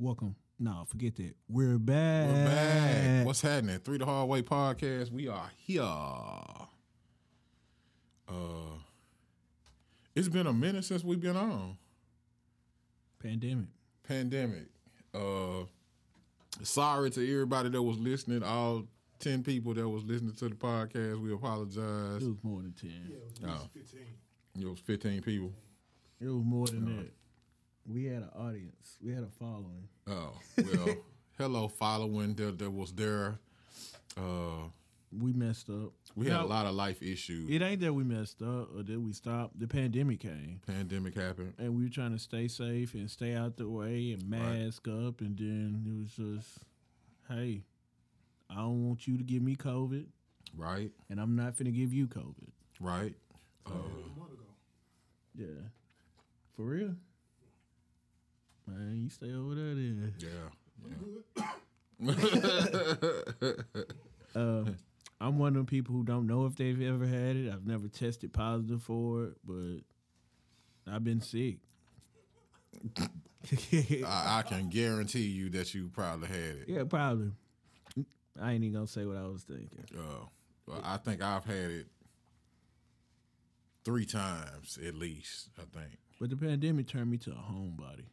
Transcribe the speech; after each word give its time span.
Welcome. 0.00 0.34
No, 0.58 0.84
forget 0.88 1.14
that. 1.16 1.34
We're 1.46 1.78
back. 1.78 2.28
We're 2.30 2.44
back. 2.46 3.26
What's 3.26 3.42
happening? 3.42 3.78
Three 3.80 3.98
the 3.98 4.06
Hard 4.06 4.30
Way 4.30 4.40
podcast. 4.40 5.10
We 5.10 5.28
are 5.28 5.50
here. 5.58 5.82
Uh, 8.26 8.78
it's 10.14 10.28
been 10.28 10.46
a 10.46 10.54
minute 10.54 10.84
since 10.86 11.04
we've 11.04 11.20
been 11.20 11.36
on. 11.36 11.76
Pandemic. 13.22 13.68
Pandemic. 14.02 14.68
Uh, 15.14 15.64
sorry 16.62 17.10
to 17.10 17.30
everybody 17.32 17.68
that 17.68 17.82
was 17.82 17.98
listening. 17.98 18.42
All 18.42 18.84
ten 19.18 19.42
people 19.42 19.74
that 19.74 19.86
was 19.86 20.02
listening 20.04 20.32
to 20.36 20.48
the 20.48 20.54
podcast. 20.54 21.20
We 21.20 21.34
apologize. 21.34 22.22
It 22.22 22.28
was 22.28 22.38
more 22.42 22.62
than 22.62 22.72
ten. 22.72 22.90
Yeah, 23.06 23.16
it 23.16 23.52
was, 23.52 23.60
Oh. 23.64 23.68
15. 23.74 24.00
It 24.60 24.66
was 24.66 24.78
fifteen 24.78 25.20
people. 25.20 25.52
It 26.20 26.26
was 26.28 26.42
more 26.42 26.66
than 26.68 26.84
that. 26.96 27.10
We 27.86 28.04
had 28.04 28.22
an 28.22 28.30
audience. 28.36 28.96
We 29.02 29.12
had 29.12 29.24
a 29.24 29.28
following. 29.38 29.88
Oh 30.06 30.32
well. 30.56 30.96
hello, 31.38 31.68
following 31.68 32.34
that 32.34 32.58
that 32.58 32.70
was 32.70 32.92
there. 32.92 33.38
Uh, 34.16 34.68
We 35.12 35.32
messed 35.32 35.68
up. 35.70 35.92
we 36.14 36.26
had 36.26 36.34
No, 36.38 36.44
a 36.44 36.46
lot 36.46 36.66
of 36.66 36.74
life 36.74 37.02
issues. 37.02 37.48
It 37.50 37.62
ain't 37.62 37.80
that 37.80 37.92
we 37.92 38.04
messed 38.04 38.42
up 38.42 38.68
or 38.76 38.82
that 38.82 39.00
we 39.00 39.12
stopped. 39.12 39.58
The 39.58 39.66
pandemic 39.66 40.20
came. 40.20 40.60
Pandemic 40.66 41.14
happened. 41.16 41.54
And 41.58 41.74
we 41.76 41.82
were 41.84 41.88
trying 41.90 42.12
to 42.12 42.18
stay 42.18 42.46
safe 42.48 42.94
and 42.94 43.10
stay 43.10 43.34
out 43.34 43.56
the 43.56 43.68
way 43.68 44.12
and 44.12 44.22
Right. 44.30 44.60
mask 44.64 44.86
up. 44.86 45.20
And 45.20 45.36
then 45.36 45.84
it 45.86 45.98
was 45.98 46.12
just, 46.38 46.58
hey, 47.28 47.64
I 48.48 48.56
don't 48.56 48.86
want 48.86 49.08
you 49.08 49.16
to 49.18 49.24
give 49.24 49.42
me 49.42 49.56
COVID. 49.56 50.06
Right. 50.56 50.90
And 51.08 51.20
I'm 51.20 51.34
not 51.34 51.56
finna 51.56 51.74
give 51.74 51.92
you 51.92 52.06
COVID. 52.06 52.50
Right. 52.78 53.14
Uh, 53.66 53.70
a 53.72 54.18
month 54.18 54.32
ago. 54.32 54.44
Yeah. 55.34 55.68
For 56.56 56.64
real? 56.66 56.94
Man, 58.70 59.00
you 59.02 59.10
stay 59.10 59.32
over 59.32 59.54
there 59.54 59.74
then. 59.74 60.14
yeah. 60.18 60.50
Uh, 64.34 64.64
I'm 65.20 65.38
one 65.38 65.48
of 65.48 65.54
them 65.54 65.66
people 65.66 65.94
who 65.94 66.02
don't 66.04 66.26
know 66.26 66.46
if 66.46 66.56
they've 66.56 66.80
ever 66.80 67.06
had 67.06 67.36
it. 67.36 67.52
I've 67.52 67.66
never 67.66 67.88
tested 67.88 68.32
positive 68.32 68.82
for 68.82 69.24
it, 69.24 69.36
but 69.44 69.80
I've 70.90 71.04
been 71.04 71.20
sick. 71.20 71.58
I, 74.06 74.38
I 74.38 74.42
can 74.42 74.68
guarantee 74.70 75.26
you 75.26 75.50
that 75.50 75.74
you 75.74 75.90
probably 75.92 76.28
had 76.28 76.38
it. 76.38 76.64
yeah, 76.68 76.84
probably. 76.84 77.32
I 78.40 78.52
ain't 78.52 78.64
even 78.64 78.74
gonna 78.74 78.86
say 78.86 79.04
what 79.04 79.16
I 79.18 79.26
was 79.26 79.42
thinking. 79.42 79.84
Uh, 79.94 80.24
well, 80.66 80.80
I 80.82 80.96
think 80.96 81.22
I've 81.22 81.44
had 81.44 81.70
it 81.70 81.86
three 83.84 84.06
times 84.06 84.78
at 84.86 84.94
least. 84.94 85.50
I 85.58 85.62
think. 85.78 85.98
But 86.18 86.30
the 86.30 86.36
pandemic 86.36 86.86
turned 86.86 87.10
me 87.10 87.18
to 87.18 87.30
a 87.32 87.34
homebody. 87.34 88.04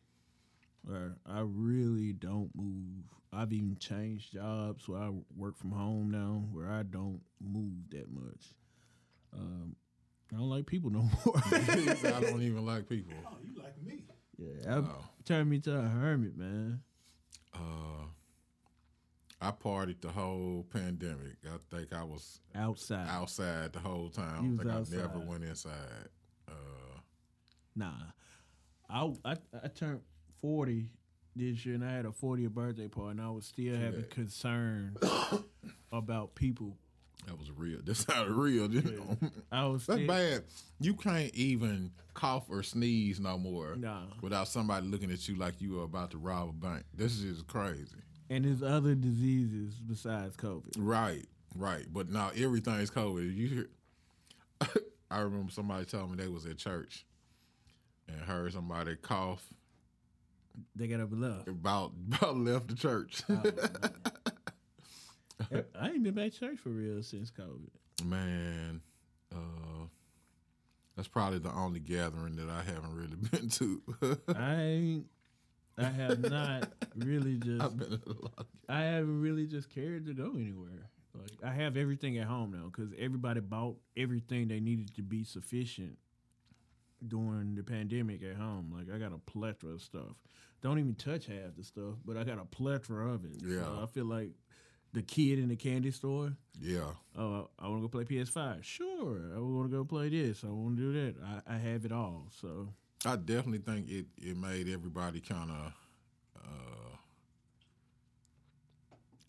Where 0.88 1.18
I 1.26 1.42
really 1.44 2.14
don't 2.14 2.50
move. 2.56 3.04
I've 3.34 3.52
even 3.52 3.76
changed 3.78 4.32
jobs, 4.34 4.86
so 4.86 4.96
I 4.96 5.12
work 5.36 5.58
from 5.58 5.72
home 5.72 6.10
now, 6.12 6.46
where 6.54 6.70
I 6.72 6.84
don't 6.84 7.20
move 7.42 7.90
that 7.90 8.10
much. 8.10 8.56
Um, 9.34 9.76
I 10.34 10.38
don't 10.38 10.50
like 10.50 10.66
people 10.66 10.90
no 10.90 11.02
more. 11.26 11.36
I 11.46 12.20
don't 12.22 12.42
even 12.42 12.66
like 12.66 12.88
people. 12.88 13.14
Oh, 13.28 13.38
you 13.44 13.62
like 13.62 13.82
me. 13.84 14.06
yeah, 14.38 14.76
I 14.76 14.78
Oh. 14.80 15.06
turned 15.26 15.50
me 15.50 15.60
to 15.60 15.78
a 15.78 15.82
hermit, 15.84 16.38
man. 16.38 16.82
Uh, 17.54 18.06
I 19.42 19.52
partied 19.52 20.00
the 20.02 20.10
whole 20.10 20.66
pandemic. 20.72 21.36
I 21.46 21.58
think 21.70 21.92
I 21.94 22.04
was 22.04 22.40
Outside. 22.56 23.08
outside 23.10 23.74
the 23.74 23.80
whole 23.80 24.10
time. 24.10 24.58
You 24.64 24.72
I 24.72 24.78
was 24.80 24.90
think 24.90 25.02
I 25.04 25.06
never 25.08 25.20
went 25.20 25.44
inside. 25.44 26.08
Uh, 26.48 26.54
Nah, 27.76 27.92
I, 28.90 29.14
I 29.26 29.36
I 29.64 29.68
turned 29.68 30.02
forty 30.42 30.90
this 31.36 31.66
year, 31.66 31.76
and 31.76 31.86
I 31.86 31.92
had 31.92 32.06
a 32.06 32.10
40th 32.10 32.50
birthday 32.50 32.88
party, 32.88 33.12
and 33.12 33.22
I 33.22 33.30
was 33.30 33.46
still 33.46 33.76
having 33.76 34.00
that. 34.02 34.10
concerns 34.10 34.98
about 35.92 36.34
people. 36.36 36.76
that 37.28 37.38
was 37.38 37.52
real. 37.52 37.80
That's 37.84 38.08
not 38.08 38.28
real. 38.30 38.72
You 38.74 38.82
know? 38.82 39.30
I 39.52 39.66
was 39.68 39.86
That's 39.86 39.98
still, 40.00 40.08
bad. 40.08 40.44
You 40.80 40.96
can't 40.96 41.32
even 41.36 41.92
cough 42.16 42.46
or 42.50 42.64
sneeze 42.64 43.20
no 43.20 43.38
more 43.38 43.76
Nah. 43.76 44.06
without 44.22 44.48
somebody 44.48 44.88
looking 44.88 45.12
at 45.12 45.28
you 45.28 45.36
like 45.36 45.62
you 45.62 45.80
are 45.82 45.84
about 45.84 46.10
to 46.12 46.18
rob 46.18 46.50
a 46.50 46.54
bank. 46.54 46.86
This 46.94 47.20
is 47.22 47.44
crazy. 47.44 47.98
and 48.32 48.44
there's 48.44 48.64
other 48.64 48.96
diseases 48.96 49.76
besides 49.76 50.36
COVID. 50.38 50.74
Right, 50.80 51.26
right. 51.56 51.86
But 51.94 52.10
now 52.10 52.32
everything's 52.36 52.90
COVID. 52.90 53.36
You 53.36 53.48
hear? 53.48 53.70
I 55.12 55.20
remember 55.20 55.52
somebody 55.52 55.86
telling 55.86 56.12
me 56.12 56.18
they 56.18 56.28
was 56.30 56.48
at 56.48 56.58
church 56.58 57.06
and 58.08 58.20
heard 58.22 58.52
somebody 58.54 58.96
cough 58.96 59.44
They 60.76 60.88
got 60.88 61.02
up 61.02 61.12
and 61.12 61.22
left. 61.22 61.48
about 61.48 61.94
about 62.08 62.38
left 62.38 62.68
the 62.68 62.76
church. 62.76 63.24
I 65.80 65.90
ain't 65.90 66.04
been 66.04 66.14
back 66.16 66.32
to 66.34 66.40
church 66.40 66.58
for 66.60 66.70
real 66.70 67.02
since 67.04 67.32
COVID. 67.32 67.70
Man, 68.06 68.82
uh, 69.34 69.86
that's 70.96 71.08
probably 71.08 71.40
the 71.40 71.52
only 71.52 71.80
gathering 71.80 72.36
that 72.38 72.50
I 72.50 72.64
haven't 72.64 72.96
really 72.96 73.16
been 73.32 73.50
to. 73.50 73.82
I 74.36 74.56
ain't. 74.62 75.06
I 75.78 75.84
have 75.84 76.20
not 76.22 76.72
really 76.96 77.36
just. 77.44 77.62
I've 77.62 77.78
been 77.78 77.94
at 77.94 78.08
a 78.08 78.22
lot. 78.22 78.48
I 78.68 78.82
haven't 78.82 79.22
really 79.22 79.46
just 79.46 79.70
cared 79.70 80.08
to 80.08 80.14
go 80.14 80.32
anywhere. 80.36 80.90
Like 81.14 81.32
I 81.44 81.54
have 81.54 81.78
everything 81.78 82.18
at 82.18 82.28
home 82.28 82.52
now 82.52 82.72
because 82.72 82.92
everybody 82.98 83.40
bought 83.40 83.78
everything 83.96 84.48
they 84.48 84.60
needed 84.60 84.94
to 84.96 85.02
be 85.04 85.24
sufficient 85.24 85.98
during 87.08 87.56
the 87.56 87.64
pandemic 87.64 88.24
at 88.24 88.36
home. 88.38 88.74
Like 88.76 88.94
I 88.94 88.98
got 88.98 89.14
a 89.14 89.20
plethora 89.20 89.74
of 89.74 89.82
stuff. 89.82 90.16
Don't 90.62 90.80
even 90.80 90.96
touch 90.96 91.28
half 91.28 91.56
the 91.58 91.64
stuff, 91.64 91.96
but 92.06 92.18
I 92.18 92.24
got 92.24 92.40
a 92.40 92.46
plethora 92.46 93.14
of 93.14 93.26
it. 93.26 93.38
Yeah. 93.44 93.62
So 93.62 93.80
I 93.84 93.86
feel 93.86 94.06
like 94.06 94.32
the 94.94 95.02
kid 95.04 95.38
in 95.40 95.50
the 95.50 95.56
candy 95.56 95.92
store. 95.92 96.34
Yeah, 96.60 96.92
Oh, 97.16 97.50
I 97.60 97.68
want 97.68 97.82
to 97.84 97.88
go 97.88 97.90
play 97.90 98.04
PS5. 98.06 98.64
Sure, 98.64 99.20
I 99.36 99.40
want 99.40 99.70
to 99.70 99.78
go 99.78 99.84
play 99.86 100.10
this. 100.10 100.44
I 100.44 100.48
want 100.48 100.78
to 100.78 100.82
do 100.82 100.94
that. 100.94 101.16
I, 101.48 101.56
I 101.56 101.58
have 101.58 101.86
it 101.86 101.92
all. 101.92 102.28
So 102.42 102.70
I 103.06 103.16
definitely 103.18 103.60
think 103.60 103.90
it 103.90 104.08
it 104.18 104.36
made 104.38 104.68
everybody 104.68 105.20
kind 105.22 105.52
of 105.52 105.74
uh, 106.36 106.96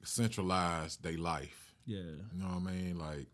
centralize 0.05 0.97
their 0.97 1.19
life. 1.19 1.75
yeah, 1.87 1.99
You 1.99 2.41
know 2.43 2.47
what 2.47 2.71
I 2.71 2.75
mean? 2.75 2.99
Like 2.99 3.27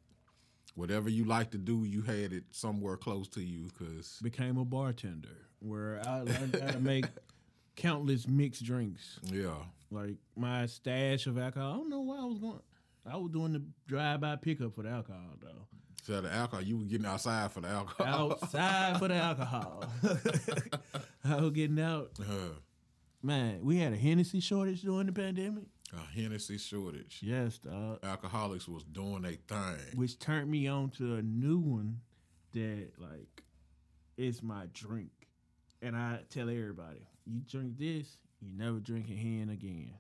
whatever 0.75 1.09
you 1.09 1.25
like 1.25 1.51
to 1.53 1.59
do, 1.59 1.85
you 1.85 2.03
had 2.03 2.33
it 2.33 2.45
somewhere 2.51 2.97
close 2.97 3.29
to 3.31 3.41
you. 3.43 3.71
Cause 3.79 4.19
became 4.23 4.57
a 4.59 4.65
bartender 4.65 5.47
where 5.61 6.01
I 6.07 6.23
learned 6.23 6.57
how 6.61 6.73
to 6.73 6.81
make 6.81 7.05
countless 7.77 8.27
mixed 8.29 8.65
drinks. 8.65 9.19
yeah, 9.25 9.55
Like 9.91 10.17
my 10.37 10.67
stash 10.67 11.27
of 11.27 11.39
alcohol. 11.39 11.73
I 11.73 11.77
don't 11.77 11.91
know 11.91 12.01
why 12.01 12.19
I 12.19 12.25
was 12.25 12.39
going. 12.39 12.61
I 13.07 13.17
was 13.17 13.31
doing 13.33 13.53
the 13.53 13.63
drive 13.87 14.21
by 14.21 14.37
pickup 14.37 14.75
for 14.75 14.83
the 14.83 14.89
alcohol 14.91 15.37
though. 15.43 15.67
so 16.03 16.21
the 16.23 16.33
alcohol 16.33 16.63
you 16.65 16.79
were 16.79 16.85
getting 16.85 17.07
outside 17.07 17.53
for 17.53 17.61
the 17.61 17.69
alcohol. 17.69 18.33
Outside 18.33 18.99
for 18.99 19.09
the 19.09 19.15
alcohol. 19.15 19.85
I 21.25 21.37
was 21.37 21.51
getting 21.53 21.81
out. 21.81 22.11
Uh, 22.21 22.55
Man, 23.23 23.61
we 23.65 23.79
had 23.79 23.95
a 23.95 23.97
Hennessy 23.97 24.39
shortage 24.41 24.83
during 24.83 25.07
the 25.07 25.13
pandemic. 25.13 25.65
a 25.95 26.15
Hennessy 26.15 26.59
shortage. 26.59 27.21
Yes, 27.23 27.57
dog. 27.57 28.01
Alcoholics 28.05 28.69
was 28.69 28.85
doing 28.85 29.25
a 29.25 29.31
thing. 29.51 29.79
Which 29.97 30.19
turned 30.19 30.51
me 30.51 30.67
on 30.69 30.91
to 30.99 31.15
a 31.15 31.23
new 31.23 31.59
one 31.59 32.01
that 32.53 32.89
like 32.99 33.43
is 34.19 34.43
my 34.43 34.67
drink. 34.75 35.09
And 35.81 35.97
I 35.97 36.21
tell 36.29 36.51
everybody, 36.51 37.01
you 37.27 37.41
drink 37.49 37.79
this, 37.79 38.17
you 38.41 38.51
never 38.57 38.79
drink 38.79 39.07
a 39.11 39.15
hen 39.15 39.49
again. 39.51 39.93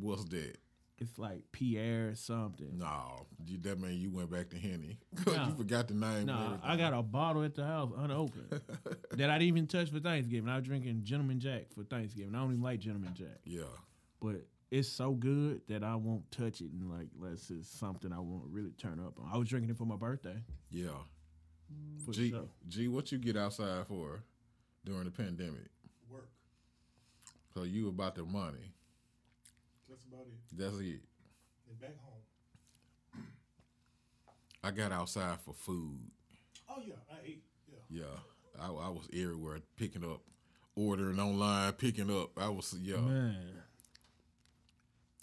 What's 0.00 0.24
that? 0.26 0.56
It's 0.98 1.18
like 1.18 1.42
Pierre 1.50 2.14
something. 2.14 2.78
No, 2.78 3.26
you, 3.44 3.58
that 3.58 3.80
mean 3.80 3.98
you 4.00 4.10
went 4.10 4.30
back 4.30 4.48
to 4.50 4.56
Henny. 4.58 4.98
No. 5.26 5.46
you 5.48 5.54
forgot 5.56 5.88
the 5.88 5.94
name. 5.94 6.26
No. 6.26 6.58
I 6.62 6.76
got 6.76 6.92
a 6.92 7.02
bottle 7.02 7.42
at 7.42 7.54
the 7.56 7.64
house 7.64 7.90
unopened 7.96 8.60
that 9.10 9.28
I 9.30 9.34
didn't 9.38 9.48
even 9.48 9.66
touch 9.66 9.90
for 9.90 9.98
Thanksgiving. 9.98 10.48
I 10.48 10.56
was 10.56 10.64
drinking 10.64 11.00
Gentleman 11.02 11.40
Jack 11.40 11.72
for 11.74 11.82
Thanksgiving. 11.82 12.34
I 12.34 12.38
don't 12.38 12.52
even 12.52 12.62
like 12.62 12.78
Gentleman 12.78 13.12
Jack, 13.14 13.40
Yeah, 13.44 13.62
but 14.20 14.46
it's 14.70 14.88
so 14.88 15.12
good 15.12 15.62
that 15.68 15.82
I 15.82 15.96
won't 15.96 16.30
touch 16.30 16.60
it. 16.60 16.70
And 16.70 16.88
like, 16.90 17.08
unless 17.20 17.50
it's 17.50 17.68
something 17.68 18.12
I 18.12 18.20
won't 18.20 18.44
really 18.48 18.70
turn 18.72 19.00
up 19.04 19.18
on. 19.20 19.28
I 19.32 19.36
was 19.36 19.48
drinking 19.48 19.70
it 19.70 19.76
for 19.76 19.84
my 19.86 19.96
birthday. 19.96 20.36
yeah. 20.70 20.88
For 22.04 22.12
G, 22.12 22.30
sure. 22.30 22.44
G, 22.68 22.86
what 22.88 23.10
you 23.10 23.18
get 23.18 23.36
outside 23.36 23.86
for 23.88 24.22
during 24.84 25.04
the 25.04 25.10
pandemic? 25.10 25.66
Work. 27.54 27.64
So 27.66 27.70
you 27.70 27.88
about 27.88 28.14
the 28.14 28.24
money. 28.24 28.72
That's 29.88 30.04
about 30.04 30.26
it. 30.26 30.56
That's 30.58 30.76
it. 30.78 31.00
And 31.68 31.80
back 31.80 31.96
home. 32.02 33.24
I 34.62 34.70
got 34.70 34.92
outside 34.92 35.38
for 35.44 35.52
food. 35.54 35.98
Oh 36.68 36.82
yeah, 36.86 36.94
I 37.10 37.16
ate. 37.24 37.44
Yeah. 37.90 38.00
Yeah, 38.02 38.60
I, 38.60 38.66
I 38.66 38.88
was 38.88 39.08
everywhere 39.12 39.58
picking 39.76 40.04
up, 40.04 40.20
ordering 40.74 41.20
online, 41.20 41.72
picking 41.72 42.10
up. 42.10 42.30
I 42.38 42.48
was 42.48 42.74
yeah. 42.80 42.96
Man, 42.96 43.36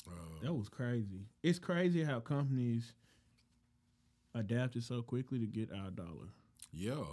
Uh, 0.08 0.12
that 0.44 0.54
was 0.54 0.70
crazy. 0.70 1.26
It's 1.44 1.60
crazy 1.60 2.04
how 2.04 2.20
companies 2.20 2.94
adapted 4.36 4.84
so 4.84 5.02
quickly 5.02 5.40
to 5.40 5.46
get 5.48 5.70
our 5.72 5.90
dollar. 5.90 6.30
Yeah. 6.72 7.04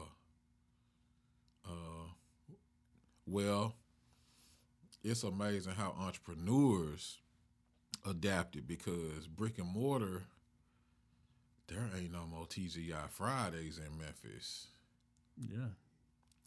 Uh, 1.66 2.10
well, 3.26 3.74
it's 5.10 5.22
amazing 5.22 5.72
how 5.72 5.94
entrepreneurs 5.98 7.18
adapted 8.06 8.66
because 8.66 9.26
brick 9.26 9.58
and 9.58 9.68
mortar, 9.68 10.24
there 11.68 11.88
ain't 11.98 12.12
no 12.12 12.26
more 12.26 12.46
TGI 12.46 13.08
Fridays 13.10 13.78
in 13.78 13.98
Memphis. 13.98 14.68
Yeah. 15.36 15.68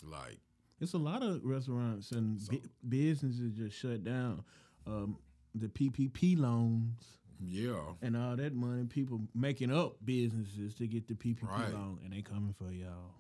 Like, 0.04 0.40
It's 0.80 0.94
a 0.94 0.98
lot 0.98 1.22
of 1.24 1.44
restaurants 1.44 2.12
and 2.12 2.40
bu- 2.48 2.62
businesses 2.88 3.54
just 3.54 3.78
shut 3.78 4.04
down. 4.04 4.44
Um, 4.88 5.18
the 5.54 5.68
PPP 5.68 6.38
loans 6.40 7.18
yeah, 7.44 7.82
and 8.04 8.16
all 8.16 8.36
that 8.36 8.54
money, 8.54 8.86
people 8.86 9.22
making 9.34 9.72
up 9.74 9.96
businesses 10.06 10.76
to 10.76 10.88
get 10.88 11.08
the 11.08 11.16
PPP 11.16 11.44
Right. 11.48 11.74
loan, 11.74 12.00
and 12.04 12.14
they 12.14 12.22
coming 12.22 12.54
for 12.54 12.72
y'all. 12.72 13.16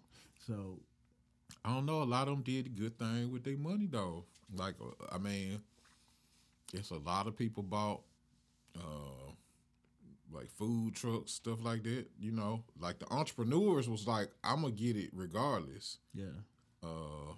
So 0.45 0.79
I 1.63 1.73
don't 1.73 1.85
know. 1.85 2.01
A 2.01 2.05
lot 2.05 2.27
of 2.27 2.33
them 2.35 2.41
did 2.43 2.65
a 2.65 2.69
good 2.69 2.97
thing 2.97 3.31
with 3.31 3.43
their 3.43 3.57
money 3.57 3.87
though. 3.89 4.25
Like, 4.55 4.75
uh, 4.81 5.05
I 5.13 5.17
mean, 5.17 5.61
it's 6.73 6.89
a 6.89 6.97
lot 6.97 7.27
of 7.27 7.37
people 7.37 7.63
bought, 7.63 8.01
uh, 8.75 9.31
like 10.31 10.49
food 10.49 10.95
trucks, 10.95 11.33
stuff 11.33 11.63
like 11.63 11.83
that. 11.83 12.05
You 12.19 12.31
know, 12.31 12.63
like 12.79 12.99
the 12.99 13.11
entrepreneurs 13.11 13.87
was 13.89 14.07
like, 14.07 14.29
I'm 14.43 14.61
gonna 14.61 14.71
get 14.73 14.95
it 14.95 15.09
regardless. 15.13 15.97
yeah, 16.13 16.25
Uh, 16.83 17.33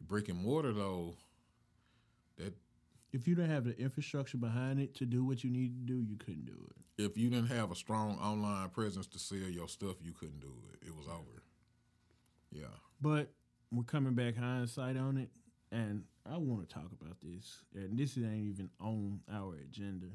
brick 0.00 0.28
and 0.28 0.38
mortar 0.38 0.72
though, 0.72 1.14
that 2.38 2.54
if 3.12 3.26
you 3.28 3.34
didn't 3.34 3.50
have 3.50 3.64
the 3.64 3.78
infrastructure 3.78 4.36
behind 4.38 4.80
it 4.80 4.94
to 4.96 5.06
do 5.06 5.24
what 5.24 5.44
you 5.44 5.50
need 5.50 5.86
to 5.86 5.92
do, 5.94 6.00
you 6.00 6.16
couldn't 6.16 6.46
do 6.46 6.68
it. 6.70 7.02
if 7.02 7.16
you 7.16 7.28
didn't 7.30 7.48
have 7.48 7.70
a 7.70 7.74
strong 7.76 8.18
online 8.18 8.68
presence 8.70 9.06
to 9.06 9.18
sell 9.18 9.38
your 9.38 9.68
stuff, 9.68 9.96
you 10.02 10.12
couldn't 10.12 10.40
do 10.40 10.52
it. 10.72 10.86
It 10.86 10.94
was 10.96 11.06
over. 11.06 11.42
Yeah. 12.50 12.64
But 13.00 13.30
we're 13.72 13.84
coming 13.84 14.14
back 14.14 14.36
hindsight 14.36 14.96
on 14.96 15.16
it, 15.18 15.30
and 15.70 16.04
I 16.30 16.36
want 16.38 16.68
to 16.68 16.74
talk 16.74 16.90
about 17.00 17.16
this. 17.20 17.64
And 17.74 17.98
this 17.98 18.16
ain't 18.16 18.46
even 18.46 18.70
on 18.80 19.20
our 19.32 19.54
agenda. 19.56 20.06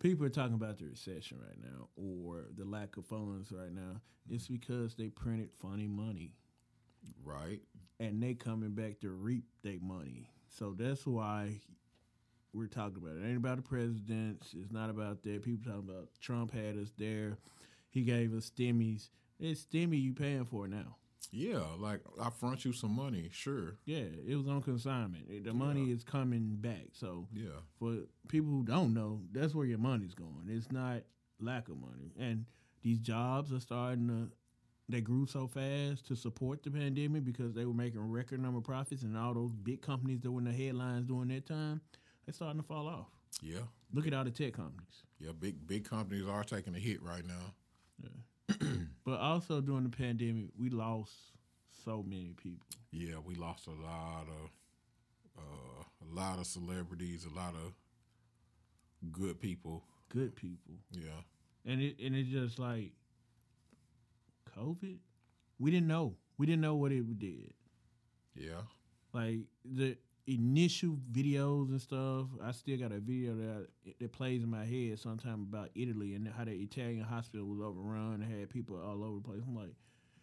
People 0.00 0.26
are 0.26 0.30
talking 0.30 0.54
about 0.54 0.78
the 0.78 0.86
recession 0.86 1.38
right 1.40 1.58
now 1.60 1.88
or 1.96 2.46
the 2.56 2.64
lack 2.64 2.96
of 2.96 3.06
funds 3.06 3.50
right 3.52 3.72
now. 3.72 4.00
It's 4.30 4.44
mm-hmm. 4.44 4.54
because 4.54 4.94
they 4.94 5.08
printed 5.08 5.50
funny 5.60 5.88
money 5.88 6.34
Right. 7.24 7.60
and 8.00 8.22
they 8.22 8.34
coming 8.34 8.70
back 8.70 9.00
to 9.00 9.10
reap 9.10 9.44
their 9.62 9.78
money. 9.80 10.30
So 10.48 10.74
that's 10.76 11.06
why 11.06 11.60
we're 12.52 12.66
talking 12.66 12.98
about 12.98 13.16
it. 13.16 13.24
it. 13.24 13.28
Ain't 13.28 13.36
about 13.38 13.56
the 13.56 13.62
presidents. 13.62 14.54
It's 14.56 14.72
not 14.72 14.90
about 14.90 15.22
that. 15.22 15.42
People 15.42 15.70
talking 15.72 15.88
about 15.88 16.08
Trump 16.20 16.52
had 16.52 16.76
us 16.76 16.92
there. 16.96 17.38
He 17.90 18.02
gave 18.02 18.34
us 18.34 18.50
stimmies. 18.50 19.08
It's 19.40 19.62
stimmy 19.64 20.00
you 20.00 20.14
paying 20.14 20.44
for 20.44 20.68
now. 20.68 20.96
Yeah. 21.30 21.62
Like 21.78 22.00
I 22.20 22.30
front 22.30 22.64
you 22.64 22.72
some 22.72 22.92
money, 22.94 23.28
sure. 23.32 23.76
Yeah, 23.84 24.04
it 24.26 24.36
was 24.36 24.48
on 24.48 24.62
consignment. 24.62 25.44
The 25.44 25.52
money 25.52 25.90
is 25.90 26.02
coming 26.04 26.56
back. 26.56 26.88
So 26.92 27.26
Yeah. 27.34 27.60
for 27.78 27.96
people 28.28 28.50
who 28.50 28.64
don't 28.64 28.94
know, 28.94 29.22
that's 29.32 29.54
where 29.54 29.66
your 29.66 29.78
money's 29.78 30.14
going. 30.14 30.46
It's 30.48 30.70
not 30.72 31.02
lack 31.40 31.68
of 31.68 31.76
money. 31.78 32.12
And 32.18 32.46
these 32.82 32.98
jobs 32.98 33.52
are 33.52 33.60
starting 33.60 34.08
to 34.08 34.30
they 34.90 35.02
grew 35.02 35.26
so 35.26 35.46
fast 35.46 36.06
to 36.06 36.16
support 36.16 36.62
the 36.62 36.70
pandemic 36.70 37.22
because 37.22 37.52
they 37.52 37.66
were 37.66 37.74
making 37.74 38.00
record 38.00 38.40
number 38.40 38.62
profits 38.62 39.02
and 39.02 39.18
all 39.18 39.34
those 39.34 39.52
big 39.52 39.82
companies 39.82 40.20
that 40.22 40.30
were 40.30 40.38
in 40.40 40.46
the 40.46 40.52
headlines 40.52 41.04
during 41.04 41.28
that 41.28 41.44
time, 41.44 41.82
they're 42.24 42.32
starting 42.32 42.58
to 42.62 42.66
fall 42.66 42.88
off. 42.88 43.08
Yeah. 43.42 43.58
Look 43.92 44.06
at 44.06 44.14
all 44.14 44.24
the 44.24 44.30
tech 44.30 44.54
companies. 44.54 45.02
Yeah. 45.20 45.32
Big 45.38 45.66
big 45.66 45.84
companies 45.84 46.26
are 46.26 46.42
taking 46.42 46.74
a 46.74 46.78
hit 46.78 47.02
right 47.02 47.26
now. 47.26 47.52
But 49.04 49.20
also 49.20 49.62
during 49.62 49.84
the 49.84 49.96
pandemic, 49.96 50.50
we 50.58 50.68
lost 50.68 51.14
so 51.84 52.04
many 52.06 52.34
people. 52.36 52.66
Yeah, 52.90 53.14
we 53.24 53.34
lost 53.34 53.66
a 53.66 53.70
lot 53.70 54.26
of 54.28 54.50
uh, 55.38 55.82
a 56.02 56.14
lot 56.14 56.38
of 56.38 56.46
celebrities, 56.46 57.24
a 57.24 57.34
lot 57.34 57.54
of 57.54 57.72
good 59.10 59.40
people. 59.40 59.84
Good 60.10 60.36
people. 60.36 60.74
Yeah. 60.90 61.22
And 61.64 61.80
it 61.80 61.96
and 62.04 62.14
it's 62.14 62.28
just 62.28 62.58
like 62.58 62.92
COVID. 64.58 64.98
We 65.58 65.70
didn't 65.70 65.88
know. 65.88 66.16
We 66.36 66.44
didn't 66.44 66.60
know 66.60 66.74
what 66.74 66.92
it 66.92 67.18
did. 67.18 67.54
Yeah. 68.34 68.60
Like 69.12 69.38
the 69.64 69.96
initial 70.28 70.98
videos 71.10 71.68
and 71.70 71.80
stuff. 71.80 72.26
I 72.42 72.52
still 72.52 72.76
got 72.78 72.92
a 72.92 72.98
video 73.00 73.34
that 73.34 73.68
that 73.98 74.12
plays 74.12 74.42
in 74.42 74.50
my 74.50 74.64
head 74.64 74.98
sometime 74.98 75.46
about 75.48 75.70
Italy 75.74 76.14
and 76.14 76.28
how 76.28 76.44
the 76.44 76.52
Italian 76.52 77.02
hospital 77.04 77.46
was 77.46 77.60
overrun 77.60 78.20
and 78.22 78.24
had 78.24 78.50
people 78.50 78.76
all 78.80 79.02
over 79.02 79.16
the 79.16 79.22
place. 79.28 79.40
I'm 79.46 79.56
like, 79.56 79.74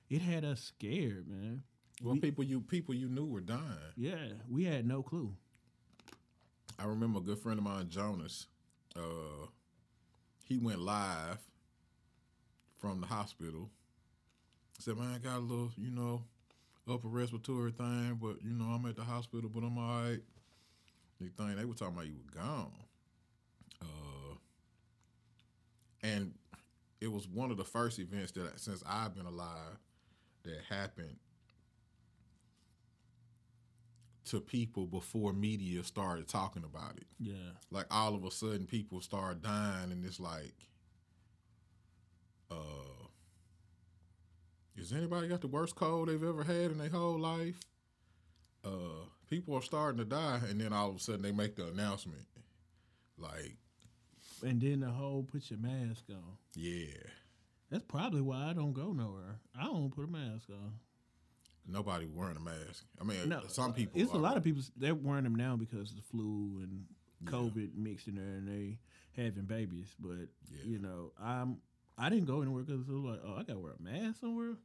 it 0.09 0.21
had 0.21 0.45
us 0.45 0.61
scared, 0.61 1.27
man. 1.27 1.63
Well, 2.01 2.13
We- 2.13 2.19
people 2.19 2.43
you 2.43 2.61
people 2.61 2.93
you 2.93 3.09
knew 3.09 3.25
were 3.25 3.41
dying. 3.41 3.93
Yeah, 3.95 4.33
we 4.49 4.63
had 4.65 4.85
no 4.85 5.01
clue. 5.01 5.35
I 6.77 6.85
remember 6.85 7.19
a 7.19 7.23
good 7.23 7.39
friend 7.39 7.57
of 7.57 7.63
mine, 7.65 7.89
Jonas. 7.89 8.47
Uh, 8.95 9.47
he 10.43 10.57
went 10.57 10.79
live 10.79 11.39
from 12.77 12.99
the 13.01 13.07
hospital. 13.07 13.69
Said, 14.79 14.97
"Man, 14.97 15.13
I 15.13 15.17
got 15.19 15.37
a 15.37 15.39
little, 15.39 15.71
you 15.77 15.89
know, 15.89 16.25
upper 16.89 17.07
respiratory 17.07 17.71
thing, 17.71 18.19
but 18.21 18.37
you 18.43 18.53
know, 18.53 18.65
I'm 18.65 18.85
at 18.85 18.95
the 18.95 19.03
hospital, 19.03 19.49
but 19.53 19.63
I'm 19.63 19.77
all 19.77 20.03
right." 20.03 20.19
The 21.19 21.29
thing 21.29 21.55
they 21.55 21.65
were 21.65 21.73
talking 21.73 21.95
about, 21.95 22.07
you 22.07 22.15
were 22.15 22.41
gone. 22.41 22.71
Uh, 23.81 24.35
and 26.03 26.33
it 27.01 27.11
was 27.11 27.27
one 27.27 27.51
of 27.51 27.57
the 27.57 27.63
first 27.63 27.99
events 27.99 28.31
that, 28.33 28.59
since 28.59 28.83
I've 28.87 29.15
been 29.15 29.25
alive, 29.25 29.79
that 30.43 30.61
happened 30.69 31.17
to 34.25 34.39
people 34.39 34.87
before 34.87 35.33
media 35.33 35.83
started 35.83 36.27
talking 36.27 36.63
about 36.63 36.97
it 36.97 37.05
Yeah, 37.19 37.53
like 37.71 37.85
all 37.91 38.15
of 38.15 38.23
a 38.23 38.31
sudden 38.31 38.65
people 38.65 39.01
start 39.01 39.41
dying 39.41 39.91
and 39.91 40.03
it's 40.05 40.19
like 40.19 40.53
uh 42.51 42.94
has 44.77 44.91
anybody 44.91 45.27
got 45.27 45.41
the 45.41 45.47
worst 45.47 45.75
cold 45.75 46.07
they've 46.09 46.23
ever 46.23 46.43
had 46.43 46.71
in 46.71 46.77
their 46.77 46.89
whole 46.89 47.17
life 47.19 47.59
uh 48.63 49.05
people 49.29 49.55
are 49.55 49.61
starting 49.61 49.97
to 49.97 50.05
die 50.05 50.39
and 50.49 50.59
then 50.59 50.73
all 50.73 50.89
of 50.89 50.95
a 50.95 50.99
sudden 50.99 51.21
they 51.21 51.31
make 51.31 51.55
the 51.55 51.67
announcement 51.67 52.25
like 53.17 53.55
and 54.45 54.61
then 54.61 54.81
the 54.81 54.89
whole 54.89 55.23
put 55.23 55.49
your 55.49 55.59
mask 55.59 56.03
on. 56.09 56.37
yeah 56.55 56.97
That's 57.69 57.85
probably 57.87 58.21
why 58.21 58.49
I 58.49 58.53
don't 58.53 58.73
go 58.73 58.91
nowhere. 58.91 59.39
I 59.59 59.63
don't 59.63 59.89
put 59.95 60.05
a 60.05 60.11
mask 60.11 60.49
on. 60.49 60.73
nobody 61.67 62.05
wearing 62.05 62.35
a 62.37 62.39
mask 62.41 62.83
i 62.99 63.03
mean 63.03 63.29
No, 63.29 63.41
some 63.47 63.73
people 63.73 63.99
It's 64.01 64.11
a 64.11 64.17
lot 64.17 64.37
of 64.37 64.43
people. 64.43 64.61
They're 64.77 64.93
wearing 64.93 65.23
them 65.23 65.35
now 65.35 65.55
because 65.55 65.91
of 65.91 65.95
the 65.97 66.01
flu 66.03 66.59
and 66.63 66.85
Yeah. 67.21 67.31
COVID 67.31 67.75
mixed 67.75 68.07
in 68.09 68.15
there, 68.15 68.25
and 68.25 68.47
they 68.47 68.77
having 69.15 69.45
babies. 69.45 69.95
But 69.97 70.27
Yeah. 70.51 70.63
you 70.65 70.79
know, 70.79 71.11
I'm 71.19 71.57
I 71.97 72.09
didn't 72.09 72.25
go 72.25 72.41
anywhere 72.41 72.63
because 72.63 72.81
it 72.81 72.91
was 72.91 73.03
like, 73.03 73.19
oh, 73.25 73.35
I 73.37 73.43
gotta 73.43 73.59
wear 73.59 73.73
a 73.79 73.81
mask 73.81 74.21
somewhere. 74.21 74.55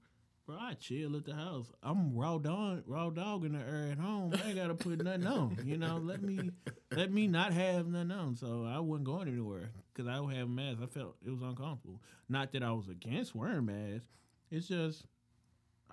Bro, 0.46 0.56
I 0.58 0.74
chill 0.74 1.16
at 1.16 1.24
the 1.24 1.34
house. 1.34 1.70
I'm 1.82 2.14
raw 2.16 2.38
dog, 2.38 2.82
raw 2.86 3.10
dog 3.10 3.44
in 3.44 3.52
the 3.52 3.60
air 3.60 3.90
at 3.92 3.98
home. 3.98 4.34
I 4.34 4.48
ain't 4.48 4.56
gotta 4.56 4.74
put 4.74 5.02
nothing 5.02 5.26
on. 5.26 5.58
You 5.64 5.76
know, 5.76 5.98
let 5.98 6.22
me 6.22 6.50
let 6.90 7.12
me 7.12 7.26
not 7.28 7.52
have 7.52 7.86
nothing 7.86 8.10
on. 8.10 8.36
So 8.36 8.66
I 8.68 8.80
wasn't 8.80 9.04
going 9.04 9.28
anywhere 9.28 9.70
because 9.92 10.08
I 10.08 10.16
don't 10.16 10.30
have 10.30 10.46
a 10.46 10.50
mask. 10.50 10.78
I 10.82 10.86
felt 10.86 11.16
it 11.24 11.30
was 11.30 11.42
uncomfortable. 11.42 12.00
Not 12.28 12.52
that 12.52 12.62
I 12.62 12.72
was 12.72 12.88
against 12.88 13.34
wearing 13.34 13.66
masks. 13.66 14.08
It's 14.50 14.66
just 14.66 15.06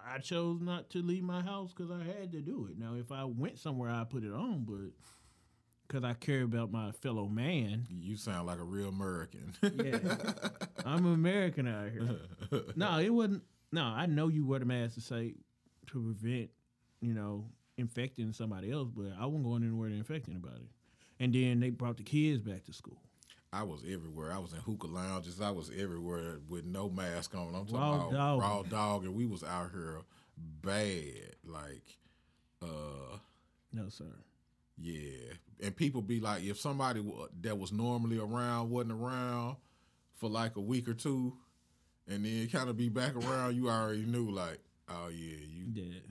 I 0.03 0.19
chose 0.19 0.61
not 0.61 0.89
to 0.91 0.99
leave 0.99 1.23
my 1.23 1.41
house 1.41 1.73
because 1.73 1.91
I 1.91 2.03
had 2.03 2.31
to 2.31 2.41
do 2.41 2.67
it. 2.71 2.79
Now, 2.79 2.95
if 2.95 3.11
I 3.11 3.25
went 3.25 3.59
somewhere, 3.59 3.91
I 3.91 4.03
put 4.05 4.23
it 4.23 4.33
on, 4.33 4.63
but 4.65 4.91
because 5.87 6.03
I 6.03 6.13
care 6.13 6.43
about 6.43 6.71
my 6.71 6.91
fellow 6.91 7.27
man, 7.27 7.85
you 7.89 8.17
sound 8.17 8.47
like 8.47 8.59
a 8.59 8.63
real 8.63 8.89
american 8.89 9.53
yeah, 9.61 9.99
I'm 10.85 11.05
American 11.05 11.67
out 11.67 11.89
here. 11.91 12.63
No, 12.75 12.99
it 12.99 13.09
wasn't. 13.09 13.43
No, 13.71 13.83
I 13.83 14.05
know 14.05 14.27
you 14.29 14.45
wear 14.45 14.59
the 14.59 14.65
mask 14.65 14.95
to 14.95 15.01
say 15.01 15.35
to 15.87 16.15
prevent, 16.15 16.49
you 17.01 17.13
know, 17.13 17.45
infecting 17.77 18.31
somebody 18.33 18.71
else, 18.71 18.89
but 18.95 19.11
I 19.19 19.25
wasn't 19.25 19.43
going 19.45 19.63
anywhere 19.63 19.89
to 19.89 19.95
infect 19.95 20.29
anybody. 20.29 20.69
And 21.19 21.33
then 21.33 21.59
they 21.59 21.69
brought 21.69 21.97
the 21.97 22.03
kids 22.03 22.41
back 22.41 22.63
to 22.65 22.73
school. 22.73 23.01
I 23.51 23.63
was 23.63 23.81
everywhere. 23.83 24.31
I 24.31 24.37
was 24.39 24.53
in 24.53 24.59
hookah 24.59 24.87
lounges. 24.87 25.41
I 25.41 25.51
was 25.51 25.71
everywhere 25.77 26.39
with 26.49 26.65
no 26.65 26.89
mask 26.89 27.33
on. 27.35 27.55
I'm 27.55 27.65
talking 27.65 27.75
Raw 27.77 28.07
about 28.07 28.11
dog. 28.11 28.41
raw 28.41 28.63
dog, 28.63 29.03
and 29.05 29.15
we 29.15 29.25
was 29.25 29.43
out 29.43 29.71
here 29.71 30.01
bad. 30.37 31.35
Like, 31.45 31.97
uh, 32.61 33.17
No, 33.73 33.89
sir. 33.89 34.13
Yeah. 34.79 35.33
And 35.61 35.75
people 35.75 36.01
be 36.01 36.19
like, 36.19 36.43
if 36.43 36.59
somebody 36.59 37.03
that 37.41 37.57
was 37.57 37.71
normally 37.71 38.19
around 38.19 38.69
wasn't 38.69 38.93
around 38.93 39.57
for 40.15 40.29
like 40.29 40.55
a 40.55 40.61
week 40.61 40.87
or 40.87 40.93
two, 40.93 41.33
and 42.07 42.23
then 42.23 42.47
kind 42.47 42.69
of 42.69 42.77
be 42.77 42.89
back 42.89 43.15
around, 43.15 43.55
you 43.55 43.69
already 43.69 44.05
knew 44.05 44.29
like, 44.29 44.59
oh 44.89 45.09
yeah, 45.09 45.37
you 45.47 45.65
did. 45.65 46.03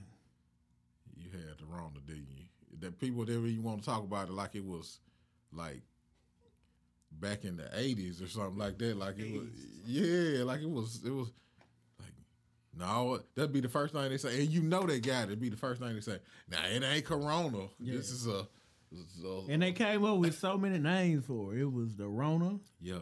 you 1.15 1.31
had 1.31 1.57
the 1.59 1.65
wrong, 1.65 1.93
didn't 2.05 2.27
you? 2.35 2.43
That 2.79 2.99
people 2.99 3.25
never 3.25 3.47
even 3.47 3.63
want 3.63 3.79
to 3.79 3.85
talk 3.85 4.03
about 4.03 4.27
it 4.27 4.33
like 4.33 4.55
it 4.55 4.65
was 4.65 4.99
like 5.51 5.81
back 7.11 7.45
in 7.45 7.57
the 7.57 7.67
eighties 7.75 8.21
or 8.21 8.27
something 8.27 8.57
like 8.57 8.77
that. 8.77 8.97
Like 8.97 9.17
it 9.17 9.33
was, 9.33 9.47
yeah, 9.85 10.43
like 10.43 10.61
it 10.61 10.69
was. 10.69 11.01
It 11.05 11.09
was 11.09 11.31
like 11.99 12.11
no, 12.77 13.19
that'd 13.33 13.53
be 13.53 13.61
the 13.61 13.69
first 13.69 13.93
thing 13.93 14.09
they 14.09 14.17
say, 14.17 14.41
and 14.41 14.49
you 14.49 14.61
know 14.61 14.85
they 14.85 14.99
got 14.99 15.23
it. 15.23 15.27
It'd 15.27 15.39
be 15.39 15.49
the 15.49 15.57
first 15.57 15.81
thing 15.81 15.95
they 15.95 16.01
say. 16.01 16.19
Now 16.49 16.59
it 16.65 16.83
ain't 16.83 17.05
Corona. 17.05 17.67
This 17.79 18.11
is 18.11 18.27
a 18.27 18.47
So, 19.21 19.45
And 19.49 19.61
they 19.61 19.73
came 19.73 20.05
up 20.05 20.17
with 20.17 20.37
so 20.39 20.57
many 20.57 20.79
names 20.79 21.25
for 21.25 21.53
it. 21.55 21.61
It 21.61 21.71
was 21.71 21.95
the 21.95 22.07
Rona. 22.07 22.59
yeah, 22.79 22.99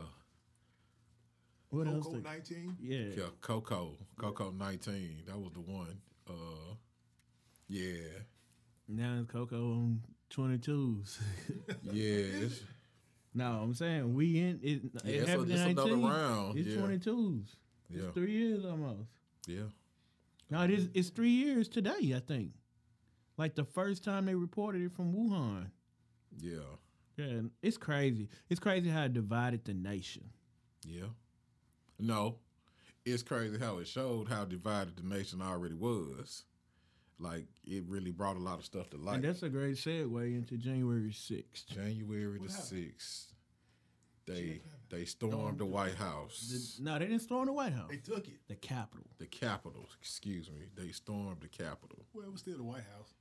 What 1.70 1.88
else? 1.88 2.06
Coco 2.06 2.18
they- 2.18 2.30
19. 2.30 2.78
Yeah. 2.82 2.98
yeah, 3.18 3.30
Coco, 3.42 3.98
Coco 4.18 4.52
nineteen. 4.52 5.24
That 5.28 5.38
was 5.40 5.52
the 5.54 5.62
one. 5.62 6.00
Uh, 6.28 6.76
yeah, 7.68 8.24
Now 8.88 9.20
it's 9.22 9.32
Coco 9.32 9.58
on 9.74 10.02
22s. 10.32 11.20
yeah. 11.92 12.48
No, 13.34 13.52
I'm 13.62 13.74
saying 13.74 14.14
we 14.14 14.40
in 14.40 14.60
it. 14.64 14.82
Yeah, 15.04 15.12
it 15.12 15.16
it's 15.16 15.28
a- 15.28 15.32
happened 15.32 15.52
it's 15.52 15.62
in 15.62 15.70
another 15.72 15.90
19. 15.98 16.06
round, 16.08 16.58
It's 16.58 16.68
yeah. 16.70 16.82
22s. 16.82 17.56
yeah, 17.90 18.02
It's 18.04 18.14
three 18.14 18.32
years 18.32 18.66
almost. 18.66 19.10
yeah. 19.48 19.64
No, 20.50 20.62
it 20.62 20.72
is. 20.72 20.90
It's 20.94 21.10
three 21.10 21.32
years 21.32 21.68
today. 21.68 22.14
I 22.16 22.20
think. 22.20 22.52
Like 23.38 23.56
the 23.56 23.66
first 23.66 24.04
time 24.04 24.26
they 24.26 24.36
reported 24.36 24.82
it 24.82 24.92
from 24.94 25.14
Wuhan. 25.14 25.68
Yeah, 26.40 26.60
Yeah, 27.18 27.42
it's 27.62 27.78
crazy. 27.78 28.30
It's 28.50 28.60
crazy 28.60 28.90
how 28.90 29.04
it 29.06 29.14
divided 29.14 29.66
the 29.66 29.74
nation. 29.74 30.30
yeah. 30.86 31.08
No, 31.98 32.40
it's 33.06 33.24
crazy 33.24 33.58
how 33.58 33.78
it 33.78 33.88
showed 33.88 34.28
how 34.28 34.44
divided 34.44 34.98
the 34.98 35.04
nation 35.04 35.42
already 35.42 35.76
was. 35.76 36.44
Like 37.20 37.48
it 37.64 37.86
really 37.88 38.12
brought 38.12 38.36
a 38.36 38.40
lot 38.40 38.60
of 38.60 38.66
stuff 38.66 38.90
to 38.90 38.98
light. 38.98 39.16
and 39.16 39.24
that's 39.24 39.44
a 39.44 39.50
great 39.50 39.76
segue 39.78 40.36
into 40.36 40.58
January 40.58 41.12
6th. 41.12 41.66
January 41.68 42.38
the 42.38 42.50
sixth, 42.50 43.34
they 44.26 44.60
they 44.90 45.06
stormed 45.06 45.60
the 45.60 45.66
White 45.66 45.96
House, 45.96 46.76
The- 46.78 46.84
no, 46.84 47.00
they 47.00 47.06
didn't 47.08 47.22
storm 47.22 47.46
the 47.46 47.54
White 47.54 47.72
House. 47.74 47.90
They 47.90 47.98
took 47.98 48.28
it. 48.28 48.42
The 48.50 48.56
Capitol. 48.56 49.06
the 49.18 49.28
Capitol. 49.28 49.88
Excuse 50.02 50.50
me, 50.52 50.66
they 50.76 50.90
stormed 50.92 51.40
the 51.40 51.48
Capitol. 51.48 52.06
Well, 52.14 52.26
it 52.26 52.32
was 52.34 52.42
still 52.42 52.58
the 52.58 52.64
White 52.64 52.84
House. 52.98 53.14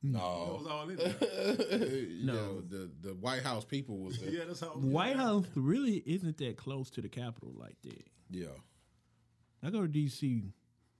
That 0.12 0.12
No, 0.12 0.58
was 0.58 0.66
all 0.66 0.88
in 0.88 0.96
there. 0.96 1.14
no, 2.24 2.32
No. 2.34 2.60
the 2.62 2.90
the 3.02 3.14
White 3.14 3.42
House 3.42 3.64
people 3.66 3.98
was 3.98 4.18
there. 4.20 4.30
yeah, 4.30 4.44
that's 4.46 4.60
how. 4.60 4.72
The 4.72 4.86
White 4.86 5.16
House 5.16 5.44
really 5.54 6.02
isn't 6.06 6.38
that 6.38 6.56
close 6.56 6.88
to 6.92 7.02
the 7.02 7.08
Capitol 7.10 7.52
like 7.54 7.76
that. 7.82 8.04
yeah, 8.30 8.46
I 9.62 9.68
go 9.70 9.82
to 9.82 9.88
D.C. 9.88 10.52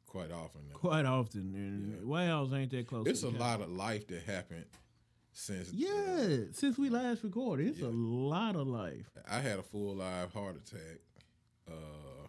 quite 0.07 0.30
often. 0.30 0.69
now. 0.69 0.75
quite 0.75 1.07
often, 1.07 1.54
and 1.54 1.92
Yeah. 1.92 2.07
White 2.07 2.26
House 2.26 2.52
ain't 2.52 2.71
that 2.73 2.87
close. 2.88 3.07
It's 3.07 3.21
to 3.23 3.28
a 3.28 3.30
the 3.30 3.38
lot 3.38 3.62
of 3.62 3.71
life 3.71 4.07
that 4.09 4.23
happened 4.25 4.66
since. 5.33 5.69
uh, 5.71 5.73
Yeah, 5.75 6.37
since 6.52 6.76
we 6.76 6.90
last 6.90 7.25
recorded, 7.25 7.69
it's 7.69 7.78
Yeah. 7.78 7.87
a 7.87 7.95
lot 7.95 8.54
of 8.54 8.66
life. 8.66 9.09
I 9.26 9.40
had 9.40 9.59
a 9.61 9.62
full 9.62 9.95
live 9.97 10.33
heart 10.35 10.57
attack. 10.57 10.99
Uh, 11.71 12.26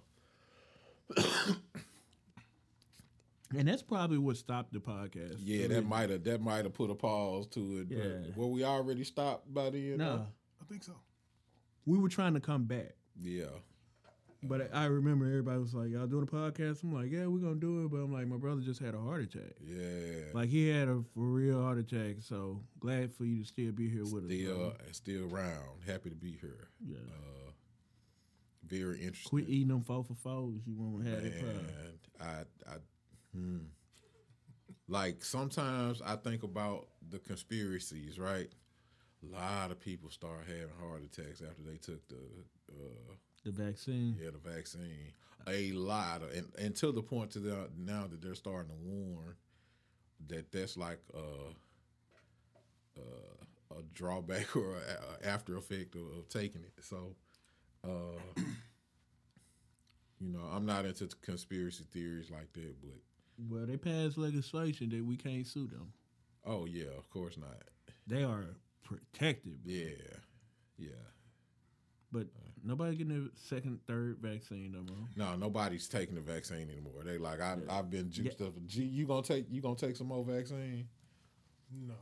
And 3.58 3.68
that's 3.68 3.82
probably 3.84 4.18
what 4.18 4.38
stopped 4.38 4.74
the 4.74 4.80
podcast. 4.80 5.38
yeah, 5.44 5.68
that 5.68 5.86
might 5.86 6.10
have 6.10 6.24
that 6.24 6.42
might 6.42 6.64
have 6.66 6.74
put 6.74 6.90
a 6.90 6.96
pause 6.96 7.48
to 7.48 7.80
it. 7.80 7.88
Yeah. 7.90 8.28
But 8.28 8.38
were 8.38 8.48
we 8.48 8.64
already 8.64 9.04
stopped 9.04 9.54
by 9.54 9.70
then? 9.70 9.98
No, 9.98 10.28
I 10.62 10.66
think 10.70 10.84
so. 10.84 10.94
we 11.86 11.98
were 11.98 12.10
trying 12.10 12.34
to 12.36 12.40
come 12.40 12.66
back, 12.66 12.94
Yeah. 13.20 13.46
but 14.44 14.74
I 14.74 14.86
remember 14.86 15.26
everybody 15.26 15.60
was 15.60 15.74
like, 15.74 15.90
"Y'all 15.90 16.08
doing 16.08 16.24
a 16.24 16.26
podcast?" 16.28 16.84
I'm 16.84 16.94
like, 16.94 17.12
"Yeah, 17.12 17.26
we're 17.28 17.40
gonna 17.40 17.56
do 17.56 17.84
it," 17.86 17.90
but 17.92 17.98
I'm 17.98 18.14
like, 18.14 18.28
"My 18.28 18.38
brother 18.38 18.62
just 18.62 18.80
had 18.80 18.94
a 18.96 19.00
heart 19.00 19.22
attack. 19.24 19.54
Yeah. 19.64 20.32
Like 20.34 20.50
he 20.50 20.70
had 20.70 20.88
a 20.88 21.04
for 21.14 21.22
real 21.24 21.62
heart 21.62 21.78
attack. 21.78 22.18
So 22.22 22.62
glad 22.80 23.14
for 23.14 23.26
you 23.26 23.42
to 23.42 23.48
still 23.48 23.72
be 23.72 23.90
here 23.90 24.06
with 24.06 24.26
us. 24.26 24.32
still 24.32 24.74
still 24.92 25.34
around. 25.36 25.82
Happy 25.86 26.10
to 26.10 26.16
be 26.16 26.38
here. 26.40 26.68
Yeah. 26.86 26.98
Uh, 26.98 27.52
very 28.66 29.02
interesting. 29.02 29.30
Quit 29.30 29.50
eating 29.50 29.68
them 29.68 29.82
four 29.84 30.04
for 30.04 30.14
fours. 30.16 30.62
You 30.66 30.76
won't 30.78 31.06
have 31.06 31.26
it. 31.26 31.40
problem. 31.40 31.66
I, 32.22 32.72
I, 32.72 32.76
hmm. 33.34 33.58
like 34.88 35.24
sometimes 35.24 36.02
I 36.02 36.16
think 36.16 36.44
about 36.44 36.88
the 37.10 37.20
conspiracies. 37.20 38.20
Right, 38.20 38.50
a 39.24 39.36
lot 39.36 39.72
of 39.72 39.80
people 39.80 40.10
start 40.10 40.46
having 40.48 40.70
heart 40.82 41.04
attacks 41.04 41.42
after 41.42 41.64
they 41.64 41.78
took 41.78 42.08
the, 42.10 42.18
uh, 42.72 43.14
The 43.44 43.52
vaccine. 43.52 44.18
yeah, 44.22 44.30
the 44.32 44.50
vaccine. 44.52 45.14
A 45.48 45.72
lot 45.72 46.22
of, 46.22 46.32
and, 46.34 46.48
and 46.60 46.76
to 46.78 46.92
the 46.92 47.02
point 47.02 47.32
to 47.32 47.40
the, 47.40 47.70
now 47.76 48.06
that 48.08 48.22
they're 48.22 48.36
starting 48.36 48.70
to 48.70 48.78
warn 48.78 49.36
that 50.28 50.52
that's 50.52 50.78
like 50.78 51.00
a, 51.16 51.52
a, 53.00 53.80
a 53.80 53.84
drawback 53.94 54.56
or 54.56 54.76
a, 54.76 55.26
a 55.26 55.28
after 55.28 55.58
effect 55.58 55.96
of, 55.96 56.02
of 56.18 56.30
taking 56.30 56.62
it. 56.62 56.74
So, 56.82 57.16
uh, 57.84 58.20
you 60.20 60.32
know, 60.32 60.42
I'm 60.52 60.66
not 60.66 60.86
into 60.86 61.08
conspiracy 61.22 61.86
theories 61.92 62.30
like 62.30 62.54
that, 62.54 62.76
but 62.82 63.00
Well, 63.38 63.66
they 63.66 63.78
passed 63.78 64.18
legislation 64.18 64.90
that 64.90 65.06
we 65.06 65.16
can't 65.18 65.46
sue 65.48 65.68
them. 65.68 65.94
oh 66.46 66.66
yeah, 66.66 66.90
of 66.98 67.10
course 67.10 67.38
not. 67.38 67.58
They 68.08 68.24
are 68.24 68.46
protected, 68.84 69.64
bro. 69.64 69.74
Yeah, 69.74 69.90
yeah. 70.78 70.90
but 72.12 72.28
nobody 72.64 72.96
getting 72.98 73.30
a 73.34 73.40
second, 73.40 73.80
third 73.88 74.18
vaccine 74.20 74.72
no 74.74 74.82
more. 74.82 75.08
No, 75.16 75.36
nobody's 75.36 75.88
taking 75.88 76.16
the 76.16 76.22
vaccine 76.22 76.70
anymore. 76.70 77.04
They 77.06 77.18
like 77.18 77.42
I, 77.42 77.58
I've 77.70 77.90
been 77.90 78.12
juiced 78.12 78.42
up. 78.42 78.54
Gee, 78.68 78.84
you 78.84 79.06
gonna 79.08 79.22
take 79.24 79.46
you 79.50 79.62
gonna 79.62 79.76
take 79.76 79.96
some 79.96 80.08
more 80.08 80.24
vaccine? 80.24 80.88
No. 81.72 81.94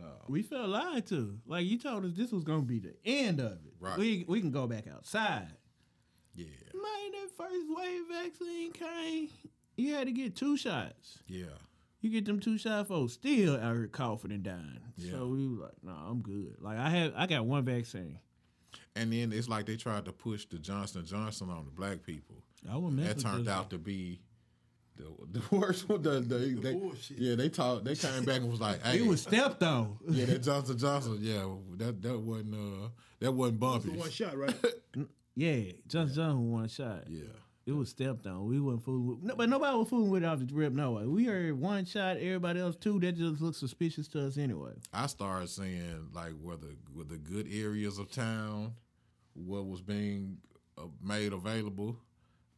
Oh. 0.00 0.04
We 0.28 0.42
felt 0.42 0.68
lied 0.68 1.06
to. 1.08 1.38
Like 1.46 1.66
you 1.66 1.76
told 1.78 2.04
us 2.04 2.12
this 2.14 2.30
was 2.30 2.44
gonna 2.44 2.62
be 2.62 2.78
the 2.78 2.94
end 3.04 3.40
of 3.40 3.52
it. 3.52 3.74
Right. 3.80 3.98
We 3.98 4.24
we 4.28 4.40
can 4.40 4.52
go 4.52 4.66
back 4.68 4.84
outside. 4.86 5.48
Yeah, 6.34 6.44
Man, 6.72 7.12
that 7.12 7.30
first 7.36 7.66
wave 7.68 8.02
vaccine 8.12 8.70
came. 8.72 9.28
You 9.78 9.94
had 9.94 10.06
to 10.08 10.12
get 10.12 10.36
two 10.36 10.56
shots. 10.56 11.18
yeah. 11.26 11.46
You 12.00 12.10
get 12.10 12.26
them 12.26 12.38
two 12.38 12.58
shots 12.58 12.88
folks 12.88 13.14
still 13.14 13.56
out 13.56 13.74
here 13.74 13.88
coughing 13.88 14.30
and 14.30 14.42
dying. 14.44 14.78
Yeah. 14.96 15.12
So 15.12 15.26
we 15.28 15.48
was 15.48 15.58
like, 15.58 15.72
nah, 15.82 16.08
I'm 16.08 16.20
good. 16.20 16.54
Like 16.60 16.78
I 16.78 16.88
have 16.90 17.12
I 17.16 17.26
got 17.26 17.44
one 17.44 17.64
vaccine. 17.64 18.20
And 18.94 19.12
then 19.12 19.32
it's 19.32 19.48
like 19.48 19.66
they 19.66 19.76
tried 19.76 20.04
to 20.04 20.12
push 20.12 20.44
the 20.46 20.58
Johnson 20.58 21.04
Johnson 21.04 21.50
on 21.50 21.64
the 21.64 21.72
black 21.72 22.02
people. 22.04 22.36
I 22.70 22.76
wouldn't 22.76 22.94
mess 23.00 23.14
That 23.14 23.20
turned 23.22 23.48
out 23.48 23.70
to 23.70 23.78
be 23.78 24.20
the, 24.96 25.06
the 25.32 25.42
worst 25.56 25.88
one. 25.88 26.02
The, 26.02 26.20
the, 26.20 26.38
they, 26.60 26.74
bullshit. 26.74 27.18
Yeah, 27.18 27.34
they 27.34 27.48
talked. 27.48 27.84
They 27.84 27.96
came 27.96 28.24
back 28.24 28.42
and 28.42 28.50
was 28.50 28.60
like, 28.60 28.80
"Hey, 28.84 28.98
It 28.98 29.06
was 29.06 29.22
stepped 29.22 29.58
though. 29.58 29.98
yeah, 30.08 30.26
that 30.26 30.42
Johnson 30.44 30.78
Johnson. 30.78 31.18
Yeah, 31.20 31.48
that 31.78 32.00
that 32.02 32.18
wasn't 32.18 32.54
uh 32.54 32.88
that 33.18 33.32
wasn't 33.32 33.58
bumpy. 33.58 33.90
one 33.90 34.10
shot, 34.10 34.36
right? 34.36 34.54
yeah, 35.34 35.72
Johnson 35.88 36.14
Johnson 36.14 36.52
one 36.52 36.68
shot. 36.68 37.04
Yeah, 37.08 37.24
It 37.68 37.76
was 37.76 37.90
stepped 37.90 38.26
on. 38.26 38.46
We 38.46 38.60
wasn't 38.60 38.82
fooling 38.82 39.06
with, 39.08 39.22
no, 39.22 39.36
but 39.36 39.50
nobody 39.50 39.76
was 39.76 39.90
fooling 39.90 40.08
with 40.08 40.22
it 40.22 40.26
off 40.26 40.38
the 40.38 40.46
rip. 40.54 40.72
No 40.72 40.92
way. 40.92 41.04
We 41.04 41.26
heard 41.26 41.60
one 41.60 41.84
shot, 41.84 42.16
everybody 42.16 42.60
else 42.60 42.76
two. 42.76 42.98
That 43.00 43.18
just 43.18 43.42
looks 43.42 43.58
suspicious 43.58 44.08
to 44.08 44.26
us 44.26 44.38
anyway. 44.38 44.72
I 44.90 45.06
started 45.06 45.50
seeing 45.50 46.08
like 46.14 46.32
where 46.40 46.56
the 46.56 46.74
where 46.94 47.04
the 47.04 47.18
good 47.18 47.46
areas 47.52 47.98
of 47.98 48.10
town, 48.10 48.72
what 49.34 49.66
was 49.66 49.82
being 49.82 50.38
uh, 50.78 50.84
made 51.02 51.34
available. 51.34 51.98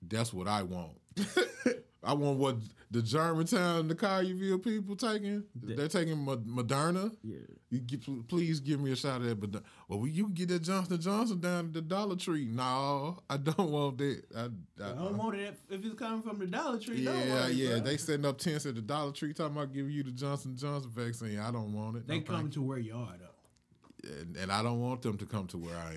That's 0.01 0.33
what 0.33 0.47
I 0.47 0.63
want. 0.63 0.99
I 2.03 2.15
want 2.15 2.39
what 2.39 2.57
the 2.91 3.03
Germantown, 3.03 3.89
the 3.89 3.95
Collierville 3.95 4.63
people 4.65 4.97
taking. 4.97 5.45
They're 5.55 5.87
taking 5.87 6.17
Moderna. 6.17 7.15
Yeah. 7.23 7.37
You 7.69 7.81
get, 7.81 8.29
please 8.29 8.59
give 8.59 8.81
me 8.81 8.91
a 8.93 8.97
shot 8.97 9.21
of 9.21 9.27
that. 9.27 9.39
But 9.39 9.63
well, 9.87 10.07
you 10.09 10.25
can 10.25 10.33
get 10.33 10.49
that 10.49 10.63
Johnson 10.63 11.01
Johnson 11.01 11.41
down 11.41 11.67
at 11.67 11.73
the 11.75 11.83
Dollar 11.83 12.17
Tree. 12.17 12.49
No, 12.51 13.19
I 13.29 13.37
don't 13.37 13.71
want 13.71 13.99
that. 13.99 14.23
I, 14.35 14.41
I, 14.83 14.91
I 14.91 14.95
don't 14.95 15.19
want 15.19 15.37
it 15.37 15.55
if 15.69 15.85
it's 15.85 15.95
coming 15.95 16.23
from 16.23 16.39
the 16.39 16.47
Dollar 16.47 16.79
Tree. 16.79 17.05
don't 17.05 17.17
yeah, 17.29 17.35
worry, 17.35 17.53
yeah. 17.53 17.69
bro. 17.73 17.81
They 17.81 17.97
setting 17.99 18.25
up 18.25 18.39
tents 18.39 18.65
at 18.67 18.75
the 18.75 18.81
Dollar 18.83 19.13
Tree 19.13 19.33
talking 19.35 19.57
about 19.57 19.73
giving 19.73 19.93
you 19.93 20.03
the 20.03 20.11
Johnson 20.13 20.57
Johnson 20.57 20.91
vaccine. 20.95 21.39
I 21.39 21.51
don't 21.53 21.73
want 21.75 21.97
it. 21.99 22.09
they 22.09 22.19
No, 22.19 22.25
come 22.25 22.51
to 22.51 22.63
where 22.63 22.79
you 22.79 22.95
are 22.97 23.15
though. 23.21 24.09
and, 24.21 24.37
and 24.37 24.51
I 24.51 24.63
don't 24.63 24.81
want 24.81 25.03
them 25.03 25.19
to 25.19 25.27
come 25.27 25.47
to 25.49 25.59
where 25.59 25.77
I 25.77 25.97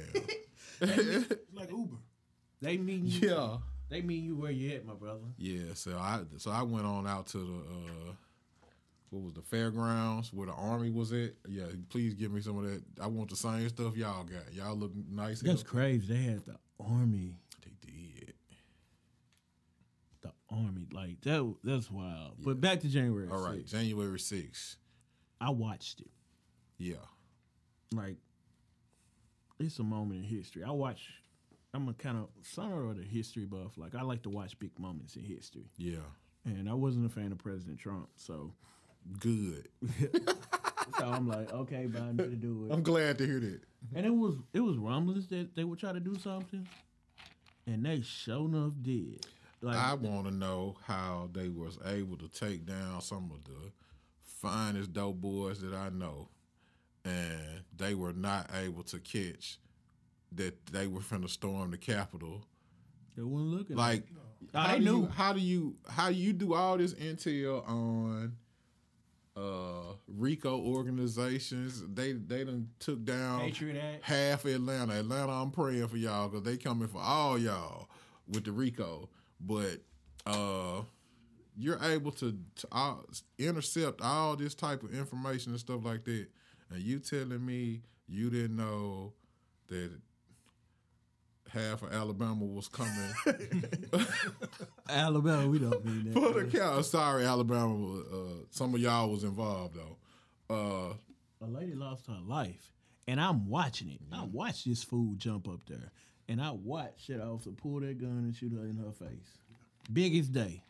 am. 0.84 1.26
like 1.54 1.72
Uber. 1.72 1.96
They 2.62 2.78
mean 2.78 3.06
you. 3.06 3.30
yeah, 3.30 3.58
They 3.94 4.02
mean 4.02 4.24
you 4.24 4.36
where 4.36 4.50
you 4.52 4.74
at, 4.76 4.86
my 4.86 4.96
brother. 4.96 5.22
yeah. 5.38 5.74
So 5.76 5.96
I 5.98 6.22
so 6.38 6.50
I 6.50 6.64
went 6.64 6.86
on 6.88 7.06
out 7.06 7.28
to 7.28 7.38
the 7.38 7.44
uh, 7.44 8.14
what 9.12 9.22
was 9.22 9.34
the 9.34 9.44
fairgrounds 9.44 10.34
where 10.34 10.48
the 10.48 10.54
army 10.54 10.90
was 10.90 11.14
at. 11.14 11.34
Yeah, 11.48 11.66
please 11.90 12.16
give 12.16 12.32
me 12.32 12.42
some 12.42 12.58
of 12.58 12.64
that. 12.64 12.82
I 13.00 13.06
want 13.06 13.30
the 13.30 13.36
same 13.36 13.70
stuff 13.70 13.96
y'all 13.96 14.24
got. 14.24 14.52
Y'all 14.52 14.76
look 14.76 14.92
nice. 15.12 15.42
That's 15.42 15.62
healthy. 15.62 15.64
crazy. 15.66 16.08
They 16.14 16.24
had 16.24 16.44
the 16.46 16.56
army. 16.80 17.36
They 17.64 17.74
did. 17.86 18.34
The 20.22 20.32
army, 20.50 20.88
like 20.92 21.22
that. 21.22 21.56
That's 21.64 21.92
wild. 21.92 22.38
But 22.40 22.60
back 22.60 22.80
to 22.80 22.88
January. 22.88 23.28
All 23.30 23.46
right, 23.46 23.64
6th. 23.64 23.70
January 23.70 24.18
6th. 24.18 24.76
I 25.40 25.52
watched 25.52 26.00
it. 26.02 26.10
Yeah. 26.80 26.96
like 27.94 28.18
it's 29.60 29.78
a 29.78 29.84
moment 29.84 30.24
in 30.24 30.36
history. 30.36 30.64
I 30.64 30.72
watch. 30.72 31.10
I'm 31.74 31.88
a 31.90 31.94
kind 31.94 32.18
of 32.18 32.28
somewhat 32.44 32.98
of 32.98 33.00
a 33.00 33.04
history 33.04 33.46
buff. 33.46 33.78
Like 33.78 33.96
I 33.96 34.02
like 34.04 34.22
to 34.24 34.30
watch 34.30 34.58
big 34.60 34.78
moments 34.80 35.16
in 35.16 35.24
history, 35.24 35.66
Yeah. 35.78 35.98
and 36.46 36.70
I 36.70 36.74
wasn't 36.74 37.06
a 37.06 37.10
fan 37.10 37.32
of 37.32 37.40
President 37.40 37.80
Trump, 37.80 38.10
so 38.16 38.54
Good. 39.20 39.68
so 40.98 41.06
I'm 41.06 41.28
like, 41.28 41.52
okay, 41.52 41.88
Biden 41.90 42.18
to 42.18 42.28
do 42.38 42.68
it. 42.70 42.74
I'm 42.74 42.84
glad 42.84 43.18
to 43.18 43.26
hear 43.26 43.42
that. 43.42 43.60
And 43.94 44.06
it 44.06 44.16
was 44.16 44.36
it 44.54 44.62
was 44.62 44.78
rumblings 44.78 45.28
that 45.28 45.56
they 45.56 45.64
would 45.66 45.80
try 45.80 45.92
to 45.92 46.00
do 46.00 46.18
something, 46.20 46.66
and 47.68 47.86
they 47.86 48.02
sure 48.02 48.46
enough 48.46 48.74
did. 48.82 49.26
Like 49.62 49.76
I 49.78 49.94
want 49.96 50.28
to 50.28 50.32
know 50.34 50.78
how 50.86 51.30
they 51.34 51.50
was 51.50 51.78
able 51.86 52.18
to 52.18 52.28
take 52.30 52.66
down 52.66 53.02
some 53.02 53.32
of 53.34 53.44
the 53.44 53.72
finest 54.22 54.94
dope 54.94 55.20
boys 55.22 55.60
that 55.62 55.74
I 55.74 55.90
know 55.90 56.28
and 57.06 57.62
they 57.78 57.94
were 57.96 58.12
not 58.12 58.50
able 58.62 58.84
to 58.84 59.00
catch 59.00 59.58
that 60.36 60.66
they 60.68 60.88
were 60.88 61.00
finna 61.00 61.30
storm 61.30 61.72
the 61.72 61.78
Capitol. 61.78 62.46
They 63.16 63.24
weren't 63.24 63.48
looking. 63.48 63.76
Like, 63.76 64.04
how 64.54 64.74
they 64.74 64.80
knew. 64.80 65.02
You, 65.02 65.06
how 65.08 65.34
do 65.34 65.40
you 65.40 65.76
how 65.88 66.10
do 66.10 66.16
you 66.16 66.34
do 66.34 66.54
all 66.54 66.78
this 66.78 66.94
intel 66.94 67.68
on 67.68 68.36
uh 69.36 69.94
RICO 70.08 70.60
organizations? 70.60 71.84
They 71.94 72.14
they 72.14 72.44
done 72.44 72.70
took 72.80 73.04
down 73.04 73.42
Patriot 73.42 73.80
Act. 73.80 74.04
half 74.04 74.46
Atlanta. 74.46 75.00
Atlanta, 75.00 75.32
I'm 75.32 75.52
praying 75.52 75.88
for 75.88 75.98
y'all 75.98 76.30
because 76.30 76.44
they 76.44 76.58
coming 76.58 76.88
for 76.88 77.02
all 77.02 77.38
y'all 77.38 77.90
with 78.28 78.46
the 78.46 78.52
RICO. 78.52 79.10
But 79.40 79.82
uh 80.26 80.82
you're 81.56 81.80
able 81.84 82.12
to, 82.12 82.36
to 82.56 82.68
uh, 82.72 82.96
intercept 83.38 84.02
all 84.02 84.36
this 84.36 84.56
type 84.56 84.82
of 84.82 84.92
information 84.92 85.52
and 85.52 85.60
stuff 85.60 85.86
like 85.86 86.04
that, 86.06 86.26
and 86.72 86.82
you 86.82 86.98
telling 87.00 87.46
me 87.46 87.82
you 88.08 88.30
didn't 88.30 88.56
know 88.56 89.14
that 89.68 89.92
half 91.54 91.84
of 91.84 91.94
Alabama 91.94 92.44
was 92.44 92.68
coming 92.68 93.14
Alabama, 94.90 95.48
we 95.48 95.60
don't 95.60 95.86
mean 95.86 96.06
that. 96.06 96.14
for 96.14 96.42
the 96.42 96.46
count. 96.58 96.86
Sorry, 96.86 97.26
Alabama. 97.26 98.00
Uh, 98.00 98.16
some 98.50 98.74
of 98.74 98.80
y'all 98.82 99.10
was 99.10 99.24
involved 99.24 99.76
though. 99.76 99.98
Uh, 100.54 100.94
a 101.46 101.48
lady 101.48 101.74
lost 101.74 102.08
her 102.08 102.20
life, 102.26 102.72
and 103.08 103.20
I'm 103.20 103.48
watching 103.50 103.90
it. 103.90 104.00
I 104.12 104.24
watched 104.26 104.66
this 104.66 104.84
fool 104.84 105.14
jump 105.18 105.48
up 105.48 105.62
there, 105.68 105.92
and 106.28 106.42
I 106.42 106.52
watched 106.52 107.08
that 107.08 107.22
officer 107.22 107.52
pull 107.52 107.80
that 107.82 108.00
gun 108.00 108.10
and 108.10 108.36
shoot 108.36 108.52
her 108.54 108.66
in 108.66 108.78
her 108.78 108.92
face. 108.92 109.38
Biggest 109.92 110.32
day. 110.32 110.64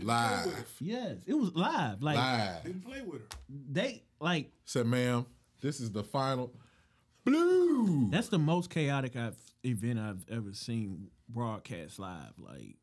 live, 0.00 0.72
Yes, 0.80 1.16
it 1.26 1.34
was 1.34 1.54
live. 1.54 2.02
Like 2.02 2.16
live. 2.16 2.62
Didn't 2.64 2.84
play 2.84 3.02
with 3.02 3.20
her. 3.22 3.28
they 3.70 4.02
like 4.20 4.50
Said, 4.64 4.86
ma'am, 4.86 5.26
this 5.60 5.80
is 5.80 5.90
the 5.90 6.02
final. 6.04 6.52
Blue. 7.24 8.08
that's 8.10 8.28
the 8.28 8.38
most 8.38 8.70
chaotic 8.70 9.16
I've, 9.16 9.34
event 9.66 9.98
I've 9.98 10.24
ever 10.30 10.52
seen 10.52 11.08
broadcast 11.28 11.98
live. 11.98 12.32
Like, 12.38 12.76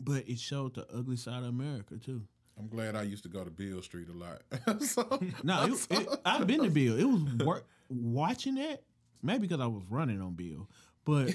but 0.00 0.28
it 0.28 0.38
showed 0.38 0.74
the 0.74 0.86
ugly 0.94 1.16
side 1.16 1.42
of 1.42 1.48
America 1.48 1.96
too. 1.96 2.22
I'm 2.58 2.68
glad 2.68 2.96
I 2.96 3.02
used 3.02 3.22
to 3.24 3.28
go 3.28 3.44
to 3.44 3.50
Beale 3.50 3.82
Street 3.82 4.08
a 4.08 4.12
lot. 4.12 4.42
so, 4.82 5.20
No, 5.42 5.64
it, 5.64 5.86
it, 5.90 6.08
I've 6.24 6.46
been 6.46 6.62
to 6.62 6.70
Beale. 6.70 6.98
It 6.98 7.04
was 7.04 7.62
watching 7.90 8.54
that, 8.54 8.82
maybe 9.22 9.46
because 9.46 9.60
I 9.60 9.66
was 9.66 9.82
running 9.90 10.22
on 10.22 10.32
Beale, 10.34 10.68
but 11.04 11.34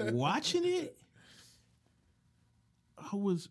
watching 0.12 0.64
it, 0.64 0.96
I 2.96 3.16
was 3.16 3.50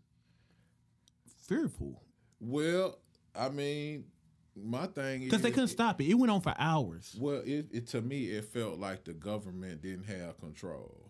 fearful 1.47 2.01
well, 2.41 2.97
I 3.35 3.49
mean, 3.49 4.05
my 4.63 4.87
thing 4.87 5.21
is 5.23 5.25
because 5.29 5.41
they 5.41 5.51
couldn't 5.51 5.69
stop 5.69 5.99
it. 6.01 6.05
It 6.09 6.13
went 6.15 6.31
on 6.31 6.41
for 6.41 6.53
hours. 6.57 7.15
Well, 7.19 7.41
it, 7.45 7.67
it 7.71 7.87
to 7.87 8.01
me 8.01 8.25
it 8.25 8.45
felt 8.45 8.79
like 8.79 9.03
the 9.03 9.13
government 9.13 9.81
didn't 9.81 10.05
have 10.05 10.39
control, 10.39 11.09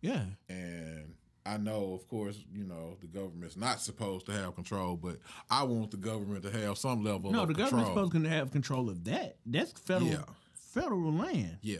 Yeah, 0.00 0.24
and 0.48 1.14
I 1.44 1.58
know, 1.58 1.92
of 1.94 2.08
course, 2.08 2.38
you 2.52 2.64
know 2.64 2.96
the 3.00 3.06
government's 3.06 3.56
not 3.56 3.80
supposed 3.80 4.26
to 4.26 4.32
have 4.32 4.54
control, 4.54 4.96
but 4.96 5.18
I 5.50 5.62
want 5.62 5.90
the 5.92 5.96
government 5.96 6.42
to 6.44 6.50
have 6.50 6.76
some 6.78 7.04
level 7.04 7.30
no, 7.30 7.46
the 7.46 7.54
control. 7.54 7.82
government's 7.82 7.90
supposed 7.90 8.24
to 8.24 8.28
have 8.30 8.50
control 8.50 8.88
of 8.90 9.04
that. 9.04 9.36
That's 9.46 9.72
federal, 9.72 10.10
Yeah. 10.10 10.22
federal 10.52 11.12
land. 11.12 11.58
Yeah, 11.62 11.78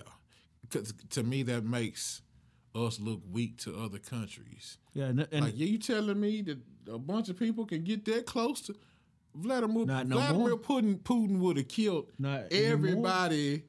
because 0.63 0.93
to 1.11 1.23
me 1.23 1.43
that 1.45 1.65
makes 1.65 2.23
us 2.75 3.01
look 3.01 3.23
weak 3.31 3.57
to 3.59 3.75
other 3.77 3.99
countries. 3.99 4.79
Yeah, 4.93 5.07
and, 5.07 5.27
and 5.33 5.45
Like, 5.47 5.55
yeah, 5.57 5.67
you 5.67 5.79
telling 5.79 6.21
me 6.21 6.43
that 6.43 6.59
a 6.93 6.99
bunch 6.99 7.29
of 7.29 7.39
people 7.39 7.65
can 7.67 7.83
get 7.85 8.05
that 8.05 8.27
close 8.27 8.61
to 8.63 8.77
Vladimir? 9.37 9.87
No 9.87 10.05
Vladimir. 10.05 10.57
Putin, 10.57 10.99
Putin 11.01 11.39
would 11.39 11.57
have 11.57 11.69
killed 11.69 12.11
Not 12.19 12.53
everybody. 12.53 13.63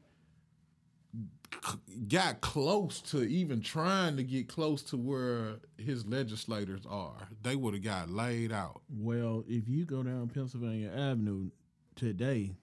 c- 1.65 1.77
Got 2.07 2.41
close 2.41 3.01
to 3.11 3.23
even 3.23 3.61
trying 3.61 4.17
to 4.17 4.23
get 4.23 4.47
close 4.47 4.81
to 4.83 4.97
where 4.97 5.55
his 5.77 6.05
legislators 6.05 6.85
are. 6.89 7.27
They 7.43 7.55
would 7.55 7.73
have 7.73 7.83
got 7.83 8.09
laid 8.09 8.51
out. 8.51 8.81
well, 8.89 9.43
if 9.47 9.67
you 9.67 9.85
go 9.85 10.03
down 10.03 10.29
Pennsylvania 10.29 10.91
Avenue 10.91 11.49
today, 11.95 12.55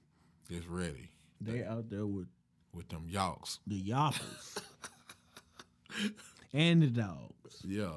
It's 0.49 0.67
ready 0.67 1.11
they 1.41 1.63
out 1.65 1.91
there 1.91 2.07
with 2.07 2.29
with 2.73 2.89
them 2.89 3.07
yawks. 3.09 3.61
the 3.67 3.77
yoppers 3.77 4.59
and 6.53 6.83
the 6.83 6.87
dogs. 6.89 7.63
Yeah, 7.67 7.93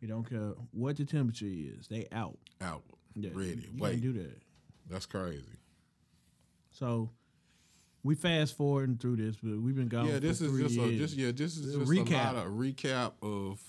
You 0.00 0.08
don't 0.08 0.28
care 0.28 0.52
what 0.72 0.96
the 0.96 1.04
temperature 1.04 1.46
is. 1.48 1.86
They 1.88 2.06
out. 2.12 2.38
out, 2.60 2.82
Yeah, 3.14 3.30
ready. 3.34 3.68
You 3.72 3.78
Wait, 3.78 3.90
can't 3.90 4.02
do 4.02 4.12
that. 4.14 4.40
That's 4.90 5.06
crazy. 5.06 5.44
So 6.70 7.10
we 8.02 8.14
fast 8.14 8.56
forwarding 8.56 8.96
through 8.96 9.16
this, 9.16 9.36
but 9.42 9.60
we've 9.60 9.76
been 9.76 9.88
gone. 9.88 10.06
yeah, 10.06 10.18
this 10.18 10.40
is 10.40 10.58
just 10.60 10.78
a 10.78 10.96
just 10.96 11.14
yeah, 11.16 11.32
this 11.32 11.56
is 11.56 11.74
A 11.74 11.78
just 11.78 11.90
recap. 11.90 12.32
a 12.32 12.34
lot 12.34 12.46
of 12.46 12.52
recap 12.52 13.12
of 13.22 13.60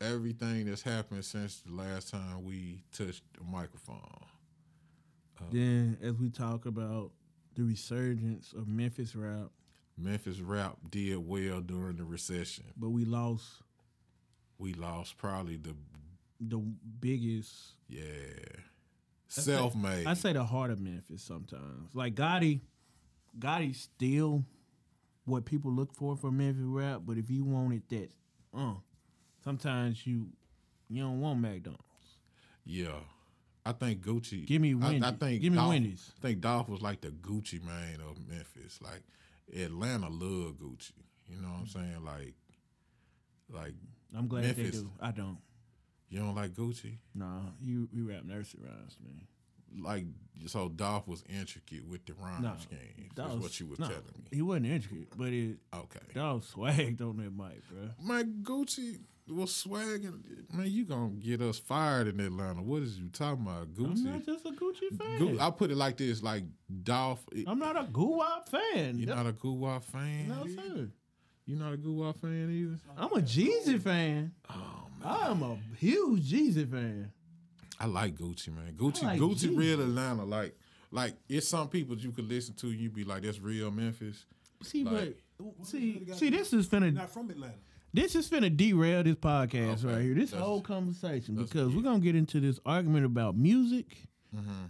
everything 0.00 0.66
that's 0.66 0.82
happened 0.82 1.24
since 1.24 1.60
the 1.60 1.72
last 1.72 2.10
time 2.10 2.44
we 2.44 2.82
touched 2.92 3.22
the 3.38 3.44
microphone. 3.44 3.98
Uh, 5.40 5.44
then, 5.52 5.96
as 6.02 6.14
we 6.14 6.30
talk 6.30 6.66
about 6.66 7.10
the 7.54 7.62
resurgence 7.62 8.52
of 8.52 8.66
Memphis 8.68 9.14
rap, 9.14 9.50
Memphis 9.98 10.40
rap 10.40 10.76
did 10.90 11.18
well 11.18 11.60
during 11.60 11.96
the 11.96 12.04
recession. 12.04 12.64
but 12.76 12.88
we 12.90 13.04
lost 13.04 13.62
We 14.58 14.72
lost 14.74 15.18
probably 15.18 15.56
the 15.56 15.74
the 16.40 16.58
biggest. 17.00 17.74
yeah 17.88 18.00
self 19.40 19.74
made. 19.74 20.06
I 20.06 20.14
say 20.14 20.32
the 20.32 20.44
heart 20.44 20.70
of 20.70 20.80
Memphis 20.80 21.22
sometimes. 21.22 21.94
Like 21.94 22.14
Gotti, 22.14 22.60
Gotti's 23.38 23.80
still 23.80 24.44
what 25.24 25.44
people 25.44 25.72
look 25.72 25.94
for 25.94 26.16
for 26.16 26.30
Memphis 26.30 26.64
rap, 26.64 27.02
but 27.04 27.16
if 27.16 27.30
you 27.30 27.44
wanted 27.44 27.82
that, 27.88 28.10
uh, 28.56 28.74
sometimes 29.44 30.06
you 30.06 30.28
you 30.88 31.02
don't 31.02 31.20
want 31.20 31.40
McDonald's. 31.40 31.82
Yeah, 32.64 33.00
I 33.64 33.72
think 33.72 34.02
Gucci. 34.02 34.46
Give 34.46 34.60
me 34.60 34.76
I, 34.80 35.00
I 35.02 35.12
think 35.12 35.42
Give 35.42 35.52
me 35.52 35.56
Dolph, 35.56 35.68
Wendy's. 35.70 36.12
I 36.18 36.26
think 36.26 36.40
Dolph 36.40 36.68
was 36.68 36.82
like 36.82 37.00
the 37.00 37.08
Gucci 37.08 37.60
Mane 37.64 38.00
of 38.08 38.18
Memphis. 38.28 38.80
Like 38.82 39.02
Atlanta 39.56 40.08
love 40.08 40.56
Gucci. 40.56 40.92
You 41.28 41.40
know 41.40 41.48
what 41.48 41.60
I'm 41.60 41.66
saying? 41.66 42.04
Like, 42.04 42.34
like 43.50 43.74
I'm 44.16 44.28
glad 44.28 44.44
Memphis. 44.44 44.72
they 44.72 44.78
do. 44.78 44.90
I 45.00 45.10
don't. 45.12 45.38
You 46.12 46.18
don't 46.18 46.34
like 46.34 46.50
Gucci. 46.52 46.98
Nah, 47.14 47.40
you 47.58 47.88
you 47.90 48.06
rap 48.08 48.24
nursery 48.24 48.60
rhymes, 48.64 48.96
man. 49.02 49.26
Like 49.82 50.04
so, 50.46 50.68
Dolph 50.68 51.08
was 51.08 51.24
intricate 51.26 51.88
with 51.88 52.04
the 52.04 52.12
rhyme 52.12 52.44
schemes. 52.60 53.10
That's 53.16 53.32
what 53.36 53.58
you 53.58 53.66
was 53.66 53.78
no, 53.78 53.86
telling 53.86 54.02
me. 54.18 54.24
He 54.30 54.42
wasn't 54.42 54.66
intricate, 54.66 55.08
but 55.16 55.28
it 55.28 55.56
Okay, 55.74 56.00
Dolph 56.14 56.52
swagged 56.54 57.00
on 57.00 57.16
that 57.16 57.34
mic, 57.34 57.62
bro. 57.70 57.88
my 58.02 58.24
Gucci 58.24 58.98
was 59.26 59.50
swagging. 59.64 60.20
Man, 60.52 60.66
you 60.66 60.84
gonna 60.84 61.12
get 61.12 61.40
us 61.40 61.58
fired 61.58 62.08
in 62.08 62.20
Atlanta? 62.20 62.60
What 62.62 62.82
is 62.82 62.98
you 62.98 63.08
talking 63.08 63.46
about, 63.46 63.72
Gucci? 63.72 64.04
I'm 64.04 64.12
not 64.12 64.26
just 64.26 64.44
a 64.44 64.50
Gucci 64.50 64.98
fan. 64.98 65.18
Gu- 65.18 65.38
I 65.40 65.50
put 65.50 65.70
it 65.70 65.78
like 65.78 65.96
this: 65.96 66.22
like 66.22 66.44
Dolph. 66.82 67.24
it- 67.32 67.48
I'm 67.48 67.58
not 67.58 67.76
a 67.78 67.84
Guwap 67.84 68.50
fan. 68.50 68.98
You're 68.98 69.16
not 69.16 69.26
a 69.26 69.32
Guwap 69.32 69.84
fan. 69.84 70.28
no 70.28 70.46
sir. 70.46 70.90
You're 71.46 71.58
not 71.58 71.72
a 71.72 71.78
Guwap 71.78 72.20
fan 72.20 72.50
either. 72.50 72.78
I'm 72.98 73.12
a 73.18 73.22
Jeezy 73.22 73.80
fan. 73.80 74.32
Oh 74.50 74.81
I'm 75.04 75.42
a 75.42 75.56
huge 75.78 76.30
Jeezy 76.30 76.70
fan. 76.70 77.10
I 77.80 77.86
like 77.86 78.14
Gucci, 78.16 78.48
man. 78.54 78.74
Gucci, 78.76 79.02
like 79.02 79.18
Gucci, 79.20 79.48
Jeezy. 79.48 79.56
real 79.56 79.80
Atlanta. 79.80 80.24
Like, 80.24 80.56
like 80.90 81.14
it's 81.28 81.48
some 81.48 81.68
people 81.68 81.96
you 81.96 82.12
could 82.12 82.28
listen 82.28 82.54
to. 82.56 82.70
You 82.70 82.90
be 82.90 83.04
like, 83.04 83.22
that's 83.22 83.40
real 83.40 83.70
Memphis. 83.70 84.24
See, 84.62 84.84
Like- 84.84 85.16
but 85.38 85.66
see, 85.66 86.06
see, 86.14 86.30
this 86.30 86.52
is 86.52 86.68
finna 86.68 86.92
Not 86.94 87.10
from 87.10 87.28
Atlanta. 87.30 87.54
this 87.92 88.14
is 88.14 88.30
finna 88.30 88.54
derail 88.56 89.02
this 89.02 89.16
podcast 89.16 89.84
Okay, 89.84 89.92
right 89.94 90.02
here. 90.02 90.14
This 90.14 90.30
that's- 90.30 90.46
whole 90.46 90.60
conversation 90.60 91.34
because 91.34 91.50
good. 91.68 91.74
we're 91.76 91.82
gonna 91.82 91.98
get 91.98 92.14
into 92.14 92.38
this 92.38 92.60
argument 92.64 93.04
about 93.06 93.36
music 93.36 94.04
Mm-hmm. 94.36 94.66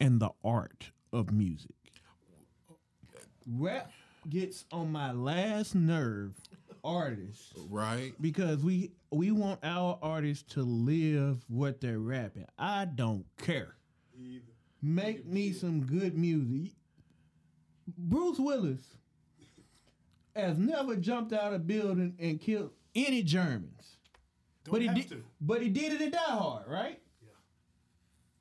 and 0.00 0.20
the 0.20 0.30
art 0.44 0.90
of 1.12 1.32
music. 1.32 1.70
Rap 3.46 3.90
gets 4.28 4.64
on 4.72 4.92
my 4.92 5.12
last 5.12 5.74
nerve, 5.74 6.34
artists, 6.84 7.52
Right? 7.68 8.12
because 8.20 8.62
we 8.64 8.92
we 9.10 9.30
want 9.30 9.60
our 9.62 9.98
artists 10.02 10.52
to 10.54 10.62
live 10.62 11.44
what 11.48 11.80
they're 11.80 11.98
rapping. 11.98 12.46
I 12.58 12.84
don't 12.86 13.24
care. 13.38 13.76
Either. 14.18 14.44
Make 14.80 15.26
me 15.26 15.52
some 15.52 15.84
good 15.84 16.16
music. 16.16 16.72
Bruce 17.98 18.38
Willis 18.38 18.80
has 20.34 20.56
never 20.58 20.96
jumped 20.96 21.32
out 21.32 21.48
of 21.52 21.54
a 21.54 21.58
building 21.58 22.14
and 22.18 22.40
killed 22.40 22.70
any 22.94 23.22
Germans. 23.22 23.98
Don't 24.64 24.72
But 24.72 24.82
he 24.82 24.88
did 24.88 25.08
to. 25.10 25.22
but 25.40 25.62
he 25.62 25.68
did 25.68 25.92
it 25.94 26.00
in 26.00 26.10
Die 26.10 26.18
Hard, 26.18 26.66
right? 26.68 27.00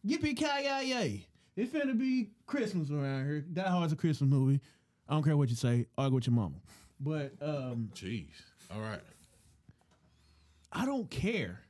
Yeah. 0.06 0.18
Yippee 0.18 0.38
ki 0.38 0.90
yay! 0.90 1.28
It's 1.56 1.72
finna 1.74 1.98
be 1.98 2.30
Christmas 2.46 2.90
around 2.92 3.26
here. 3.26 3.42
Die 3.42 3.62
Hard's 3.70 3.94
a 3.94 3.96
Christmas 3.96 4.30
movie. 4.30 4.62
I 5.10 5.14
don't 5.14 5.24
care 5.24 5.36
what 5.36 5.50
you 5.50 5.56
say. 5.56 5.88
Argue 5.98 6.16
with 6.16 6.28
your 6.28 6.36
mama. 6.36 6.56
But 7.04 7.34
um, 7.42 7.90
Jeez. 7.96 8.28
All 8.74 8.80
right. 8.80 9.02
I 10.72 10.86
don't 10.86 11.10
care. 11.10 11.62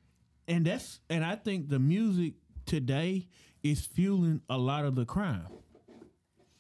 And 0.48 0.66
that's 0.66 1.00
and 1.10 1.24
I 1.24 1.36
think 1.36 1.70
the 1.70 1.80
music 1.80 2.34
today 2.66 3.28
is 3.64 3.86
fueling 3.86 4.42
a 4.50 4.58
lot 4.58 4.86
of 4.86 4.96
the 4.96 5.06
crime. 5.06 5.48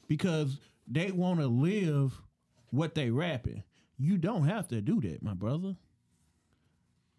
because 0.08 0.58
they 0.88 1.12
want 1.12 1.40
to 1.40 1.48
live 1.48 2.22
what 2.70 2.96
they 2.96 3.10
rapping. 3.10 3.64
You 3.98 4.18
don't 4.18 4.48
have 4.48 4.68
to 4.70 4.82
do 4.82 5.00
that, 5.02 5.22
my 5.22 5.34
brother. 5.34 5.76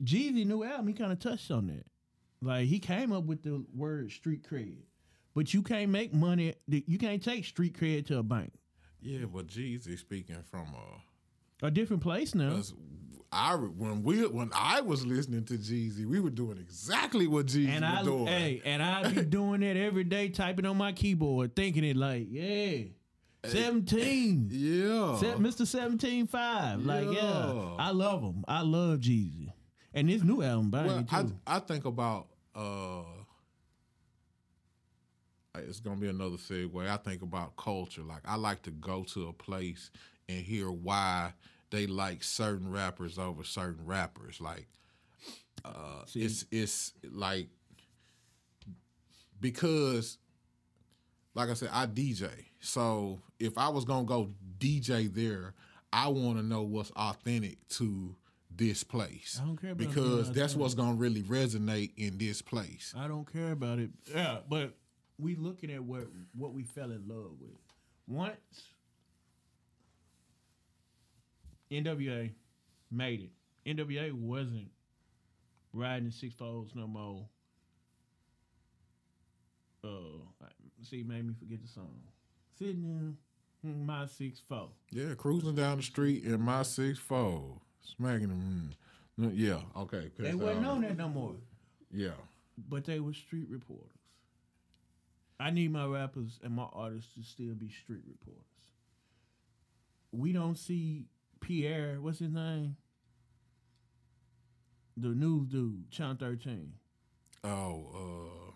Jeezy 0.02 0.44
new 0.46 0.64
album, 0.64 0.88
he 0.88 0.94
kind 0.94 1.12
of 1.12 1.20
touched 1.20 1.50
on 1.50 1.66
that. 1.68 1.86
Like 2.40 2.66
he 2.66 2.78
came 2.80 3.12
up 3.12 3.24
with 3.24 3.42
the 3.42 3.64
word 3.74 4.10
street 4.10 4.42
cred, 4.48 4.78
but 5.34 5.54
you 5.54 5.62
can't 5.62 5.90
make 5.90 6.12
money. 6.12 6.54
You 6.66 6.98
can't 6.98 7.22
take 7.22 7.44
street 7.44 7.78
cred 7.78 8.06
to 8.06 8.18
a 8.18 8.22
bank. 8.22 8.52
Yeah, 9.00 9.26
but 9.32 9.46
Jeezy 9.46 9.98
speaking 9.98 10.42
from 10.50 10.66
uh, 10.74 10.98
A 11.62 11.70
different 11.70 12.02
place 12.02 12.34
now. 12.34 12.60
I 13.34 13.54
when 13.54 14.02
we 14.02 14.26
when 14.26 14.50
I 14.54 14.80
was 14.82 15.06
listening 15.06 15.44
to 15.46 15.54
Jeezy, 15.54 16.04
we 16.04 16.20
were 16.20 16.28
doing 16.28 16.58
exactly 16.58 17.26
what 17.26 17.46
Jeezy 17.46 17.68
And 17.68 17.84
I, 17.84 17.98
was 18.00 18.06
doing. 18.06 18.26
hey, 18.26 18.62
and 18.64 18.82
I 18.82 19.08
be 19.08 19.22
doing 19.24 19.62
it 19.62 19.76
every 19.76 20.04
day, 20.04 20.28
typing 20.28 20.66
on 20.66 20.76
my 20.76 20.92
keyboard, 20.92 21.56
thinking 21.56 21.82
it 21.84 21.96
like, 21.96 22.26
yeah, 22.28 22.78
seventeen, 23.46 24.48
yeah, 24.52 25.16
Se- 25.16 25.34
Mr. 25.38 25.66
Seventeen 25.66 26.26
Five, 26.26 26.84
like 26.84 27.06
yeah, 27.06 27.52
Yeah. 27.54 27.76
I 27.78 27.90
love 27.92 28.20
him. 28.22 28.44
I 28.46 28.60
love 28.62 28.98
Jeezy, 29.00 29.48
and 29.94 30.10
this 30.10 30.22
new 30.22 30.42
album, 30.42 30.70
by 30.70 30.84
well, 30.84 30.98
me 30.98 31.06
I. 31.10 31.24
I 31.46 31.58
think 31.60 31.86
about 31.86 32.26
uh, 32.54 33.02
it's 35.54 35.80
gonna 35.80 35.96
be 35.96 36.08
another 36.08 36.36
segue. 36.36 36.86
I 36.88 36.96
think 36.98 37.22
about 37.22 37.56
culture. 37.56 38.02
Like 38.02 38.22
I 38.26 38.36
like 38.36 38.62
to 38.62 38.70
go 38.70 39.04
to 39.14 39.28
a 39.28 39.32
place 39.32 39.90
and 40.28 40.38
hear 40.44 40.70
why 40.70 41.32
they 41.72 41.86
like 41.86 42.22
certain 42.22 42.70
rappers 42.70 43.18
over 43.18 43.42
certain 43.42 43.84
rappers. 43.84 44.40
Like 44.40 44.68
uh, 45.64 46.04
See. 46.06 46.20
it's 46.22 46.44
it's 46.52 46.92
like 47.10 47.48
because 49.40 50.18
like 51.34 51.48
I 51.48 51.54
said, 51.54 51.70
I 51.72 51.86
DJ. 51.86 52.28
So 52.60 53.20
if 53.40 53.58
I 53.58 53.70
was 53.70 53.84
gonna 53.84 54.04
go 54.04 54.30
DJ 54.58 55.12
there, 55.12 55.54
I 55.92 56.08
want 56.08 56.36
to 56.36 56.44
know 56.44 56.62
what's 56.62 56.90
authentic 56.92 57.66
to 57.70 58.14
this 58.54 58.84
place. 58.84 59.40
I 59.42 59.46
don't 59.46 59.60
care 59.60 59.74
because 59.74 60.30
that's 60.30 60.54
what's 60.54 60.74
gonna 60.74 60.94
really 60.94 61.22
resonate 61.22 61.92
in 61.96 62.18
this 62.18 62.42
place. 62.42 62.94
I 62.96 63.08
don't 63.08 63.30
care 63.30 63.52
about 63.52 63.78
it. 63.78 63.90
Yeah, 64.14 64.38
but 64.46 64.74
we 65.18 65.36
looking 65.36 65.70
at 65.70 65.82
what 65.82 66.06
what 66.36 66.52
we 66.52 66.64
fell 66.64 66.90
in 66.90 67.08
love 67.08 67.32
with. 67.40 67.58
Once 68.06 68.36
NWA 71.72 72.30
made 72.90 73.20
it, 73.22 73.76
NWA 73.76 74.12
wasn't 74.12 74.68
riding 75.72 76.10
six 76.10 76.34
fours 76.34 76.70
no 76.74 76.86
more. 76.86 77.24
Uh, 79.84 80.46
see, 80.82 81.02
made 81.02 81.26
me 81.26 81.34
forget 81.38 81.60
the 81.62 81.68
song. 81.68 81.98
Sitting 82.58 83.16
in 83.64 83.86
my 83.86 84.06
six 84.06 84.40
four. 84.46 84.68
Yeah, 84.90 85.14
cruising 85.14 85.54
down 85.54 85.78
the 85.78 85.82
street 85.82 86.24
in 86.24 86.40
my 86.40 86.62
six 86.62 86.98
four, 86.98 87.60
smacking 87.82 88.28
them. 88.28 88.70
Mm. 89.18 89.32
Yeah, 89.34 89.60
okay. 89.76 90.10
They 90.18 90.34
wasn't 90.34 90.66
on. 90.66 90.76
on 90.76 90.80
that 90.82 90.96
no 90.96 91.08
more. 91.08 91.34
Yeah, 91.90 92.10
but 92.68 92.84
they 92.84 93.00
were 93.00 93.14
street 93.14 93.48
reporters. 93.48 93.88
I 95.40 95.50
need 95.50 95.72
my 95.72 95.86
rappers 95.86 96.38
and 96.44 96.54
my 96.54 96.66
artists 96.72 97.14
to 97.14 97.22
still 97.22 97.54
be 97.54 97.68
street 97.68 98.04
reporters. 98.06 98.42
We 100.12 100.32
don't 100.32 100.56
see 100.56 101.06
Pierre, 101.42 101.98
what's 102.00 102.20
his 102.20 102.30
name? 102.32 102.76
The 104.96 105.08
news 105.08 105.48
dude, 105.48 105.90
Channel 105.90 106.16
13. 106.18 106.72
Oh, 107.44 107.86
uh, 107.94 108.52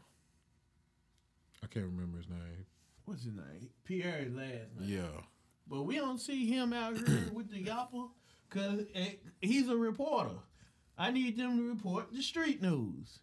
I 1.62 1.66
can't 1.66 1.87
remember 1.87 2.18
his 2.18 2.29
name. 2.29 2.66
What's 3.05 3.25
his 3.25 3.35
name? 3.35 3.70
Pierre's 3.85 4.33
last 4.33 4.79
name. 4.79 4.85
Yeah, 4.88 5.20
But 5.66 5.83
we 5.83 5.96
don't 5.96 6.20
see 6.20 6.46
him 6.46 6.72
out 6.72 6.96
here 6.96 7.29
with 7.33 7.51
the 7.51 7.64
yapper 7.64 8.09
because 8.49 8.83
he's 9.40 9.68
a 9.68 9.77
reporter. 9.77 10.37
I 10.96 11.11
need 11.11 11.37
them 11.37 11.57
to 11.59 11.68
report 11.68 12.12
the 12.12 12.22
street 12.22 12.62
news. 12.62 13.18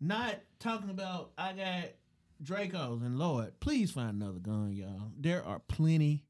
Not 0.00 0.36
talking 0.58 0.90
about, 0.90 1.32
I 1.36 1.52
got 1.52 1.84
Dracos 2.42 3.04
and 3.04 3.18
Lord. 3.18 3.58
Please 3.60 3.90
find 3.90 4.22
another 4.22 4.38
gun, 4.38 4.72
y'all. 4.72 5.12
There 5.18 5.44
are 5.44 5.60
plenty. 5.60 6.24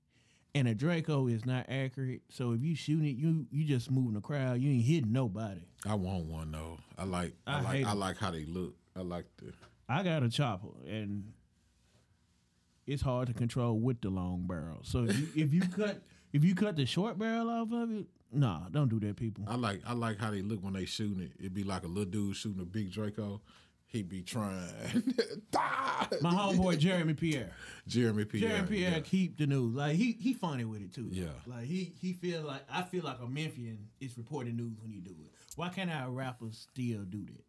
And 0.54 0.68
a 0.68 0.74
Draco 0.74 1.28
is 1.28 1.46
not 1.46 1.66
accurate. 1.68 2.22
So 2.28 2.52
if 2.52 2.62
you 2.62 2.74
shooting 2.74 3.06
it, 3.06 3.16
you 3.16 3.46
you 3.50 3.64
just 3.64 3.90
moving 3.90 4.14
the 4.14 4.20
crowd. 4.20 4.60
You 4.60 4.70
ain't 4.70 4.84
hitting 4.84 5.12
nobody. 5.12 5.62
I 5.86 5.94
want 5.94 6.26
one 6.26 6.52
though. 6.52 6.78
I 6.98 7.04
like, 7.04 7.32
I, 7.46 7.58
I 7.58 7.60
like, 7.62 7.86
I 7.86 7.92
like 7.92 8.18
how 8.18 8.30
they 8.30 8.44
look. 8.44 8.74
I 8.94 9.00
like 9.00 9.24
the. 9.38 9.52
I 9.88 10.02
got 10.02 10.22
a 10.22 10.28
chopper 10.28 10.68
and 10.86 11.32
it's 12.86 13.02
hard 13.02 13.28
to 13.28 13.34
control 13.34 13.78
with 13.78 14.00
the 14.00 14.10
long 14.10 14.46
barrel. 14.46 14.80
So 14.82 15.04
if 15.04 15.18
you, 15.18 15.28
if 15.34 15.54
you 15.54 15.62
cut 15.62 16.02
if 16.32 16.44
you 16.44 16.54
cut 16.54 16.76
the 16.76 16.86
short 16.86 17.18
barrel 17.18 17.48
off 17.48 17.72
of 17.72 17.90
it, 17.90 18.06
nah, 18.32 18.68
don't 18.70 18.88
do 18.88 18.98
that, 19.00 19.16
people. 19.16 19.44
I 19.46 19.56
like, 19.56 19.80
I 19.86 19.92
like 19.92 20.18
how 20.18 20.30
they 20.30 20.42
look 20.42 20.62
when 20.62 20.72
they 20.74 20.84
shooting 20.84 21.22
it. 21.22 21.32
It'd 21.38 21.54
be 21.54 21.64
like 21.64 21.84
a 21.84 21.88
little 21.88 22.04
dude 22.04 22.36
shooting 22.36 22.60
a 22.60 22.64
big 22.64 22.90
Draco. 22.90 23.40
He'd 23.92 24.08
be 24.08 24.22
trying. 24.22 25.14
My 26.22 26.30
homeboy 26.30 26.78
Jeremy 26.78 27.14
Pierre. 27.14 27.50
Jeremy 27.86 28.24
Pierre. 28.24 28.48
Jeremy 28.48 28.68
Pierre 28.68 28.90
yeah. 28.92 29.00
keep 29.00 29.36
the 29.36 29.46
news. 29.46 29.74
Like 29.74 29.96
he 29.96 30.16
he 30.18 30.32
funny 30.32 30.64
with 30.64 30.80
it 30.80 30.94
too. 30.94 31.08
Yeah. 31.10 31.26
Like 31.46 31.64
he 31.64 31.92
he 32.00 32.14
feel 32.14 32.42
like 32.42 32.62
I 32.72 32.82
feel 32.82 33.04
like 33.04 33.18
a 33.20 33.26
Memphian 33.26 33.88
is 34.00 34.16
reporting 34.16 34.56
news 34.56 34.78
when 34.80 34.92
you 34.92 35.02
do 35.02 35.14
it. 35.22 35.30
Why 35.56 35.68
can't 35.68 35.90
our 35.90 36.10
rappers 36.10 36.66
still 36.72 37.02
do 37.02 37.24
that? 37.26 37.44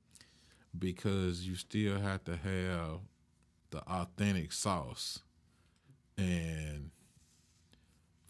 because 0.77 1.47
you 1.47 1.55
still 1.55 1.99
have 1.99 2.23
to 2.25 2.35
have 2.35 2.99
the 3.69 3.79
authentic 3.87 4.51
sauce 4.51 5.19
and 6.17 6.91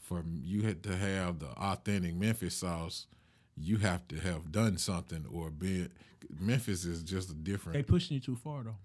for 0.02 0.23
you 0.43 0.62
had 0.62 0.84
to 0.84 0.95
have 0.95 1.39
the 1.39 1.47
authentic 1.47 2.15
Memphis 2.15 2.56
sauce 2.56 3.08
you 3.57 3.77
have 3.77 4.07
to 4.09 4.19
have 4.19 4.51
done 4.51 4.77
something 4.77 5.25
or 5.31 5.49
been 5.49 5.91
Memphis 6.39 6.85
is 6.85 7.03
just 7.03 7.29
a 7.29 7.33
different 7.33 7.73
They 7.73 7.83
pushing 7.83 8.15
you 8.15 8.21
too 8.21 8.35
far 8.35 8.63
though. 8.63 8.75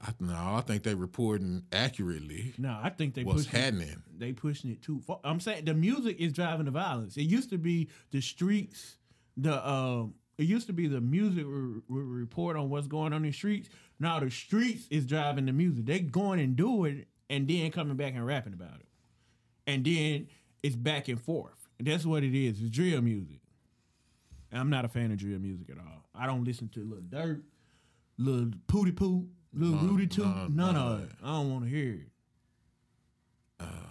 I, 0.00 0.12
no 0.20 0.34
I 0.34 0.62
think 0.64 0.84
they 0.84 0.94
reporting 0.94 1.64
accurately 1.72 2.54
No, 2.56 2.78
I 2.80 2.90
think 2.90 3.14
they 3.14 3.24
what's 3.24 3.46
pushing 3.46 3.60
happening 3.60 4.02
they 4.16 4.32
pushing 4.32 4.70
it 4.70 4.82
too 4.82 5.00
far. 5.00 5.18
I'm 5.24 5.40
saying 5.40 5.64
the 5.64 5.74
music 5.74 6.20
is 6.20 6.32
driving 6.32 6.66
the 6.66 6.70
violence. 6.70 7.16
It 7.16 7.22
used 7.22 7.50
to 7.50 7.58
be 7.58 7.88
the 8.10 8.20
streets, 8.20 8.96
the 9.36 9.68
um, 9.68 10.14
it 10.36 10.44
used 10.44 10.68
to 10.68 10.72
be 10.72 10.86
the 10.86 11.00
music 11.00 11.44
re- 11.46 11.80
re- 11.88 12.20
report 12.20 12.56
on 12.56 12.70
what's 12.70 12.86
going 12.86 13.12
on 13.12 13.24
in 13.24 13.30
the 13.30 13.32
streets. 13.32 13.68
Now 13.98 14.20
the 14.20 14.30
streets 14.30 14.86
is 14.90 15.04
driving 15.04 15.46
the 15.46 15.52
music. 15.52 15.86
They 15.86 15.98
going 15.98 16.38
and 16.38 16.54
do 16.54 16.84
it, 16.84 17.08
and 17.28 17.48
then 17.48 17.72
coming 17.72 17.96
back 17.96 18.14
and 18.14 18.24
rapping 18.24 18.52
about 18.52 18.78
it, 18.78 18.86
and 19.66 19.84
then 19.84 20.28
it's 20.62 20.76
back 20.76 21.08
and 21.08 21.20
forth. 21.20 21.68
That's 21.80 22.06
what 22.06 22.22
it 22.22 22.36
is. 22.36 22.60
It's 22.60 22.70
drill 22.70 23.02
music. 23.02 23.40
And 24.50 24.60
I'm 24.60 24.70
not 24.70 24.84
a 24.84 24.88
fan 24.88 25.10
of 25.12 25.18
drill 25.18 25.38
music 25.38 25.68
at 25.70 25.78
all. 25.78 26.04
I 26.14 26.26
don't 26.26 26.44
listen 26.44 26.68
to 26.70 26.80
Lil 26.84 27.00
Durk, 27.02 27.42
little 28.16 28.50
pooty 28.66 28.92
poop, 28.92 29.26
little 29.52 29.78
Rudy 29.78 30.06
toot, 30.06 30.50
none- 30.50 30.74
of 30.76 31.02
it. 31.04 31.10
I 31.22 31.26
don't 31.26 31.50
want 31.52 31.64
to 31.64 31.70
hear 31.70 31.92
it. 31.94 32.08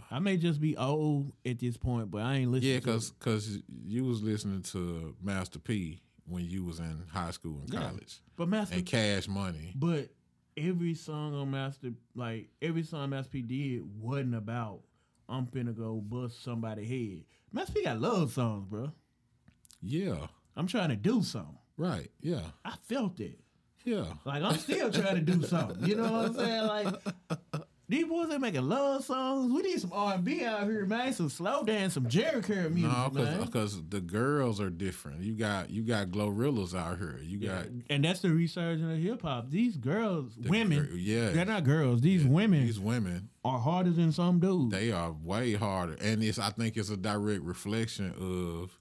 I 0.09 0.19
may 0.19 0.37
just 0.37 0.61
be 0.61 0.77
old 0.77 1.33
at 1.45 1.59
this 1.59 1.75
point, 1.75 2.09
but 2.09 2.21
I 2.21 2.35
ain't 2.35 2.49
listening. 2.51 2.71
yeah 2.75 2.79
to 2.79 2.85
cuz 2.85 3.11
cuz 3.19 3.59
you 3.83 4.05
was 4.05 4.23
listening 4.23 4.61
to 4.63 5.13
Master 5.21 5.59
P 5.59 6.01
when 6.25 6.45
you 6.45 6.63
was 6.63 6.79
in 6.79 7.03
high 7.11 7.31
school 7.31 7.59
and 7.59 7.73
Yeah. 7.73 7.89
college 7.89 8.21
But 8.37 8.47
Master, 8.47 8.75
and 8.75 8.85
Cash 8.85 9.27
Money 9.27 9.73
but 9.75 10.07
every 10.55 10.93
song 10.93 11.35
on 11.35 11.51
Master, 11.51 11.89
like 12.15 12.47
every 12.61 12.83
song 12.83 13.09
Master 13.09 13.31
P 13.31 13.41
did, 13.41 13.81
wasn't 13.99 14.35
about 14.35 14.79
I'm 15.27 15.45
finna 15.45 15.75
go 15.75 15.95
bust 15.95 16.41
somebody 16.41 16.85
head. 16.85 17.25
Master 17.51 17.73
P 17.73 17.83
got 17.83 17.99
love 17.99 18.31
songs, 18.31 18.65
bro. 18.69 18.93
yeah 19.81 20.27
I'm 20.57 20.67
trying 20.67 20.89
to 20.89 20.95
do 20.97 21.23
something. 21.23 21.57
right 21.77 22.09
yeah 22.21 22.41
I 22.65 22.73
felt 22.89 23.19
it. 23.21 23.39
yeah 23.85 24.05
Like 24.25 24.43
I'm 24.43 24.57
still 24.57 24.91
trying 24.91 25.15
to 25.15 25.21
do 25.21 25.43
something. 25.43 25.87
You 25.87 25.95
know 25.95 26.11
what 26.11 26.25
I'm 26.25 26.33
saying? 26.35 26.67
Like 26.67 26.95
these 27.89 28.03
boys 28.05 28.27
they 28.27 28.37
making 28.37 28.67
love 28.67 29.05
songs. 29.05 29.49
We 29.49 29.61
need 29.61 29.79
some 29.79 29.93
R 29.93 30.15
and 30.15 30.23
B 30.25 30.43
out 30.43 30.65
here, 30.65 30.85
man. 30.85 31.13
Some 31.13 31.29
slow 31.29 31.63
dance, 31.63 31.93
some 31.93 32.05
Jheri 32.07 32.43
curl 32.43 32.69
music, 32.69 32.91
No, 32.91 33.09
man. 33.13 33.39
Uh, 33.41 33.45
because 33.45 33.81
the 33.87 34.01
girls 34.01 34.59
are 34.59 34.69
different. 34.69 35.21
You 35.21 35.35
got 35.35 35.69
you 35.69 35.83
got 35.83 36.07
GloRillas 36.09 36.75
out 36.77 36.97
here. 36.97 37.17
You 37.23 37.37
Yeah, 37.39 37.47
got 37.59 37.67
and 37.89 38.03
that's 38.03 38.19
the 38.19 38.31
resurgence 38.31 38.91
of 38.91 38.97
hip 39.01 39.21
hop. 39.21 39.49
These 39.51 39.77
girls, 39.77 40.35
the 40.37 40.49
women, 40.49 40.85
gir- 40.85 40.97
yeah, 40.97 41.29
they're 41.29 41.45
not 41.45 41.63
girls. 41.63 42.01
These 42.01 42.25
women 42.25 42.65
these 42.65 42.77
women. 42.79 43.29
are 43.45 43.59
harder 43.59 43.91
than 43.91 44.11
some 44.11 44.41
dudes. 44.41 44.71
They 44.73 44.91
are 44.91 45.13
way 45.13 45.53
harder, 45.53 45.95
and 46.01 46.21
it's 46.21 46.39
I 46.39 46.49
think 46.49 46.75
it's 46.75 46.89
a 46.89 46.97
direct 46.97 47.43
reflection 47.43 48.13
of 48.19 48.77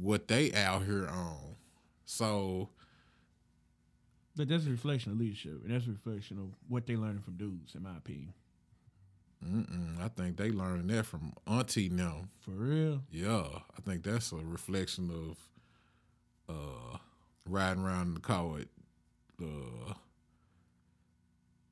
what 0.00 0.28
they 0.28 0.52
out 0.52 0.84
here 0.84 1.08
on. 1.08 1.56
So 2.04 2.70
but 4.36 4.48
that's 4.48 4.66
a 4.66 4.70
reflection 4.70 5.12
of 5.12 5.18
leadership, 5.20 5.62
and 5.64 5.72
that's 5.72 5.86
a 5.86 5.90
reflection 5.90 6.38
of 6.38 6.46
what 6.68 6.86
they 6.86 6.96
learning 6.96 7.22
from 7.22 7.36
dudes, 7.36 7.74
in 7.74 7.82
my 7.84 7.96
opinion. 7.96 8.32
mm-mm, 9.44 10.00
I 10.02 10.08
think 10.08 10.36
they 10.36 10.50
learned 10.50 10.90
that 10.90 11.06
from 11.06 11.34
Auntie 11.46 11.88
now. 11.88 12.24
For 12.40 12.50
real. 12.50 13.02
Yeah, 13.10 13.44
I 13.76 13.80
think 13.84 14.02
that's 14.02 14.32
a 14.32 14.36
reflection 14.36 15.10
of 16.48 16.54
uh, 16.56 16.98
riding 17.48 17.84
around 17.84 18.08
in 18.08 18.14
the 18.14 18.20
car 18.20 18.46
with 18.46 18.68
uh, 19.40 19.94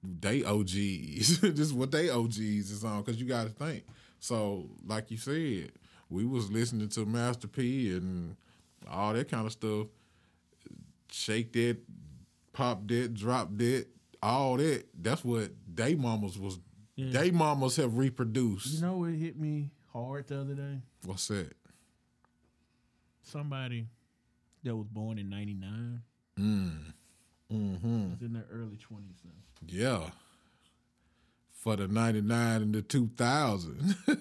they 0.02 0.44
OGs, 0.44 1.38
just 1.54 1.74
what 1.74 1.90
they 1.90 2.10
OGs 2.10 2.38
is 2.38 2.84
on. 2.84 3.02
Because 3.02 3.20
you 3.20 3.26
got 3.26 3.44
to 3.44 3.50
think. 3.50 3.84
So, 4.20 4.68
like 4.86 5.10
you 5.10 5.16
said, 5.16 5.72
we 6.12 6.24
was 6.24 6.50
listening 6.50 6.88
to 6.90 7.06
Master 7.06 7.48
P 7.48 7.92
and 7.96 8.36
all 8.90 9.12
that 9.14 9.30
kind 9.30 9.46
of 9.46 9.52
stuff. 9.52 9.86
Shake 11.10 11.52
that, 11.54 11.78
pop 12.52 12.86
that, 12.88 13.14
drop 13.14 13.48
that, 13.56 13.86
all 14.22 14.56
that. 14.58 14.84
That's 15.00 15.24
what 15.24 15.50
they 15.72 15.94
mamas 15.94 16.38
was. 16.38 16.58
Yeah. 16.96 17.20
They 17.20 17.30
mamas 17.30 17.76
have 17.76 17.96
reproduced. 17.96 18.74
You 18.74 18.82
know 18.82 18.98
what 18.98 19.10
hit 19.12 19.38
me 19.38 19.70
hard 19.92 20.26
the 20.28 20.40
other 20.40 20.54
day? 20.54 20.80
What's 21.04 21.28
that? 21.28 21.52
Somebody 23.22 23.86
that 24.64 24.74
was 24.76 24.86
born 24.88 25.18
in 25.18 25.28
'99 25.30 26.02
Mm. 26.38 26.94
Mm-hmm. 27.52 28.10
was 28.12 28.22
in 28.22 28.32
their 28.32 28.46
early 28.50 28.76
20s 28.78 29.22
now. 29.24 29.30
Yeah. 29.66 30.10
For 31.62 31.76
the 31.76 31.86
99 31.86 32.62
and 32.62 32.74
the 32.74 32.82
2000. 32.82 33.94
Yeah. 34.08 34.14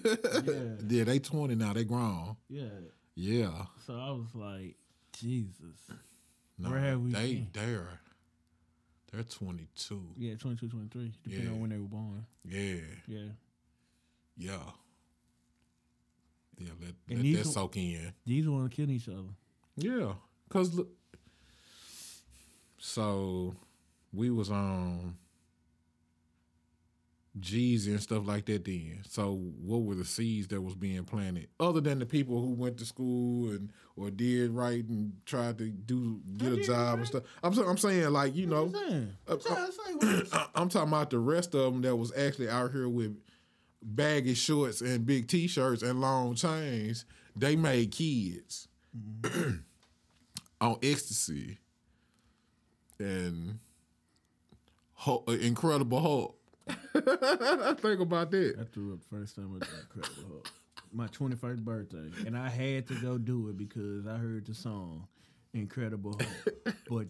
yeah, 0.98 1.04
they 1.04 1.18
20 1.18 1.56
now. 1.56 1.72
They 1.72 1.82
grown. 1.82 2.36
Yeah. 2.48 2.68
Yeah. 3.16 3.64
So 3.84 3.94
I 3.94 4.10
was 4.12 4.28
like, 4.32 4.76
Jesus. 5.12 5.90
No, 6.56 6.70
Where 6.70 6.78
have 6.78 7.00
we 7.00 7.10
they, 7.10 7.34
been? 7.34 7.48
They're, 7.52 7.88
they're 9.10 9.24
22. 9.24 10.02
Yeah, 10.16 10.34
22, 10.36 10.68
23, 10.68 11.12
depending 11.24 11.44
Yeah. 11.48 11.52
on 11.52 11.60
when 11.60 11.70
they 11.70 11.78
were 11.78 11.88
born. 11.88 12.24
Yeah. 12.44 12.76
Yeah. 13.08 13.18
Yeah. 14.36 14.58
Yeah, 16.58 16.70
let, 16.80 16.94
And 17.10 17.24
let 17.34 17.42
that 17.42 17.50
soak 17.50 17.76
in. 17.76 18.12
These 18.24 18.48
want 18.48 18.70
to 18.70 18.76
kill 18.76 18.88
each 18.88 19.08
other. 19.08 19.34
Yeah. 19.76 20.12
Because 20.46 20.72
look. 20.74 20.90
So 22.78 23.56
we 24.12 24.30
was 24.30 24.48
on 24.50 25.16
G's 27.40 27.86
and 27.86 28.00
stuff 28.00 28.26
like 28.26 28.44
that 28.46 28.64
then. 28.64 29.00
So 29.08 29.34
what 29.62 29.82
were 29.82 29.94
the 29.94 30.04
seeds 30.04 30.48
that 30.48 30.60
was 30.60 30.74
being 30.74 31.04
planted? 31.04 31.48
Other 31.58 31.80
than 31.80 31.98
the 31.98 32.06
people 32.06 32.40
who 32.40 32.52
went 32.52 32.76
to 32.78 32.84
school 32.84 33.50
and 33.50 33.70
or 33.96 34.10
did 34.10 34.50
right 34.50 34.84
and 34.84 35.12
tried 35.24 35.58
to 35.58 35.70
do 35.70 36.20
get 36.36 36.52
a 36.52 36.62
job 36.62 36.98
and 36.98 37.06
stuff. 37.06 37.22
I'm 37.42 37.58
I'm 37.58 37.78
saying 37.78 38.10
like, 38.10 38.34
you 38.34 38.46
know, 38.46 38.66
What 38.66 38.82
I'm 38.86 39.10
uh, 39.28 39.36
I'm 39.50 40.20
say 40.20 40.38
I'm 40.54 40.68
talking 40.68 40.88
about 40.88 41.10
the 41.10 41.18
rest 41.18 41.54
of 41.54 41.72
them 41.72 41.82
that 41.82 41.96
was 41.96 42.12
actually 42.16 42.50
out 42.50 42.72
here 42.72 42.88
with 42.88 43.16
baggy 43.82 44.34
shorts 44.34 44.80
and 44.80 45.06
big 45.06 45.26
t-shirts 45.26 45.82
and 45.82 46.00
long 46.00 46.34
chains. 46.34 47.06
They 47.34 47.56
made 47.56 47.92
kids 47.92 48.68
on 50.60 50.76
ecstasy 50.82 51.58
and 52.98 53.58
Hulk, 54.94 55.24
uh, 55.28 55.32
Incredible 55.32 56.00
Hulk. 56.00 56.38
I 56.68 57.74
think 57.78 58.00
about 58.00 58.30
that. 58.30 58.56
I 58.60 58.64
threw 58.72 58.92
up 58.92 59.00
the 59.00 59.16
first 59.16 59.36
time 59.36 59.52
with 59.52 59.62
Incredible 59.62 60.28
Hulk. 60.28 60.50
My 60.92 61.06
21st 61.08 61.64
birthday. 61.64 62.10
And 62.26 62.36
I 62.36 62.48
had 62.48 62.86
to 62.88 62.94
go 63.00 63.16
do 63.18 63.48
it 63.48 63.56
because 63.56 64.06
I 64.06 64.16
heard 64.16 64.46
the 64.46 64.54
song 64.54 65.06
Incredible 65.54 66.18
Hulk. 66.20 66.76
but 66.88 67.06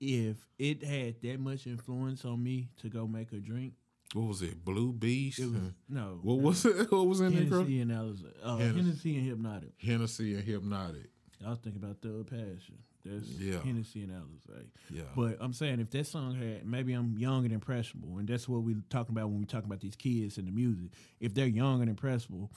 if 0.00 0.36
it 0.58 0.84
had 0.84 1.20
that 1.22 1.40
much 1.40 1.66
influence 1.66 2.24
on 2.24 2.42
me 2.42 2.68
to 2.80 2.88
go 2.88 3.06
make 3.06 3.32
a 3.32 3.36
drink, 3.40 3.74
What 4.14 4.28
was 4.28 4.42
it? 4.42 4.64
Blue 4.64 4.92
Beast. 4.92 5.40
it 5.40 5.46
was 5.46 5.72
no. 5.88 6.18
what 6.22 6.38
was 6.38 6.64
it? 6.64 6.90
What 6.92 7.06
was 7.08 7.20
in 7.20 7.34
the 7.34 7.42
Incredible? 7.42 7.64
Hennessy 7.70 7.80
and 7.80 7.92
Alice, 7.92 8.22
uh, 8.44 8.56
Hennessy. 8.56 9.14
Hennessy 9.14 9.16
and 9.18 9.44
Hpnotiq. 9.44 9.72
Hennessy 9.84 10.34
and 10.36 10.44
Hpnotiq. 10.46 11.06
I 11.44 11.50
was 11.50 11.58
thinking 11.58 11.82
about 11.82 12.00
Thug 12.00 12.30
Passion. 12.30 12.78
That's 13.08 13.28
Yeah. 13.28 13.60
Hennessy 13.62 14.02
and 14.02 14.12
Alizé. 14.12 14.66
Yeah. 14.90 15.02
But 15.16 15.38
I'm 15.40 15.52
saying 15.52 15.80
if 15.80 15.90
that 15.90 16.06
song 16.06 16.34
had 16.34 16.66
maybe 16.66 16.92
I'm 16.92 17.16
young 17.18 17.44
and 17.44 17.52
impressionable, 17.52 18.18
and 18.18 18.28
that's 18.28 18.48
what 18.48 18.62
we're 18.62 18.82
talking 18.90 19.14
about 19.16 19.28
when 19.30 19.38
we 19.40 19.46
talk 19.46 19.64
about 19.64 19.80
these 19.80 19.96
kids 19.96 20.38
and 20.38 20.46
the 20.46 20.52
music. 20.52 20.90
If 21.20 21.34
they're 21.34 21.46
young 21.46 21.80
and 21.80 21.90
impressionable, 21.90 22.50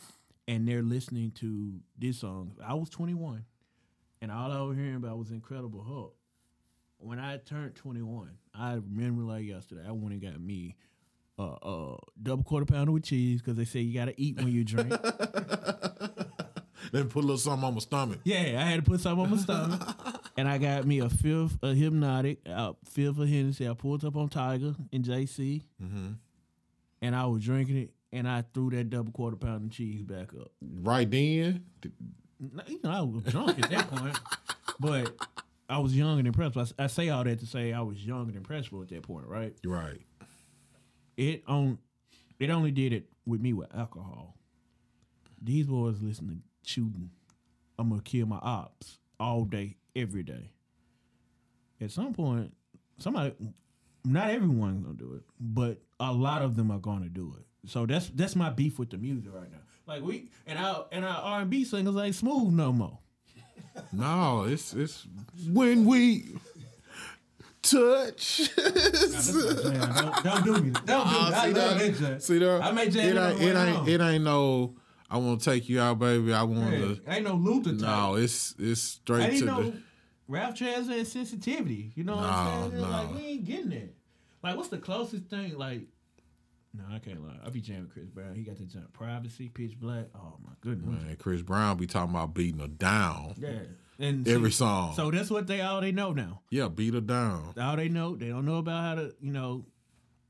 and 0.47 0.67
they're 0.67 0.81
listening 0.81 1.31
to 1.31 1.79
this 1.97 2.19
song, 2.19 2.53
I 2.65 2.73
was 2.73 2.89
21, 2.89 3.45
and 4.21 4.31
all 4.31 4.51
I 4.51 4.61
was 4.61 4.77
hearing 4.77 4.95
about 4.95 5.17
was 5.17 5.31
Incredible 5.31 5.83
Hulk. 5.83 6.15
When 6.97 7.19
I 7.19 7.37
turned 7.37 7.75
21, 7.75 8.29
I 8.53 8.73
remember 8.73 9.23
like 9.23 9.45
yesterday, 9.45 9.81
I 9.87 9.91
went 9.91 10.13
and 10.13 10.21
got 10.21 10.39
me 10.39 10.75
a 11.39 11.43
uh, 11.43 11.93
uh, 11.93 11.97
double 12.21 12.43
quarter 12.43 12.65
pounder 12.65 12.91
with 12.91 13.03
cheese 13.03 13.41
because 13.41 13.57
they 13.57 13.65
say 13.65 13.79
you 13.79 13.97
got 13.97 14.05
to 14.05 14.21
eat 14.21 14.37
when 14.37 14.49
you 14.49 14.63
drink. 14.63 14.89
then 16.91 17.07
put 17.09 17.19
a 17.23 17.27
little 17.27 17.37
something 17.37 17.65
on 17.65 17.73
my 17.73 17.79
stomach. 17.79 18.19
Yeah, 18.23 18.61
I 18.61 18.69
had 18.69 18.83
to 18.83 18.91
put 18.91 18.99
something 18.99 19.25
on 19.25 19.31
my 19.31 19.37
stomach. 19.37 19.81
and 20.41 20.49
I 20.49 20.57
got 20.57 20.85
me 20.87 20.99
a 20.99 21.07
fifth 21.09 21.57
of 21.61 21.75
Hpnotiq, 21.77 22.37
a 22.47 22.73
fifth 22.89 23.19
of 23.19 23.29
Hennessy. 23.29 23.69
I 23.69 23.73
pulled 23.75 24.03
up 24.03 24.15
on 24.17 24.27
Tiger 24.27 24.73
and 24.91 25.03
JC, 25.05 25.61
Mm-hmm. 25.81 26.07
and 27.03 27.15
I 27.15 27.25
was 27.27 27.43
drinking 27.43 27.77
it, 27.77 27.91
and 28.11 28.27
I 28.27 28.43
threw 28.53 28.71
that 28.71 28.89
double 28.89 29.11
quarter 29.11 29.35
pound 29.37 29.65
of 29.65 29.71
cheese 29.71 30.01
back 30.01 30.33
up. 30.33 30.51
Right 30.81 31.09
then, 31.09 31.63
You 32.67 32.79
know, 32.83 32.89
I 32.89 33.01
was 33.01 33.23
drunk 33.25 33.59
at 33.63 33.69
that 33.69 33.87
point, 33.89 34.19
but 34.79 35.15
I 35.69 35.77
was 35.77 35.95
young 35.95 36.17
and 36.17 36.27
impressible. 36.27 36.65
I, 36.79 36.85
I 36.85 36.87
say 36.87 37.09
all 37.09 37.23
that 37.23 37.39
to 37.39 37.45
say 37.45 37.71
I 37.71 37.81
was 37.81 38.03
young 38.03 38.27
and 38.27 38.35
impressible 38.35 38.81
at 38.81 38.89
that 38.89 39.03
point, 39.03 39.27
right? 39.27 39.53
right. 39.63 40.01
It 41.17 41.43
on, 41.47 41.77
it 42.39 42.49
only 42.49 42.71
did 42.71 42.93
it 42.93 43.05
with 43.27 43.41
me 43.41 43.53
with 43.53 43.73
alcohol. 43.75 44.35
These 45.41 45.67
boys 45.67 45.97
listen 46.01 46.27
to 46.29 46.69
shooting. 46.69 47.11
I'm 47.77 47.89
gonna 47.89 48.01
kill 48.01 48.25
my 48.25 48.39
ops 48.41 48.97
all 49.19 49.43
day, 49.45 49.77
every 49.95 50.23
day. 50.23 50.51
At 51.79 51.91
some 51.91 52.13
point, 52.13 52.53
somebody, 52.99 53.33
not 54.05 54.29
everyone's 54.29 54.83
gonna 54.83 54.95
do 54.95 55.13
it, 55.15 55.23
but 55.39 55.79
a 55.99 56.11
lot 56.11 56.41
of 56.41 56.55
them 56.55 56.71
are 56.71 56.79
gonna 56.79 57.09
do 57.09 57.35
it. 57.39 57.45
So 57.69 57.85
that's 57.85 58.09
that's 58.09 58.35
my 58.35 58.49
beef 58.49 58.79
with 58.79 58.89
the 58.89 58.97
music 58.97 59.31
right 59.33 59.51
now. 59.51 59.59
Like 59.87 60.03
we 60.03 60.29
and 60.47 60.57
our 60.57 60.87
and 60.91 61.05
our 61.05 61.21
R 61.21 61.41
and 61.41 61.49
B 61.49 61.63
singers 61.63 61.95
ain't 61.95 62.15
smooth 62.15 62.53
no 62.53 62.71
more. 62.71 62.97
No, 63.93 64.43
it's 64.43 64.73
it's 64.73 65.07
when 65.49 65.85
we 65.85 66.35
touch. 67.61 68.53
Don't, 68.55 70.23
don't 70.23 70.43
do 70.43 70.53
me. 70.53 70.71
Don't 70.71 70.83
do 70.83 70.83
me. 70.83 70.83
Ah, 70.89 71.41
I 71.41 71.47
see 71.47 71.53
love 71.53 71.79
that? 71.79 71.97
that. 71.99 72.23
See 72.23 72.39
there? 72.39 72.61
I 72.61 72.71
made 72.71 72.91
jam 72.91 73.05
it 73.05 73.17
it 73.17 73.21
ain't 73.21 73.41
it 73.41 73.55
ain't 73.55 73.87
it 73.87 74.01
ain't 74.01 74.23
no. 74.25 74.75
I 75.11 75.17
want 75.17 75.41
to 75.41 75.45
take 75.51 75.67
you 75.67 75.81
out, 75.81 75.99
baby. 75.99 76.33
I 76.33 76.43
want 76.43 76.71
to. 76.71 76.99
ain't 77.07 77.25
no 77.25 77.33
Luther 77.35 77.71
type. 77.71 77.81
No, 77.81 78.15
it's 78.15 78.55
it's 78.57 78.81
straight 78.81 79.39
to 79.39 79.45
didn't 79.45 79.55
the. 79.71 79.73
Ralph 80.27 80.57
had 80.57 81.05
sensitivity. 81.07 81.91
You 81.95 82.05
know 82.05 82.15
what 82.15 82.21
No, 82.21 82.27
I'm 82.29 82.69
saying? 82.71 82.81
no. 82.81 82.89
Like 82.89 83.15
we 83.15 83.21
ain't 83.21 83.43
getting 83.45 83.71
it. 83.73 83.95
Like 84.41 84.55
what's 84.55 84.69
the 84.69 84.77
closest 84.77 85.25
thing? 85.25 85.57
Like 85.57 85.81
no, 86.73 86.85
I 86.89 86.99
can't 86.99 87.21
lie. 87.21 87.35
I 87.45 87.49
be 87.49 87.59
jamming 87.59 87.89
Chris 87.93 88.05
Brown. 88.05 88.33
He 88.33 88.43
got 88.43 88.55
the 88.57 88.63
jump 88.63 88.93
privacy, 88.93 89.49
pitch 89.49 89.77
black. 89.77 90.05
Oh 90.15 90.37
my 90.41 90.53
goodness. 90.61 91.03
Man, 91.03 91.15
Chris 91.17 91.41
Brown 91.41 91.75
be 91.75 91.85
talking 91.87 92.15
about 92.15 92.33
beating 92.33 92.61
her 92.61 92.67
down. 92.67 93.35
Yeah. 93.37 93.59
And 93.99 94.25
Every 94.27 94.49
see, 94.51 94.57
song. 94.59 94.93
So 94.95 95.11
that's 95.11 95.29
what 95.29 95.45
they 95.47 95.59
all 95.59 95.81
they 95.81 95.91
know 95.91 96.13
now. 96.13 96.41
yeah, 96.49 96.69
beat 96.69 96.93
her 96.93 97.01
down. 97.01 97.53
All 97.59 97.75
they 97.75 97.89
know, 97.89 98.15
they 98.15 98.29
don't 98.29 98.45
know 98.45 98.55
about 98.57 98.81
how 98.83 98.95
to, 98.95 99.13
you 99.19 99.31
know, 99.33 99.65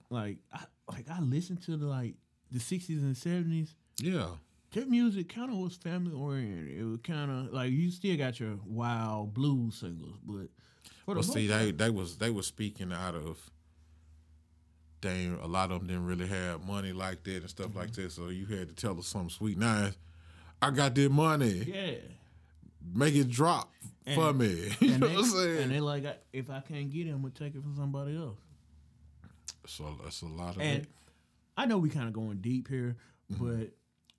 like 0.10 0.39
I 0.52 0.62
like 0.91 1.06
I 1.10 1.20
listened 1.22 1.62
to 1.65 1.78
the 1.78 1.86
like 1.86 2.15
the 2.52 2.60
sixties 2.60 3.04
and 3.04 3.15
seventies. 3.15 3.76
Yeah. 4.02 4.30
Their 4.72 4.86
music 4.86 5.28
kind 5.34 5.52
of 5.52 5.58
was 5.58 5.76
family 5.76 6.14
oriented. 6.14 6.80
It 6.80 6.84
was 6.86 7.00
kind 7.04 7.30
of 7.30 7.54
like 7.54 7.72
you 7.72 7.92
still 7.92 8.16
got 8.18 8.40
your 8.40 8.58
wild 8.66 9.34
blues 9.34 9.76
singles, 9.76 10.18
but 10.24 10.48
for 11.06 11.16
the 11.16 11.24
see, 11.24 11.48
they 11.48 11.72
they 11.72 11.90
was 11.90 12.18
they 12.18 12.30
was 12.30 12.48
speaking 12.48 12.94
out 12.94 13.16
of. 13.16 13.50
They 15.02 15.26
a 15.42 15.48
lot 15.48 15.72
of 15.72 15.80
them 15.80 15.88
didn't 15.88 16.06
really 16.06 16.28
have 16.28 16.66
money 16.66 16.94
like 16.94 17.24
that 17.24 17.38
and 17.38 17.50
stuff 17.50 17.76
like 17.76 17.92
Mm-hmm. 17.92 18.04
that. 18.04 18.12
So 18.12 18.28
you 18.30 18.46
had 18.46 18.70
to 18.70 18.76
tell 18.76 18.98
us 19.00 19.08
something 19.08 19.30
sweet. 19.30 19.58
Now, 19.58 19.90
I 20.62 20.70
got 20.72 20.94
this 20.96 21.10
money. 21.10 21.64
yeah. 21.68 21.94
Make 22.94 23.16
it 23.16 23.30
drop 23.30 23.72
for 24.16 24.32
me. 24.34 24.72
you 24.80 24.92
and 24.94 25.00
know 25.02 25.08
they, 25.08 25.16
what 25.16 25.26
I'm 25.26 25.32
saying? 25.32 25.58
And 25.64 25.72
they 25.72 25.80
like, 25.80 26.06
if 26.34 26.50
I 26.50 26.60
can't 26.62 26.90
get 26.92 27.08
it, 27.08 27.12
I'm 27.12 27.22
gonna 27.22 27.34
take 27.34 27.56
it 27.56 27.62
from 27.62 27.76
somebody 27.76 28.16
else. 28.16 28.38
so 29.68 29.98
that's 30.04 30.22
a 30.22 30.28
lot 30.28 30.56
of 30.56 30.62
And 30.62 30.84
it. 30.84 30.88
I 31.58 31.66
know 31.66 31.78
we 31.78 31.90
kind 31.90 32.08
of 32.08 32.14
going 32.14 32.38
deep 32.38 32.68
here, 32.68 32.96
Mm-hmm. 33.34 33.48
but 33.60 33.70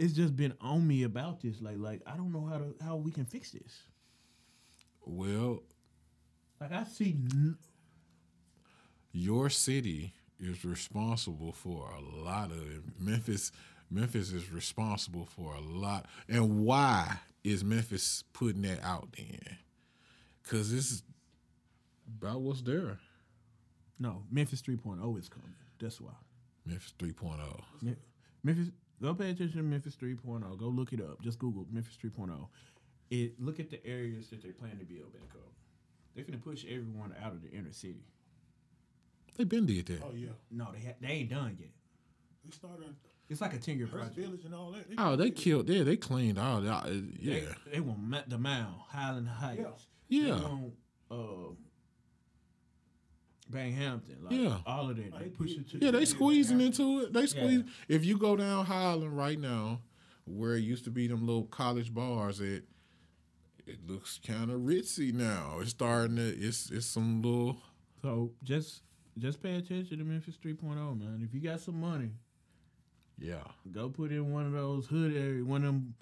it's 0.03 0.12
just 0.15 0.37
been 0.37 0.55
on 0.61 0.87
me 0.87 1.05
about 1.05 1.41
this. 1.41 1.61
Like, 1.61 1.79
like 1.79 2.03
I 2.07 2.17
don't 2.17 2.33
know 2.33 2.45
how 2.47 2.59
to 2.59 2.75
how 2.85 2.97
we 2.97 3.11
can 3.11 3.25
fix 3.25 3.53
this. 3.53 3.83
Well, 5.05 5.62
Like 6.61 6.73
I 6.73 6.85
see, 6.85 7.17
n- 7.33 7.57
your 9.12 9.51
city 9.51 10.15
is 10.38 10.65
responsible 10.65 11.53
for 11.53 11.91
a 11.91 12.01
lot 12.25 12.51
of 12.51 12.59
it. 12.59 12.83
Memphis. 12.99 13.53
Memphis 13.91 14.33
is 14.33 14.51
responsible 14.51 15.27
for 15.27 15.55
a 15.55 15.61
lot. 15.61 16.07
And 16.27 16.65
why 16.65 17.19
is 17.45 17.62
Memphis 17.62 18.25
putting 18.33 18.62
that 18.62 18.83
out 18.83 19.09
then? 19.19 19.59
Because 20.43 20.73
this 20.73 20.91
is 20.91 21.03
about 22.19 22.41
what's 22.41 22.62
there. 22.62 22.99
no 23.99 24.23
Memphis 24.31 24.62
3.0 24.62 25.19
is 25.19 25.29
coming. 25.29 25.55
That's 25.79 26.01
why. 26.01 26.12
Memphis 26.65 26.95
oh. 27.03 27.05
3.0. 27.05 27.61
Me- 27.83 27.97
Memphis, 28.43 28.71
go 29.03 29.12
pay 29.15 29.31
attention 29.31 29.59
to 29.59 29.62
Memphis 29.62 29.97
3.0. 30.01 30.57
Go 30.59 30.67
look 30.67 30.93
it 30.93 31.01
up. 31.01 31.21
Just 31.21 31.38
Google 31.38 31.67
Memphis 31.71 31.97
3.0. 32.03 32.49
It 33.11 33.41
look 33.41 33.61
at 33.61 33.69
the 33.71 33.85
areas 33.87 34.29
that 34.31 34.43
they 34.43 34.51
plan 34.51 34.79
to 34.79 34.85
build 34.85 35.12
back 35.12 35.35
up. 35.35 35.53
They're 36.15 36.25
gonna 36.25 36.38
push 36.38 36.65
everyone 36.65 37.15
out 37.23 37.33
of 37.33 37.43
the 37.43 37.51
inner 37.51 37.73
city. 37.73 38.05
They 39.37 39.45
been 39.45 39.67
did 39.67 39.87
that. 39.87 40.03
Oh 40.05 40.15
yeah. 40.15 40.29
No, 40.51 40.69
they 40.73 40.87
ha- 40.87 40.95
they 41.01 41.09
ain't 41.09 41.31
done 41.31 41.57
yet. 41.59 41.71
They 42.45 42.51
started 42.51 42.95
It's 43.29 43.41
like 43.41 43.55
a 43.55 43.59
ten 43.59 43.79
year 43.79 43.87
Hearst 43.87 44.12
project. 44.15 44.19
Village 44.27 44.45
and 44.45 44.55
all 44.55 44.73
that. 44.73 44.85
Oh, 44.99 45.17
they 45.17 45.31
killed. 45.31 45.69
Yeah, 45.69 45.85
they 45.85 45.97
cleaned 45.97 46.38
all 46.38 46.61
that. 46.61 46.87
uh, 46.87 46.91
Yeah, 47.19 47.41
They, 47.65 47.73
they 47.75 47.81
want 47.81 47.99
Ma- 48.01 48.23
the 48.27 48.37
Mile, 48.38 48.85
Highland 48.88 49.29
Heights. 49.29 49.87
Yeah. 50.09 50.25
They 50.25 50.31
want 50.33 50.73
uh, 51.11 51.55
Binghampton. 53.50 54.22
Like, 54.22 54.33
Yeah. 54.33 54.59
All 54.66 54.90
of 54.90 54.96
that. 54.96 55.11
Oh, 55.14 55.18
They 55.18 55.24
they 55.24 55.31
push 55.31 55.52
it 55.52 55.68
to 55.70 55.78
yeah. 55.78 55.90
They 55.90 56.05
squeezing 56.05 56.61
into 56.61 57.00
it. 57.00 57.12
They 57.12 57.26
squeeze. 57.26 57.62
If 57.88 58.05
you 58.05 58.16
go 58.18 58.37
down 58.37 58.66
Highland 58.66 59.16
right 59.16 59.38
now, 59.38 59.81
where 60.24 60.55
it 60.55 60.61
used 60.61 60.85
to 60.85 60.90
be 60.90 61.07
them 61.09 61.26
little 61.26 61.44
college 61.44 61.92
bars, 61.92 62.40
it 62.40 62.64
it 63.66 63.78
looks 63.87 64.18
kind 64.26 64.50
of 64.50 64.61
ritzy 64.61 65.12
now. 65.12 65.59
It's 65.61 65.70
starting 65.70 66.16
to. 66.16 66.22
It's 66.28 66.70
it's 66.70 66.87
some 66.87 67.22
little. 67.22 67.59
So 68.00 68.33
just 68.42 68.83
just 69.18 69.42
pay 69.42 69.57
attention 69.57 69.98
to 69.98 70.05
Memphis 70.05 70.37
3.0, 70.42 70.98
man. 70.98 71.22
If 71.22 71.35
you 71.35 71.40
got 71.40 71.61
some 71.61 71.78
money, 71.81 72.11
Yeah, 73.18 73.44
go 73.70 73.88
put 73.90 74.11
in 74.11 74.33
one 74.33 74.46
of 74.46 74.52
those 74.52 74.87
hood 74.87 75.14
area, 75.14 75.44
one 75.44 75.62
of 75.64 75.66
them 75.74 75.94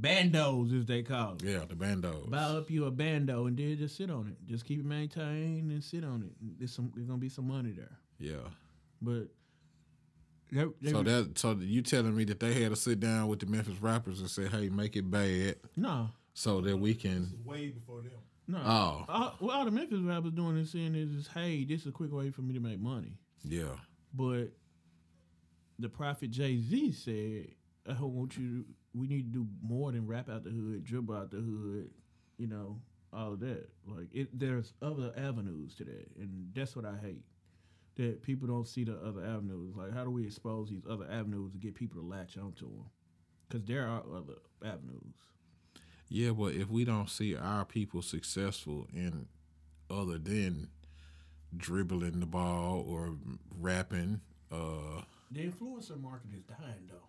bandos, 0.00 0.76
as 0.78 0.86
they 0.86 1.02
call 1.02 1.34
it. 1.34 1.42
yeah. 1.42 1.60
The 1.68 1.74
bandos. 1.74 2.28
Buy 2.30 2.38
up 2.38 2.70
you 2.70 2.84
a 2.86 2.90
bando 2.90 3.46
and 3.46 3.56
then 3.56 3.76
just 3.78 3.96
sit 3.96 4.10
on 4.10 4.28
it. 4.28 4.36
Just 4.50 4.64
keep 4.64 4.80
it 4.80 4.84
maintained 4.84 5.70
and 5.70 5.82
sit 5.82 6.04
on 6.04 6.22
it. 6.22 6.32
There's 6.58 6.72
some. 6.72 6.92
There's 6.94 7.06
gonna 7.06 7.18
be 7.18 7.28
some 7.28 7.46
money 7.48 7.72
there, 7.72 7.98
Yeah. 8.18 8.48
but. 9.00 9.28
They, 10.52 10.64
they, 10.82 10.90
So 10.90 11.02
that 11.02 11.38
so 11.38 11.52
you 11.58 11.82
telling 11.82 12.14
me 12.14 12.24
that 12.24 12.38
they 12.38 12.52
had 12.62 12.70
to 12.70 12.76
sit 12.76 13.00
down 13.00 13.26
with 13.28 13.40
the 13.40 13.46
Memphis 13.46 13.80
rappers 13.80 14.20
and 14.20 14.28
say, 14.30 14.46
"Hey, 14.46 14.68
make 14.68 14.94
it 14.94 15.10
bad," 15.10 15.56
no, 15.74 16.10
so 16.34 16.60
that 16.60 16.76
we 16.76 16.94
can. 16.94 17.22
This 17.22 17.32
is 17.32 17.44
way 17.44 17.68
before 17.70 18.02
them. 18.02 18.12
no. 18.46 18.58
Oh, 18.62 19.04
All, 19.08 19.34
what 19.40 19.54
all 19.56 19.64
the 19.64 19.70
Memphis 19.72 20.00
rappers 20.00 20.30
doing 20.32 20.58
is 20.58 20.70
saying 20.70 20.94
is, 20.94 21.10
is, 21.12 21.26
hey, 21.28 21.64
this 21.64 21.80
is 21.80 21.86
a 21.88 21.92
quick 21.92 22.12
way 22.12 22.30
for 22.30 22.42
me 22.42 22.52
to 22.54 22.60
make 22.60 22.78
money. 22.78 23.18
yeah, 23.42 23.74
But 24.12 24.48
the 25.78 25.88
prophet 25.88 26.30
Jay 26.30 26.60
Z 26.60 26.92
said, 26.92 27.48
I 27.88 27.98
don't 27.98 28.14
want 28.14 28.36
you 28.36 28.58
to, 28.60 28.64
we 28.94 29.06
need 29.06 29.32
to 29.32 29.38
do 29.40 29.46
more 29.62 29.92
than 29.92 30.06
rap 30.06 30.28
out 30.30 30.44
the 30.44 30.50
hood, 30.50 30.84
dribble 30.84 31.14
out 31.16 31.30
the 31.30 31.38
hood, 31.38 31.90
you 32.38 32.46
know, 32.46 32.80
all 33.12 33.32
of 33.32 33.40
that. 33.40 33.68
Like, 33.86 34.06
it, 34.12 34.28
there's 34.38 34.72
other 34.82 35.12
avenues 35.16 35.74
to 35.76 35.84
that. 35.84 36.06
And 36.18 36.50
that's 36.54 36.74
what 36.76 36.84
I 36.84 36.96
hate. 37.02 37.22
That 37.96 38.22
people 38.22 38.48
don't 38.48 38.66
see 38.66 38.84
the 38.84 38.96
other 38.96 39.24
avenues. 39.24 39.74
Like, 39.76 39.92
how 39.92 40.04
do 40.04 40.10
we 40.10 40.24
expose 40.24 40.68
these 40.68 40.82
other 40.88 41.06
avenues 41.10 41.52
to 41.52 41.58
get 41.58 41.74
people 41.74 42.00
to 42.00 42.06
latch 42.06 42.36
onto 42.36 42.66
them? 42.66 42.84
Because 43.48 43.64
there 43.66 43.86
are 43.86 44.02
other 44.12 44.34
avenues. 44.64 45.14
yeah. 46.08 46.30
But 46.30 46.54
if 46.54 46.68
we 46.68 46.84
don't 46.84 47.08
see 47.10 47.36
our 47.36 47.64
people 47.64 48.02
successful 48.02 48.86
in 48.92 49.26
other 49.90 50.18
than 50.18 50.68
dribbling 51.56 52.18
the 52.20 52.26
ball 52.26 52.84
or 52.88 53.14
rapping, 53.60 54.20
uh, 54.50 55.02
The 55.30 55.40
influencer 55.48 56.00
market 56.00 56.30
is 56.34 56.42
dying, 56.44 56.88
though. 56.90 57.08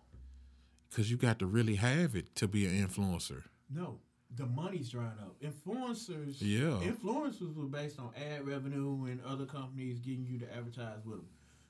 Because 0.88 1.10
you 1.10 1.16
got 1.16 1.38
to 1.40 1.46
really 1.46 1.76
have 1.76 2.14
it 2.16 2.34
to 2.36 2.48
be 2.48 2.66
an 2.66 2.72
influencer. 2.86 3.42
No, 3.70 3.98
the 4.34 4.46
money's 4.46 4.90
drying 4.90 5.18
up. 5.20 5.36
Influencers, 5.40 6.36
Yeah. 6.40 6.80
influencers 6.88 7.54
were 7.54 7.66
based 7.66 7.98
on 7.98 8.10
ad 8.16 8.46
revenue 8.46 9.04
and 9.06 9.20
other 9.22 9.46
companies 9.46 10.00
getting 10.00 10.24
you 10.26 10.38
to 10.40 10.54
advertise 10.56 11.04
with 11.04 11.18
them. 11.18 11.28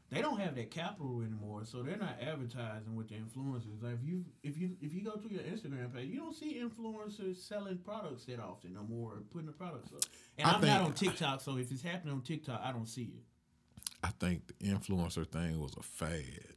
They 0.09 0.23
don't 0.23 0.39
have 0.39 0.55
that 0.55 0.71
capital 0.71 1.21
anymore, 1.21 1.65
so 1.65 1.83
they're 1.83 1.97
not 1.97 2.21
advertising 2.21 2.95
with 2.95 3.09
the 3.09 3.17
influencers. 3.17 3.83
Like 3.83 3.95
if 3.95 4.05
you 4.05 4.25
if 4.45 4.57
you 4.57 4.77
if 4.81 4.93
you 4.95 5.03
go 5.03 5.17
to 5.17 5.29
your 5.29 5.43
Instagram 5.43 5.93
page, 5.93 6.09
you 6.09 6.21
don't 6.21 6.35
see 6.37 6.63
influencers 6.63 7.39
selling 7.39 7.79
products 7.79 8.25
that 8.27 8.39
often 8.39 8.75
no 8.75 8.85
more, 8.85 9.23
putting 9.33 9.47
the 9.49 9.53
products 9.53 9.91
up. 9.93 10.03
And 10.39 10.47
I 10.47 10.55
am 10.55 10.61
not 10.61 10.83
on 10.83 10.93
TikTok, 10.93 11.41
so 11.41 11.57
if 11.59 11.73
it's 11.73 11.83
happening 11.83 12.15
on 12.15 12.21
TikTok, 12.23 12.61
I 12.63 12.71
don't 12.71 12.87
see 12.87 13.03
it. 13.17 13.25
I 14.05 14.11
think 14.11 14.47
the 14.47 14.55
influencer 14.69 15.27
thing 15.27 15.59
was 15.59 15.75
a 15.77 15.83
fad. 15.83 16.55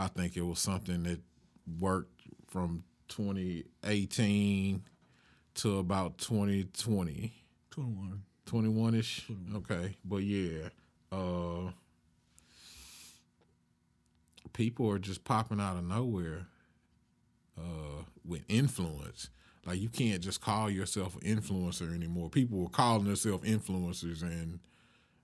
I 0.00 0.08
think 0.08 0.36
it 0.36 0.42
was 0.42 0.58
something 0.58 1.04
that 1.04 1.20
worked 1.78 2.22
from 2.48 2.84
2018 3.08 4.82
to 5.56 5.78
about 5.78 6.18
2020. 6.18 7.32
Twenty 7.70 7.90
one. 7.90 8.22
21 8.46 8.94
ish. 8.94 9.26
Okay. 9.56 9.96
But 10.04 10.18
yeah, 10.18 10.68
uh, 11.10 11.70
people 14.52 14.88
are 14.90 14.98
just 14.98 15.24
popping 15.24 15.60
out 15.60 15.76
of 15.76 15.84
nowhere 15.84 16.46
uh, 17.58 18.02
with 18.24 18.42
influence. 18.48 19.30
Like, 19.66 19.80
you 19.80 19.88
can't 19.88 20.20
just 20.20 20.40
call 20.40 20.68
yourself 20.70 21.16
an 21.16 21.22
influencer 21.22 21.94
anymore. 21.94 22.28
People 22.28 22.58
were 22.58 22.68
calling 22.68 23.04
themselves 23.04 23.48
influencers, 23.48 24.22
and 24.22 24.60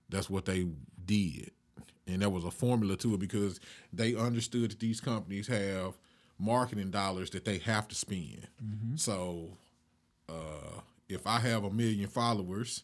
that's 0.09 0.29
what 0.29 0.45
they 0.45 0.65
did. 1.05 1.51
And 2.07 2.21
there 2.21 2.29
was 2.29 2.43
a 2.43 2.51
formula 2.51 2.97
to 2.97 3.13
it 3.13 3.19
because 3.19 3.59
they 3.93 4.15
understood 4.15 4.71
that 4.71 4.79
these 4.79 4.99
companies 4.99 5.47
have 5.47 5.97
marketing 6.41 6.91
dollars 6.91 7.29
that 7.31 7.45
they 7.45 7.59
have 7.59 7.87
to 7.87 7.95
spend. 7.95 8.47
So, 8.95 9.57
uh, 10.27 10.81
if 11.07 11.27
I 11.27 11.39
have 11.39 11.63
a 11.63 11.69
million 11.69 12.07
followers, 12.07 12.83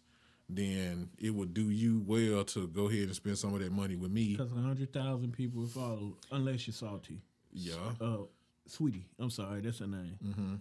then 0.49 1.09
it 1.17 1.33
would 1.33 1.53
do 1.53 1.69
you 1.69 2.03
well 2.05 2.43
to 2.45 2.67
go 2.67 2.87
ahead 2.87 3.03
and 3.03 3.15
spend 3.15 3.37
some 3.37 3.53
of 3.53 3.59
that 3.61 3.71
money 3.71 3.95
with 3.95 4.11
me. 4.11 4.35
Because 4.35 4.51
hundred 4.51 4.93
thousand 4.93 5.33
people 5.33 5.61
will 5.61 5.67
follow, 5.67 6.17
unless 6.31 6.67
you're 6.67 6.73
salty. 6.73 7.21
Yeah. 7.51 7.75
Uh, 7.99 8.17
sweetie, 8.65 9.05
I'm 9.19 9.29
sorry, 9.29 9.61
that's 9.61 9.79
her 9.79 9.87
name. 9.87 10.17
Mm-hmm. 10.23 10.55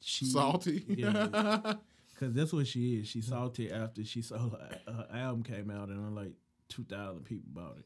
She, 0.00 0.26
Salty. 0.26 0.84
Yeah. 0.88 1.74
Because 2.18 2.32
that's 2.34 2.52
what 2.54 2.66
she 2.66 2.94
is. 2.94 3.08
She 3.08 3.20
salty 3.20 3.70
after 3.70 4.02
she 4.02 4.22
saw 4.22 4.38
her, 4.38 4.78
her 4.86 5.06
album 5.12 5.42
came 5.42 5.70
out 5.70 5.88
and 5.90 6.16
like 6.16 6.32
2,000 6.70 7.24
people 7.24 7.44
bought 7.48 7.76
it. 7.76 7.84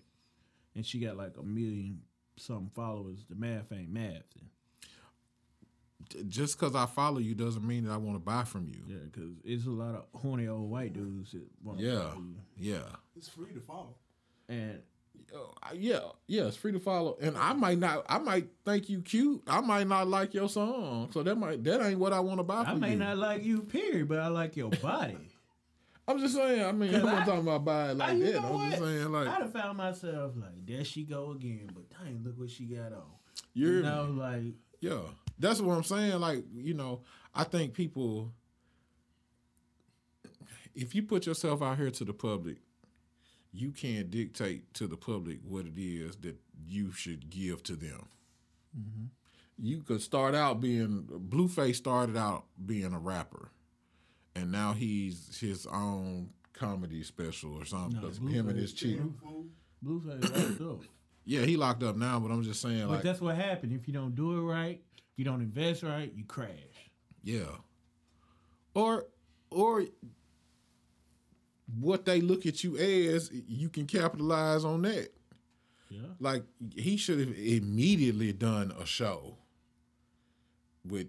And 0.77 0.87
she 0.87 1.01
got 1.01 1.17
like 1.17 1.33
a 1.37 1.43
million 1.43 2.03
some 2.41 2.71
followers. 2.75 3.25
The 3.29 3.37
math 3.37 3.73
ain't 3.73 3.91
math. 3.93 4.23
Just 6.29 6.59
because 6.59 6.75
I 6.75 6.87
follow 6.87 7.19
you 7.19 7.35
doesn't 7.35 7.65
mean 7.65 7.85
that 7.85 7.93
I 7.93 7.97
want 7.97 8.17
to 8.17 8.21
buy 8.25 8.43
from 8.45 8.67
you. 8.67 8.81
Yeah, 8.89 8.97
because 9.05 9.31
it's 9.45 9.67
a 9.67 9.71
lot 9.71 9.95
of 9.95 10.21
horny 10.21 10.49
old 10.49 10.69
white 10.69 10.93
dudes 10.93 11.33
that 11.33 11.43
want 11.63 11.79
to 11.79 11.85
Yeah. 11.85 11.99
follow 12.11 12.15
you. 12.17 12.73
Yeah. 12.73 12.83
It's 13.17 13.29
free 13.29 13.53
to 13.53 13.61
follow. 13.61 13.95
And 14.49 14.83
Uh, 15.33 15.39
yeah, 15.75 16.01
yeah, 16.27 16.47
it's 16.47 16.57
free 16.57 16.73
to 16.73 16.81
follow, 16.81 17.17
and 17.21 17.37
I 17.37 17.53
might 17.53 17.79
not, 17.79 18.05
I 18.09 18.19
might 18.19 18.49
think 18.65 18.89
you 18.89 19.01
cute. 19.03 19.43
I 19.47 19.61
might 19.61 19.87
not 19.87 20.09
like 20.09 20.35
your 20.35 20.49
song, 20.49 21.11
so 21.13 21.23
that 21.23 21.37
might 21.37 21.63
that 21.63 21.81
ain't 21.87 22.01
what 22.01 22.13
I 22.13 22.19
want 22.19 22.39
to 22.41 22.43
buy 22.43 22.63
I 22.65 22.75
may 22.75 22.93
you. 22.93 22.97
not 22.97 23.17
like 23.19 23.45
you, 23.45 23.63
period, 23.63 24.09
but 24.09 24.19
I 24.19 24.27
like 24.29 24.57
your 24.57 24.71
body. 24.83 25.19
I'm 26.09 26.19
just 26.19 26.35
saying. 26.35 26.65
I 26.65 26.73
mean, 26.73 26.93
I'm 26.95 27.03
not 27.05 27.23
I- 27.23 27.25
talking 27.27 27.43
about 27.43 27.65
buying 27.65 27.99
like 27.99 28.11
I- 28.15 28.19
that. 28.19 28.43
I'm 28.45 28.71
just 28.71 28.83
saying, 28.83 29.13
like, 29.13 29.29
I'd 29.29 29.43
have 29.43 29.53
found 29.53 29.79
myself 29.79 30.33
like, 30.37 30.67
there 30.67 30.85
she 30.85 31.05
go 31.05 31.31
again, 31.33 31.71
but 31.75 31.90
look 32.23 32.39
what 32.39 32.51
she 32.51 32.65
got 32.65 32.93
on. 32.93 33.03
you're, 33.55 33.77
You 33.79 33.83
know, 33.83 34.15
like, 34.17 34.55
yeah, 34.81 35.01
that's 35.39 35.61
what 35.61 35.75
I'm 35.77 35.85
saying. 35.85 36.19
Like, 36.21 36.45
you 36.55 36.75
know, 36.75 37.01
I 37.35 37.45
think 37.45 37.75
people, 37.75 38.33
if 40.75 40.95
you 40.95 41.03
put 41.03 41.27
yourself 41.27 41.63
out 41.63 41.77
here 41.79 41.91
to 41.91 42.05
the 42.05 42.13
public, 42.13 42.57
you 43.53 43.73
can't 43.73 44.11
dictate 44.11 44.73
to 44.75 44.87
the 44.87 44.97
public 44.97 45.39
what 45.47 45.67
it 45.67 45.79
is 45.81 46.17
that 46.17 46.37
you 46.67 46.93
should 46.93 47.31
give 47.31 47.63
to 47.65 47.75
them. 47.75 48.09
Mm-hmm. 48.79 49.05
You 49.59 49.83
could 49.83 50.01
start 50.01 50.35
out 50.35 50.61
being 50.61 51.03
Blueface 51.29 51.77
started 51.77 52.17
out 52.17 52.45
being 52.65 52.95
a 52.95 52.99
rapper, 52.99 53.51
and 54.35 54.51
now 54.53 54.73
he's 54.73 55.39
his 55.39 55.67
own 55.67 56.31
comedy 56.55 57.03
special 57.03 57.55
or 57.57 57.65
something. 57.65 58.01
No, 58.01 58.29
him 58.29 58.49
and 58.49 58.59
his 58.59 58.73
Blueface- 58.73 58.77
chick. 58.77 59.01
Blue. 59.21 59.51
Blueface 59.85 60.61
up. 60.61 60.83
Yeah, 61.25 61.43
he 61.43 61.57
locked 61.57 61.83
up 61.83 61.97
now, 61.97 62.19
but 62.19 62.31
I'm 62.31 62.43
just 62.43 62.61
saying, 62.61 62.87
But 62.87 62.95
like, 62.95 63.03
that's 63.03 63.21
what 63.21 63.37
happened. 63.37 63.73
If 63.73 63.87
you 63.87 63.95
don't 63.95 64.15
do 64.15 64.39
it 64.39 64.43
right, 64.43 64.81
you 65.17 65.25
don't 65.25 65.41
invest 65.41 65.83
right, 65.83 66.13
you 66.15 66.25
crash. 66.25 66.51
Yeah. 67.23 67.57
Or 68.75 69.07
or 69.51 69.85
what 71.79 72.05
they 72.05 72.21
look 72.21 72.47
at 72.47 72.65
you 72.65 72.77
as, 72.77 73.31
you 73.33 73.69
can 73.69 73.87
capitalize 73.87 74.65
on 74.65 74.83
that. 74.83 75.11
Yeah. 75.91 76.01
Like 76.19 76.45
he 76.75 76.97
should 76.97 77.19
have 77.19 77.37
immediately 77.37 78.33
done 78.33 78.73
a 78.81 78.87
show 78.87 79.37
with 80.85 81.09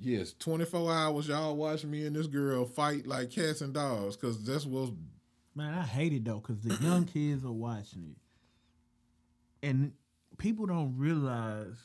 yes, 0.00 0.34
24 0.38 0.92
hours 0.92 1.28
y'all 1.28 1.56
watch 1.56 1.84
me 1.84 2.06
and 2.06 2.14
this 2.14 2.26
girl 2.26 2.64
fight 2.64 3.06
like 3.06 3.30
cats 3.30 3.60
and 3.62 3.72
dogs 3.72 4.16
cuz 4.16 4.44
that's 4.44 4.66
what 4.66 4.90
Man, 5.54 5.74
I 5.74 5.82
hate 5.82 6.14
it 6.14 6.24
though, 6.24 6.38
because 6.40 6.60
the 6.60 6.82
young 6.82 7.04
kids 7.12 7.44
are 7.44 7.52
watching 7.52 8.04
it. 8.10 8.16
And 9.62 9.92
people 10.38 10.66
don't 10.66 10.96
realize 10.96 11.76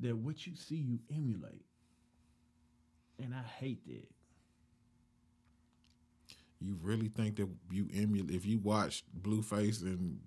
that 0.00 0.16
what 0.16 0.46
you 0.46 0.54
see, 0.56 0.76
you 0.76 0.98
emulate. 1.14 1.64
And 3.22 3.34
I 3.34 3.42
hate 3.42 3.86
that. 3.86 4.08
you 6.62 6.78
really 6.82 7.08
think 7.08 7.36
that 7.36 7.48
you 7.70 7.88
emulate 7.94 8.30
if 8.34 8.44
you 8.46 8.58
watch 8.58 9.02
Blueface 9.20 9.82
and 9.82 10.20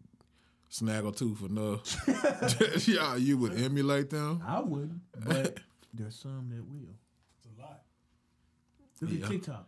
Snaggletooth 0.71 1.47
enough, 1.47 2.87
yeah, 2.87 3.15
you 3.15 3.37
would 3.37 3.59
emulate 3.59 4.09
them. 4.09 4.41
I 4.45 4.59
wouldn't, 4.59 5.01
but 5.25 5.59
there's 5.93 6.15
some 6.15 6.49
that 6.49 6.63
will. 6.65 6.95
It's 7.37 7.47
a 7.57 7.61
lot. 7.61 7.81
Look 9.01 9.11
Yeah. 9.11 9.25
at 9.25 9.31
TikTok. 9.31 9.67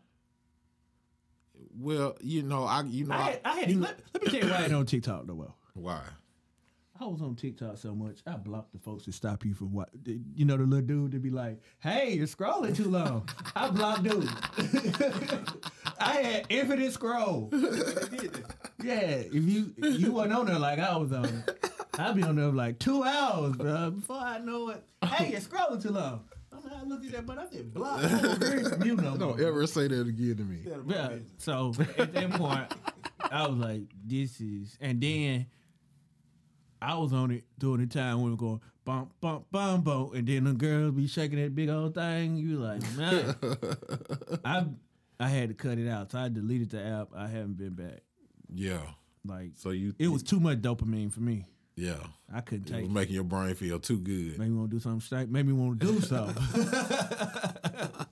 Well, 1.78 2.16
you 2.22 2.42
know, 2.44 2.64
I 2.64 2.82
you 2.84 3.06
know 3.06 3.16
I 3.16 3.18
I, 3.18 3.22
had, 3.32 3.42
I 3.46 3.60
had 3.60 3.76
let, 3.76 4.00
let 4.14 4.24
me 4.24 4.32
tell 4.32 4.40
you 4.48 4.54
why 4.54 4.58
I 4.60 4.64
ain't 4.66 4.74
on 4.74 4.86
TikTok 4.86 5.26
no 5.28 5.36
more. 5.36 5.54
why. 5.74 6.02
I 7.00 7.06
was 7.06 7.22
on 7.22 7.36
TikTok 7.36 7.78
so 7.78 7.94
much, 7.94 8.20
I 8.26 8.38
blocked 8.38 8.72
the 8.72 8.80
folks 8.80 9.06
that 9.06 9.14
stop 9.14 9.44
you 9.44 9.54
from 9.54 9.74
what 9.74 9.90
you 10.34 10.46
know 10.46 10.56
the 10.56 10.64
little 10.64 10.86
dude 10.86 11.12
to 11.12 11.20
be 11.20 11.30
like, 11.30 11.60
"Hey, 11.80 12.14
you're 12.14 12.26
scrolling 12.28 12.76
too 12.76 12.90
long." 12.90 13.28
I 13.56 13.70
blocked 13.70 14.04
dude. 14.04 14.30
I 16.00 16.14
had 16.22 16.46
infinite 16.50 16.94
scroll. 16.94 17.52
Yeah, 18.84 19.00
if 19.00 19.34
you 19.34 19.74
if 19.78 20.00
you 20.00 20.12
weren't 20.12 20.32
on 20.32 20.46
there 20.46 20.60
like 20.60 20.78
I 20.78 20.96
was 20.96 21.12
on, 21.12 21.44
I'd 21.98 22.16
be 22.16 22.22
on 22.22 22.36
there 22.36 22.50
like 22.50 22.78
two 22.78 23.04
hours, 23.04 23.56
bro. 23.56 23.90
Before 23.92 24.18
I 24.18 24.38
know 24.38 24.70
it, 24.70 24.84
hey, 25.04 25.32
you're 25.32 25.40
scrolling 25.40 25.82
too 25.82 25.90
long. 25.90 26.22
I'm 26.54 26.64
like, 26.64 26.74
I 26.74 26.84
look 26.84 27.04
at 27.04 27.12
that, 27.14 27.26
but 27.26 27.40
I 27.40 27.48
said 27.50 27.74
block. 27.74 28.04
I 28.04 28.08
don't 28.22 28.44
agree 28.44 28.62
with 28.64 28.86
you 28.86 28.96
no 28.98 29.10
more. 29.12 29.18
Don't 29.18 29.42
ever 29.42 29.66
say 29.66 29.88
that 29.88 30.08
again 30.08 30.36
to 30.38 30.44
me. 30.44 30.60
Yeah. 30.88 31.10
So 31.40 31.74
at 31.98 32.14
that 32.14 32.32
point, 32.34 32.72
I 33.32 33.48
was 33.48 33.58
like, 33.58 33.82
"This 34.06 34.40
is," 34.40 34.78
and 34.80 35.02
then 35.02 35.48
I 36.86 36.96
was 36.96 37.14
on 37.14 37.32
it 37.32 37.44
during 37.58 37.82
the 37.88 37.94
time 37.94 38.18
when 38.18 38.26
we 38.26 38.32
were 38.32 38.38
going 38.38 38.62
bump, 38.86 39.12
bump, 39.20 39.46
bump, 39.52 39.84
bump, 39.84 40.14
and 40.14 40.28
then 40.28 40.44
the 40.44 40.54
girls 40.54 40.94
be 40.94 41.08
shaking 41.08 41.42
that 41.42 41.56
big 41.56 41.70
old 41.70 41.96
thing. 41.96 42.38
You 42.38 42.58
like, 42.60 42.82
man, 42.96 43.36
I 44.46 44.66
I 45.20 45.30
had 45.30 45.50
to 45.50 45.56
cut 45.56 45.78
it 45.80 45.90
out, 45.90 46.12
so 46.12 46.20
I 46.20 46.30
deleted 46.30 46.70
the 46.72 46.84
app. 46.86 47.10
I 47.16 47.28
haven't 47.28 47.58
been 47.58 47.74
back. 47.74 48.02
Yeah. 48.54 48.82
Like 49.26 49.52
So 49.56 49.72
you 49.72 49.96
it 49.98 50.10
was 50.10 50.22
too 50.22 50.40
much 50.40 50.60
dopamine 50.62 51.12
for 51.12 51.22
me. 51.22 51.46
yeah. 51.76 51.96
I 52.34 52.42
couldn't 52.42 52.70
It 52.70 52.74
take 52.74 52.82
was 52.84 52.92
it. 52.92 52.94
making 52.94 53.16
your 53.16 53.24
brain 53.24 53.56
feel 53.56 53.80
too 53.80 53.98
good. 54.00 54.38
Maybe 54.38 54.52
want 54.52 54.70
to 54.70 54.76
do 54.76 54.80
something 54.80 55.02
straight. 55.02 55.30
Made 55.30 55.46
me 55.48 55.54
want 55.54 55.80
to 55.80 55.86
do 55.88 56.02
something. 56.12 56.68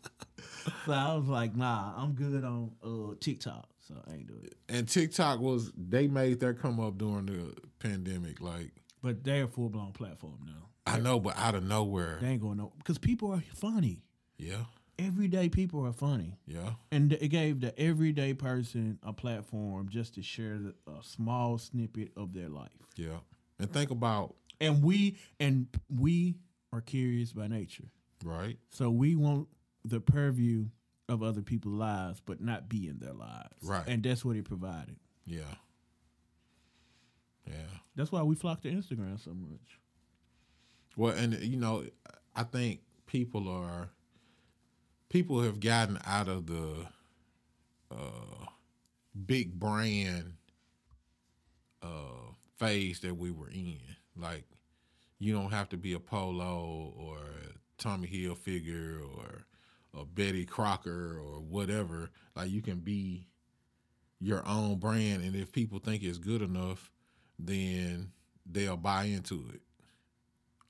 so 0.86 0.92
I 0.92 1.14
was 1.16 1.28
like, 1.28 1.56
nah, 1.56 1.94
I'm 1.98 2.14
good 2.14 2.44
on 2.44 2.72
uh, 2.84 3.16
TikTok, 3.20 3.68
so 3.88 3.96
I 4.10 4.14
ain't 4.14 4.28
do 4.28 4.36
it. 4.44 4.56
And 4.70 4.88
TikTok 4.88 5.40
was 5.40 5.72
they 5.78 6.08
made 6.08 6.40
their 6.40 6.54
come 6.54 6.80
up 6.80 6.98
during 6.98 7.26
the 7.28 7.54
pandemic. 7.80 8.42
Like 8.42 8.72
But 9.02 9.24
they're 9.24 9.46
a 9.46 9.48
full 9.48 9.70
blown 9.70 9.92
platform 9.94 10.40
now. 10.46 10.70
I 10.86 11.00
know, 11.00 11.20
but 11.20 11.38
out 11.38 11.56
of 11.56 11.64
nowhere. 11.64 12.18
They 12.22 12.30
ain't 12.30 12.42
going 12.42 12.58
no 12.58 12.74
because 12.78 12.98
people 12.98 13.32
are 13.32 13.44
funny. 13.56 14.04
Yeah. 14.38 14.66
Everyday 15.00 15.50
people 15.50 15.84
are 15.88 15.92
funny, 15.94 16.38
Yeah. 16.46 16.74
and 16.92 17.14
it 17.14 17.30
gave 17.30 17.62
the 17.62 17.78
everyday 17.80 18.36
person 18.36 19.00
a 19.02 19.12
platform 19.12 19.90
just 19.90 20.14
to 20.16 20.22
share 20.22 20.60
a 20.88 21.04
small 21.04 21.58
snippet 21.58 22.12
of 22.16 22.32
their 22.34 22.48
life. 22.50 22.70
Yeah. 22.96 23.18
And 23.60 23.72
think 23.74 23.90
about 23.90 24.36
And 24.62 24.84
we 24.84 25.18
and 25.40 25.68
we 25.90 26.36
are 26.72 26.82
curious 26.82 27.34
by 27.34 27.48
nature, 27.48 27.86
right. 28.24 28.58
so 28.70 28.92
we 28.92 29.16
want 29.16 29.48
the 29.86 30.00
purview 30.00 30.66
of 31.10 31.22
other 31.22 31.42
people's 31.42 31.76
lives, 31.76 32.22
but 32.26 32.42
not 32.42 32.70
be 32.70 32.88
in 32.88 33.00
their 33.00 33.14
lives. 33.14 33.56
Right. 33.62 33.84
and 33.88 34.02
that's 34.04 34.24
what 34.24 34.36
it 34.36 34.46
provided. 34.46 34.96
Yeah. 35.26 35.42
Yeah. 37.46 37.56
That's 37.96 38.12
why 38.12 38.24
we 38.24 38.36
flock 38.36 38.62
to 38.62 38.72
Instagram 38.72 39.24
so 39.24 39.34
much. 39.34 39.80
Well, 40.96 41.14
and 41.14 41.34
you 41.42 41.58
know, 41.58 41.86
I 42.36 42.44
think 42.44 42.82
people 43.06 43.50
are 43.50 43.90
people 45.10 45.42
have 45.42 45.60
gotten 45.60 46.00
out 46.06 46.28
of 46.28 46.48
the 46.48 46.88
uh, 47.92 48.46
big 49.26 49.60
brand 49.60 50.34
uh, 51.82 52.32
phase 52.58 53.02
that 53.02 53.16
we 53.16 53.32
were 53.32 53.50
in. 53.50 53.80
Like, 54.16 54.46
you 55.20 55.34
don't 55.34 55.52
have 55.52 55.70
to 55.70 55.78
be 55.78 55.94
a 55.94 56.00
Polo 56.00 56.94
or 56.98 57.18
Tommy 57.78 58.08
Hilfiger 58.08 59.02
or 59.02 59.46
a 59.98 60.06
Betty 60.06 60.46
Crocker 60.46 61.20
or 61.20 61.39
whatever. 61.39 62.10
Like, 62.36 62.50
you 62.50 62.62
can 62.62 62.80
be 62.80 63.28
your 64.20 64.48
own 64.48 64.78
brand, 64.80 65.24
and 65.24 65.36
if 65.36 65.52
people 65.52 65.80
think 65.80 66.04
it's 66.04 66.18
good 66.18 66.41
enough, 66.41 66.91
then 67.38 68.12
they'll 68.46 68.78
buy 68.78 69.06
into 69.06 69.46
it 69.54 69.62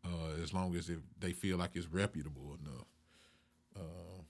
uh, 0.05 0.41
as 0.41 0.53
long 0.53 0.75
as 0.75 0.89
if 0.89 0.99
they 1.19 1.31
feel 1.31 1.57
like 1.57 1.71
it's 1.75 1.87
reputable 1.87 2.57
enough. 2.61 2.87
Uh, 3.75 4.21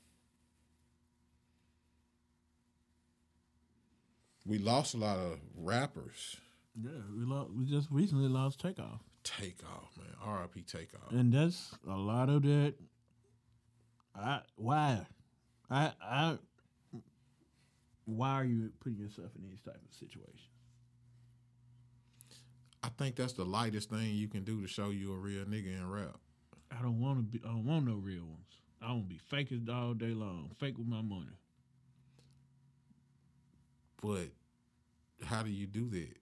we 4.45 4.57
lost 4.57 4.93
a 4.93 4.97
lot 4.97 5.17
of 5.17 5.39
rappers. 5.55 6.37
Yeah, 6.75 6.91
we 7.15 7.23
lost, 7.25 7.51
we 7.51 7.65
just 7.65 7.87
recently 7.91 8.27
lost 8.27 8.59
Takeoff. 8.59 9.01
Takeoff, 9.23 9.95
man. 9.97 10.07
R.I.P. 10.21 10.61
Takeoff. 10.63 11.11
and 11.11 11.31
that's 11.31 11.75
a 11.89 11.95
lot 11.95 12.29
of 12.29 12.43
that. 12.43 12.73
I 14.15 14.41
why, 14.55 15.05
I 15.69 15.91
I 16.01 16.37
why 18.05 18.31
are 18.33 18.45
you 18.45 18.71
putting 18.79 18.99
yourself 18.99 19.29
in 19.35 19.43
these 19.49 19.61
type 19.61 19.75
of 19.75 19.93
situations? 19.93 20.49
I 22.83 22.89
think 22.89 23.15
that's 23.15 23.33
the 23.33 23.45
lightest 23.45 23.89
thing 23.89 24.13
you 24.15 24.27
can 24.27 24.43
do 24.43 24.61
to 24.61 24.67
show 24.67 24.89
you 24.89 25.13
a 25.13 25.17
real 25.17 25.45
nigga 25.45 25.77
in 25.77 25.89
rap. 25.89 26.17
I 26.77 26.81
don't 26.81 26.99
want 26.99 27.17
to 27.19 27.23
be. 27.23 27.41
I 27.45 27.49
don't 27.51 27.65
want 27.65 27.85
no 27.85 27.95
real 27.95 28.23
ones. 28.25 28.57
I 28.81 28.87
want 28.91 29.03
to 29.03 29.09
be 29.09 29.17
fake 29.29 29.51
as 29.53 29.59
all 29.73 29.93
day 29.93 30.13
long. 30.13 30.51
Fake 30.59 30.77
with 30.77 30.87
my 30.87 31.01
money. 31.01 31.37
But 34.01 34.27
how 35.25 35.43
do 35.43 35.49
you 35.49 35.65
do 35.65 35.89
that 35.91 36.17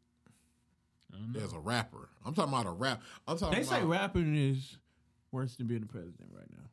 I 1.11 1.17
don't 1.17 1.33
know. 1.33 1.39
as 1.43 1.53
a 1.53 1.59
rapper? 1.59 2.09
I'm 2.23 2.35
talking 2.35 2.53
about 2.53 2.67
a 2.67 2.71
rap. 2.71 3.01
I'm 3.27 3.37
talking 3.39 3.55
They 3.59 3.65
about 3.65 3.79
say 3.79 3.85
rapping 3.85 4.35
is 4.35 4.77
worse 5.31 5.55
than 5.55 5.65
being 5.65 5.81
the 5.81 5.87
president 5.87 6.29
right 6.31 6.45
now. 6.51 6.69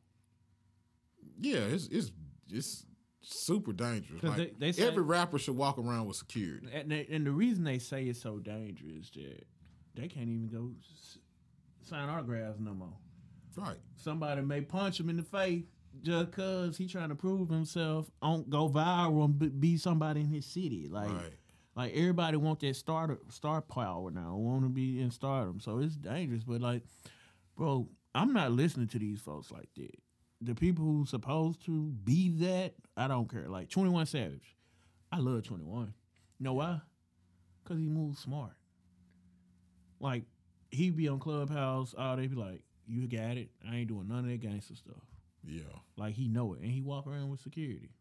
Yeah, 1.39 1.59
it's 1.59 1.87
it's 1.87 2.11
it's 2.51 2.85
super 3.21 3.73
dangerous. 3.73 4.23
Like, 4.23 4.37
they- 4.37 4.53
they 4.57 4.71
say- 4.71 4.87
every 4.87 5.03
rapper 5.03 5.37
should 5.37 5.55
walk 5.55 5.77
around 5.77 6.07
with 6.07 6.17
security. 6.17 6.67
And 6.73 6.89
they, 6.91 7.05
and 7.11 7.25
the 7.27 7.31
reason 7.31 7.63
they 7.63 7.77
say 7.79 8.05
it's 8.05 8.21
so 8.21 8.39
dangerous 8.39 8.91
is 9.05 9.11
that 9.15 9.45
they 9.95 10.07
can't 10.07 10.29
even 10.29 10.47
go 10.47 10.71
s- 10.79 11.17
sign 11.83 12.09
autographs 12.09 12.59
no 12.59 12.73
more. 12.73 12.93
Right. 13.55 13.77
somebody 13.97 14.41
may 14.41 14.61
punch 14.61 14.99
him 14.99 15.09
in 15.09 15.17
the 15.17 15.23
face 15.23 15.65
just 16.01 16.31
cause 16.31 16.77
he 16.77 16.87
trying 16.87 17.09
to 17.09 17.15
prove 17.15 17.49
himself 17.49 18.09
on 18.21 18.47
go 18.49 18.69
viral 18.69 19.25
and 19.25 19.37
be- 19.37 19.49
be 19.49 19.75
somebody 19.77 20.21
in 20.21 20.27
his 20.27 20.45
city. 20.45 20.87
Like 20.87 21.11
Right. 21.11 21.33
like 21.75 21.93
everybody 21.93 22.37
want 22.37 22.61
that 22.61 22.75
star 22.77 23.19
star 23.29 23.61
power 23.61 24.11
now, 24.11 24.37
want 24.37 24.63
to 24.63 24.69
be 24.69 25.01
in 25.01 25.11
stardom. 25.11 25.59
So 25.59 25.79
it's 25.79 25.95
dangerous. 25.97 26.43
But 26.45 26.61
like, 26.61 26.83
bro, 27.57 27.89
I'm 28.15 28.31
not 28.33 28.53
listening 28.53 28.87
to 28.89 28.99
these 28.99 29.19
folks 29.19 29.51
like 29.51 29.69
that. 29.75 29.95
The 30.41 30.55
people 30.55 30.85
who 30.85 31.05
supposed 31.05 31.65
to 31.65 31.91
be 32.03 32.29
that, 32.45 32.73
I 32.95 33.07
don't 33.07 33.29
care. 33.29 33.47
Like 33.47 33.69
21 33.69 34.05
Savage, 34.05 34.55
I 35.11 35.19
love 35.19 35.43
21. 35.43 35.93
You 36.39 36.43
know 36.43 36.53
why? 36.53 36.81
Cause 37.65 37.77
he 37.77 37.87
moves 37.89 38.19
smart. 38.19 38.53
Like 39.99 40.23
he 40.71 40.89
be 40.89 41.07
on 41.07 41.19
Clubhouse, 41.19 41.93
all 41.97 42.15
they 42.15 42.27
be 42.27 42.35
like, 42.35 42.61
"You 42.87 43.07
got 43.07 43.37
it. 43.37 43.49
I 43.69 43.77
ain't 43.77 43.89
doing 43.89 44.07
none 44.07 44.19
of 44.19 44.25
that 44.27 44.39
gangster 44.39 44.75
stuff." 44.75 45.03
Yeah. 45.43 45.61
Like 45.97 46.15
he 46.15 46.27
know 46.27 46.53
it, 46.53 46.61
and 46.61 46.71
he 46.71 46.81
walk 46.81 47.05
around 47.05 47.29
with 47.29 47.41
security. 47.41 47.91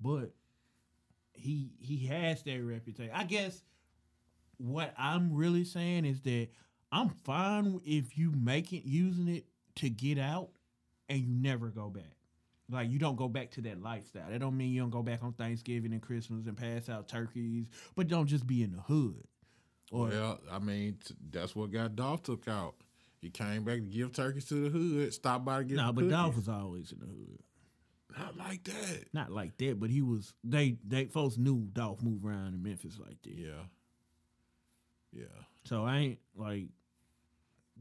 But 0.00 0.32
he 1.34 1.72
he 1.78 2.06
has 2.06 2.42
that 2.42 2.62
reputation. 2.62 3.12
I 3.14 3.24
guess 3.24 3.62
what 4.58 4.94
I'm 4.98 5.34
really 5.34 5.64
saying 5.64 6.04
is 6.04 6.20
that 6.22 6.48
I'm 6.90 7.10
fine 7.10 7.80
if 7.84 8.16
you 8.16 8.32
make 8.32 8.72
it 8.72 8.84
using 8.86 9.28
it 9.28 9.46
to 9.76 9.90
get 9.90 10.18
out, 10.18 10.50
and 11.08 11.18
you 11.18 11.26
never 11.28 11.68
go 11.68 11.88
back. 11.88 12.16
Like 12.70 12.90
you 12.90 12.98
don't 12.98 13.16
go 13.16 13.28
back 13.28 13.52
to 13.52 13.60
that 13.62 13.80
lifestyle. 13.80 14.28
That 14.28 14.40
don't 14.40 14.56
mean 14.56 14.72
you 14.72 14.80
don't 14.80 14.90
go 14.90 15.02
back 15.02 15.22
on 15.22 15.32
Thanksgiving 15.32 15.92
and 15.92 16.02
Christmas 16.02 16.46
and 16.46 16.56
pass 16.56 16.88
out 16.88 17.08
turkeys, 17.08 17.66
but 17.94 18.08
don't 18.08 18.26
just 18.26 18.46
be 18.46 18.62
in 18.62 18.72
the 18.72 18.80
hood. 18.80 19.22
Or 19.92 20.08
Well, 20.08 20.40
I 20.50 20.58
mean, 20.58 20.98
t- 21.04 21.14
that's 21.30 21.54
what 21.54 21.70
got 21.70 21.94
Dolph 21.94 22.24
took 22.24 22.48
out. 22.48 22.74
He 23.20 23.30
came 23.30 23.64
back 23.64 23.76
to 23.76 23.80
give 23.82 24.12
turkeys 24.12 24.46
to 24.46 24.54
the 24.54 24.68
hood, 24.68 25.14
Stop 25.14 25.44
by 25.44 25.58
to 25.58 25.64
get 25.64 25.76
no, 25.76 25.86
some 25.86 25.94
but. 25.94 26.08
Dolph 26.08 26.36
was 26.36 26.48
always 26.48 26.92
in 26.92 26.98
the 26.98 27.06
hood. 27.06 27.38
Not 28.18 28.36
like 28.36 28.64
that. 28.64 29.04
Not 29.12 29.30
like 29.30 29.56
that, 29.58 29.78
but 29.78 29.90
he 29.90 30.02
was. 30.02 30.32
They 30.42 30.78
they 30.86 31.04
folks 31.06 31.36
knew 31.36 31.68
Dolph 31.72 32.02
moved 32.02 32.24
around 32.24 32.54
in 32.54 32.62
Memphis 32.62 32.98
like 32.98 33.22
that. 33.22 33.34
Yeah. 33.34 33.64
Yeah. 35.12 35.24
So 35.64 35.84
I 35.84 35.98
ain't 35.98 36.18
like 36.34 36.68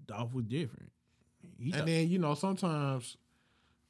Dolph 0.06 0.34
was 0.34 0.46
different. 0.46 0.92
He 1.58 1.66
And 1.72 1.74
thought- 1.74 1.86
then, 1.88 2.10
you 2.10 2.20
know, 2.20 2.34
sometimes 2.36 3.18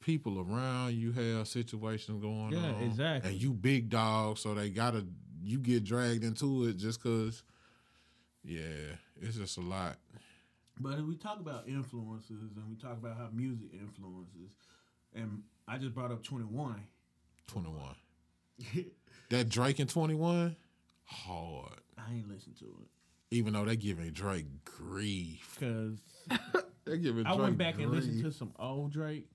people 0.00 0.40
around 0.40 0.94
you 0.94 1.12
have 1.12 1.48
situations 1.48 2.20
going 2.22 2.52
Yeah, 2.52 2.72
on. 2.74 2.82
exactly. 2.82 3.30
And 3.32 3.42
you 3.42 3.52
big 3.52 3.88
dog, 3.88 4.38
so 4.38 4.54
they 4.54 4.70
gotta 4.70 5.06
you 5.42 5.58
get 5.58 5.84
dragged 5.84 6.24
into 6.24 6.64
it 6.66 6.76
just 6.76 7.00
cause 7.02 7.42
yeah, 8.44 8.96
it's 9.20 9.36
just 9.36 9.56
a 9.58 9.60
lot. 9.60 9.96
but 10.80 10.98
if 10.98 11.04
we 11.04 11.16
talk 11.16 11.40
about 11.40 11.66
influences 11.68 12.52
and 12.56 12.68
we 12.68 12.76
talk 12.76 12.92
about 12.98 13.16
how 13.16 13.28
music 13.32 13.68
influences, 13.72 14.50
and 15.14 15.42
I 15.66 15.78
just 15.78 15.94
brought 15.94 16.12
up 16.12 16.22
Twenty 16.22 16.44
One. 16.44 16.82
Twenty 17.46 17.70
one. 17.70 17.96
That 19.30 19.48
Drake 19.48 19.80
in 19.80 19.88
twenty 19.88 20.14
one, 20.14 20.54
hard. 21.04 21.80
I 21.98 22.12
ain't 22.14 22.28
listened 22.28 22.56
to 22.58 22.64
it 22.66 22.88
Even 23.36 23.54
though 23.54 23.64
they 23.64 23.76
giving 23.76 24.10
Drake 24.10 24.46
grief. 24.64 25.56
because 25.58 25.98
Giving 26.86 27.26
I 27.26 27.34
went 27.34 27.58
back 27.58 27.78
and 27.78 27.90
listened 27.90 28.22
to 28.22 28.30
some 28.32 28.52
old 28.58 28.92
Drake. 28.92 29.26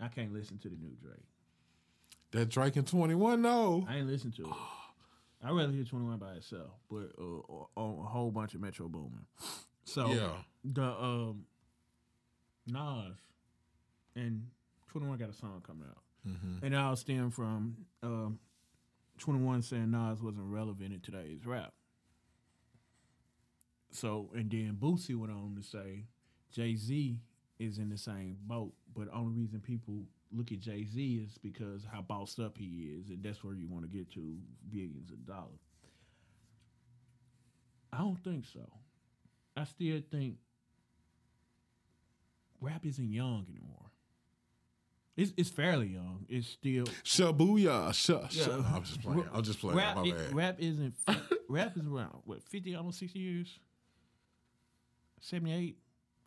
I 0.00 0.08
can't 0.08 0.32
listen 0.32 0.58
to 0.58 0.68
the 0.68 0.76
new 0.76 0.96
Drake. 1.02 1.24
That 2.32 2.48
Drake 2.48 2.76
in 2.76 2.84
Twenty 2.84 3.14
One 3.14 3.42
no. 3.42 3.86
I 3.88 3.96
ain't 3.96 4.06
listen 4.08 4.32
to 4.32 4.42
it. 4.44 4.48
I 5.44 5.50
rather 5.50 5.72
hear 5.72 5.84
Twenty 5.84 6.06
One 6.06 6.18
by 6.18 6.32
itself, 6.34 6.70
but 6.90 7.12
uh, 7.18 7.80
on 7.80 8.04
a 8.04 8.08
whole 8.08 8.30
bunch 8.30 8.54
of 8.54 8.60
Metro 8.60 8.88
Boomin. 8.88 9.26
So 9.84 10.06
Yeah. 10.12 10.32
the 10.64 10.84
um, 10.84 11.44
Nas 12.66 13.16
and 14.14 14.46
Twenty 14.88 15.06
One 15.08 15.18
got 15.18 15.30
a 15.30 15.32
song 15.34 15.62
coming 15.66 15.86
out, 15.88 16.02
Mm-hmm. 16.28 16.64
and 16.64 16.74
it 16.74 16.76
all 16.76 16.94
stem 16.96 17.30
from 17.30 17.76
um, 18.02 18.38
Twenty 19.18 19.40
One 19.42 19.62
saying 19.62 19.90
Nas 19.90 20.22
wasn't 20.22 20.44
relevant 20.44 20.92
in 20.92 21.00
today's 21.00 21.44
rap. 21.44 21.72
So 23.90 24.30
and 24.34 24.50
then 24.50 24.76
Boosie 24.80 25.16
went 25.16 25.32
on 25.32 25.56
to 25.56 25.62
say 25.62 26.04
Jay 26.52 26.74
Z 26.76 27.18
is 27.58 27.78
in 27.78 27.88
the 27.90 27.98
same 27.98 28.36
boat, 28.46 28.72
but 28.96 29.08
only 29.12 29.32
reason 29.40 29.60
people 29.60 30.02
look 30.32 30.52
at 30.52 30.60
Jay 30.60 30.84
Z 30.84 31.22
is 31.26 31.38
because 31.38 31.84
how 31.90 32.00
bossed 32.02 32.38
up 32.40 32.56
he 32.58 32.92
is, 32.98 33.10
and 33.10 33.22
that's 33.22 33.42
where 33.44 33.54
you 33.54 33.68
want 33.68 33.82
to 33.82 33.88
get 33.88 34.10
to 34.12 34.36
billions 34.70 35.10
of 35.10 35.26
dollars. 35.26 35.60
I 37.92 37.98
don't 37.98 38.22
think 38.22 38.44
so. 38.52 38.60
I 39.56 39.64
still 39.64 40.00
think 40.10 40.36
rap 42.60 42.84
isn't 42.86 43.10
young 43.10 43.46
anymore. 43.50 43.76
It's 45.16 45.32
it's 45.36 45.50
fairly 45.50 45.88
young. 45.88 46.24
It's 46.28 46.46
still 46.48 46.84
Shabuya. 47.04 47.92
Sh- 47.92 48.34
sh- 48.34 48.46
I'm 48.48 48.82
just 48.84 49.02
playing. 49.02 49.28
I'm 49.34 49.42
just 49.42 49.60
playing. 49.60 49.76
rap. 49.76 49.96
My 49.96 50.04
it- 50.04 50.32
rap 50.32 50.56
isn't 50.60 50.94
rap 51.48 51.76
is 51.76 51.86
around 51.86 52.20
what 52.24 52.42
fifty 52.44 52.74
almost 52.74 53.00
sixty 53.00 53.18
years, 53.18 53.58
78, 55.20 55.76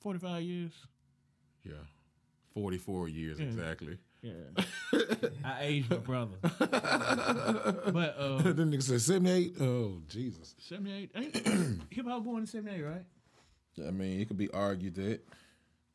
45 0.03 0.41
years. 0.43 0.71
Yeah. 1.63 1.73
44 2.53 3.09
years 3.09 3.39
Yeah. 3.39 3.45
exactly. 3.45 3.97
Yeah, 4.21 4.63
I 5.43 5.63
aged 5.63 5.89
my 5.89 5.97
brother, 5.97 6.37
but 6.41 8.15
uh, 8.17 8.37
then 8.53 8.71
nigga 8.71 8.81
said 8.81 9.01
78. 9.01 9.55
Oh, 9.59 9.97
Jesus. 10.07 10.55
seventy 10.59 10.93
eight. 10.93 11.11
Hip 11.89 12.05
hop 12.07 12.23
born 12.23 12.43
in 12.43 12.47
seventy 12.47 12.77
eight, 12.77 12.83
right? 12.83 13.05
I 13.85 13.91
mean, 13.91 14.21
it 14.21 14.29
could 14.29 14.37
be 14.37 14.49
argued 14.51 14.95
that. 14.95 15.19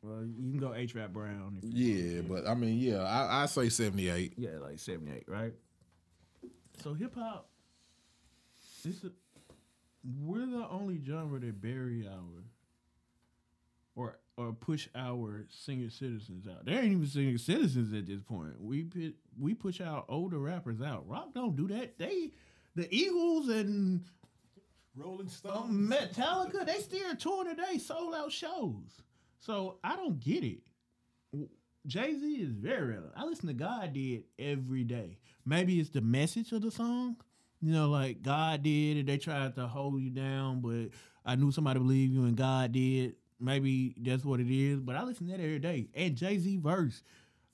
Well, 0.03 0.23
you 0.27 0.51
can 0.51 0.59
go 0.59 0.75
H 0.75 0.93
Rap 0.93 1.11
Brown. 1.11 1.57
If 1.63 1.73
you 1.73 1.95
Yeah, 1.95 2.21
but 2.21 2.45
I 2.47 2.53
mean, 2.53 2.77
yeah, 2.77 2.99
I, 3.01 3.43
I 3.43 3.45
say 3.47 3.67
78. 3.69 4.33
Yeah, 4.37 4.59
like 4.61 4.77
78, 4.77 5.23
right? 5.27 5.53
So 6.83 6.93
hip 6.93 7.15
hop, 7.15 7.49
a, 8.85 9.09
we're 10.21 10.45
the 10.45 10.67
only 10.69 11.01
genre 11.03 11.39
that 11.39 11.59
bury 11.61 12.07
our 12.07 12.43
or 13.95 14.19
or 14.37 14.53
push 14.53 14.87
our 14.95 15.45
senior 15.49 15.89
citizens 15.89 16.47
out. 16.47 16.65
There 16.65 16.75
ain't 16.77 16.93
even 16.93 17.05
senior 17.07 17.37
citizens 17.37 17.93
at 17.93 18.05
this 18.05 18.21
point. 18.21 18.59
We 18.59 18.83
pi- 18.83 19.13
we 19.37 19.53
push 19.53 19.81
our 19.81 20.05
older 20.07 20.39
rappers 20.39 20.81
out. 20.81 21.07
Rock 21.07 21.33
don't 21.33 21.55
do 21.55 21.67
that. 21.67 21.97
They 21.97 22.31
the 22.75 22.87
Eagles 22.93 23.49
and 23.49 24.05
Rolling 24.95 25.27
Stones. 25.29 25.69
um, 25.69 25.91
Metallica, 25.91 26.65
they 26.65 26.79
still 26.79 27.15
touring 27.15 27.55
today, 27.55 27.77
sold 27.77 28.15
out 28.15 28.31
shows. 28.31 29.01
So 29.39 29.77
I 29.83 29.95
don't 29.95 30.19
get 30.19 30.43
it. 30.43 30.59
Jay 31.87 32.13
Z 32.13 32.35
is 32.35 32.51
very 32.51 32.87
relevant. 32.87 33.13
I 33.15 33.25
listen 33.25 33.47
to 33.47 33.53
God 33.53 33.93
did 33.93 34.23
every 34.37 34.83
day. 34.83 35.17
Maybe 35.45 35.79
it's 35.79 35.89
the 35.89 36.01
message 36.01 36.51
of 36.51 36.61
the 36.61 36.71
song. 36.71 37.15
You 37.61 37.73
know, 37.73 37.89
like 37.89 38.21
God 38.21 38.63
did, 38.63 38.97
and 38.97 39.07
they 39.07 39.17
tried 39.17 39.55
to 39.55 39.67
hold 39.67 40.01
you 40.01 40.09
down, 40.11 40.61
but 40.61 40.89
I 41.25 41.35
knew 41.35 41.51
somebody 41.51 41.79
believed 41.79 42.13
you, 42.13 42.23
and 42.23 42.35
God 42.35 42.71
did. 42.71 43.15
Maybe 43.39 43.95
that's 43.97 44.25
what 44.25 44.39
it 44.39 44.53
is. 44.53 44.81
But 44.81 44.95
I 44.95 45.03
listen 45.03 45.27
to 45.27 45.31
that 45.31 45.43
every 45.43 45.59
day. 45.59 45.87
And 45.95 46.15
Jay 46.15 46.37
Z 46.37 46.57
verse, 46.57 47.03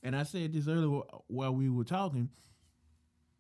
and 0.04 0.16
I 0.16 0.24
said 0.24 0.54
this 0.54 0.68
earlier 0.68 1.02
while 1.28 1.54
we 1.54 1.70
were 1.70 1.84
talking. 1.84 2.30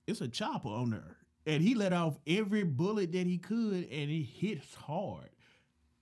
It's 0.07 0.21
a 0.21 0.27
chopper 0.27 0.69
on 0.69 0.91
there, 0.91 1.17
and 1.47 1.63
he 1.63 1.73
let 1.73 1.91
off 1.91 2.19
every 2.27 2.63
bullet 2.63 3.11
that 3.13 3.25
he 3.25 3.39
could, 3.39 3.87
and 3.91 4.11
it 4.11 4.23
hits 4.23 4.75
hard. 4.75 5.29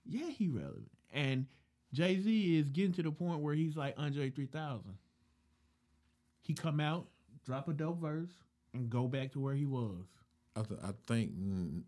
Yeah, 0.04 0.28
he 0.28 0.48
relevant, 0.48 0.90
and 1.10 1.46
Jay 1.94 2.20
Z 2.20 2.58
is 2.58 2.68
getting 2.68 2.92
to 2.92 3.02
the 3.02 3.10
point 3.10 3.40
where 3.40 3.54
he's 3.54 3.76
like 3.76 3.94
Andre 3.96 4.28
three 4.28 4.44
thousand. 4.46 4.98
He 6.42 6.52
come 6.52 6.80
out, 6.80 7.06
drop 7.46 7.68
a 7.68 7.72
dope 7.72 8.00
verse, 8.02 8.32
and 8.74 8.90
go 8.90 9.08
back 9.08 9.32
to 9.32 9.40
where 9.40 9.54
he 9.54 9.64
was. 9.64 10.04
I, 10.54 10.60
th- 10.62 10.80
I 10.84 10.90
think, 11.06 11.32
mm, 11.32 11.82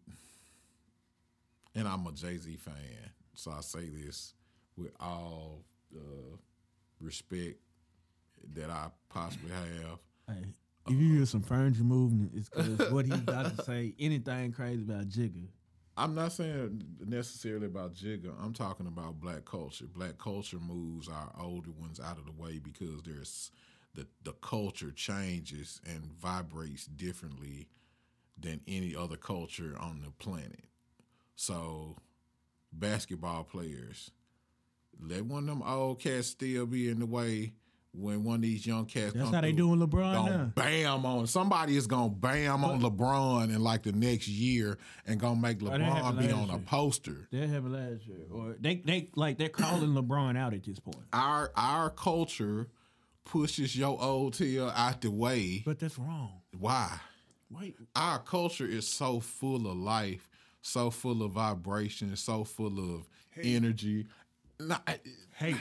and 1.75 1.87
I'm 1.87 2.07
a 2.07 2.13
Jay 2.13 2.39
Z 2.39 2.57
fan, 2.57 3.11
so 3.35 3.51
I 3.51 3.61
say 3.61 3.91
this 3.91 4.33
with 4.77 4.93
all 5.01 5.65
uh, 5.95 6.37
respect 7.01 7.59
that 8.55 8.71
I 8.71 8.89
possibly 9.09 9.51
have. 9.51 9.99
Hey, 10.29 10.45
if 10.89 10.93
you 11.01 11.17
hear 11.17 11.27
some 11.27 11.43
furniture 11.43 11.83
moving, 11.83 12.31
it's 12.35 12.49
because 12.49 12.91
what 12.93 13.07
he's 13.07 13.15
about 13.15 13.57
to 13.57 13.65
say 13.65 13.95
anything 13.99 14.53
crazy 14.53 14.83
about 14.83 15.09
Jigga. 15.09 15.47
I'm 15.99 16.15
not 16.15 16.33
saying 16.33 16.83
necessarily 17.07 17.67
about 17.67 17.95
Jigga. 17.95 18.31
I'm 18.43 18.53
talking 18.53 18.87
about 18.87 19.21
black 19.21 19.45
culture. 19.47 19.87
Black 19.87 20.19
culture 20.19 20.59
moves 20.59 21.09
our 21.09 21.33
older 21.41 21.71
ones 21.71 21.99
out 21.99 22.19
of 22.19 22.27
the 22.27 22.33
way 22.33 22.59
because 22.59 23.03
there's 23.03 23.51
the 23.95 24.07
the 24.25 24.33
culture 24.33 24.91
changes 24.91 25.81
and 25.87 26.05
vibrates 26.21 26.85
differently 26.87 27.69
than 28.39 28.61
any 28.69 28.95
other 28.95 29.17
culture 29.17 29.75
on 29.81 30.03
the 30.05 30.11
planet. 30.23 30.65
So, 31.35 31.97
basketball 32.73 33.45
players, 33.45 34.11
let 35.01 35.25
one 35.25 35.49
of 35.49 35.59
them 35.59 35.63
old 35.63 36.01
cats 36.01 36.29
still 36.29 36.67
be 36.67 36.89
in 36.89 36.99
the 37.01 37.07
way 37.07 37.53
when 37.93 38.25
one 38.25 38.37
of 38.37 38.43
these 38.43 38.67
young 38.67 38.85
cats. 38.85 39.15
That's 39.15 39.31
how 39.31 39.41
they 39.41 39.53
through, 39.53 39.77
doing 39.77 39.81
LeBron 39.81 40.27
now. 40.27 40.53
bam 40.55 41.07
on 41.07 41.27
somebody 41.27 41.77
is 41.77 41.87
gonna 41.87 42.11
bam 42.11 42.63
on 42.65 42.81
LeBron 42.83 43.45
in 43.55 43.63
like 43.63 43.85
the 43.85 43.93
next 43.93 44.29
year 44.29 44.77
and 45.07 45.19
gonna 45.19 45.41
make 45.41 45.61
LeBron 45.61 46.19
be 46.19 46.31
on 46.31 46.51
a 46.51 46.55
year. 46.55 46.63
poster. 46.67 47.29
That 47.33 47.49
happened 47.49 47.73
last 47.73 48.07
year, 48.07 48.19
or 48.31 48.57
they 48.61 48.77
they 48.77 49.11
like 49.15 49.39
they're 49.39 49.49
calling 49.49 49.91
LeBron 49.95 50.37
out 50.37 50.53
at 50.53 50.65
this 50.65 50.79
point. 50.79 50.99
Our 51.13 51.51
our 51.57 51.89
culture 51.91 52.69
pushes 53.25 53.75
your 53.77 54.01
old 54.01 54.35
tail 54.35 54.71
out 54.75 55.01
the 55.01 55.11
way. 55.11 55.63
But 55.65 55.79
that's 55.79 55.99
wrong. 55.99 56.43
Why? 56.59 57.01
Wait, 57.51 57.77
Our 57.95 58.19
culture 58.19 58.67
is 58.67 58.87
so 58.89 59.21
full 59.21 59.69
of 59.71 59.77
life, 59.77 60.29
so 60.63 60.91
full 60.91 61.23
of 61.23 61.33
vibration, 61.33 62.15
so 62.17 62.45
full 62.45 62.79
of 62.97 63.09
energy. 63.41 64.07
Nah, 64.61 64.79
I, 64.87 64.99
hey, 65.35 65.55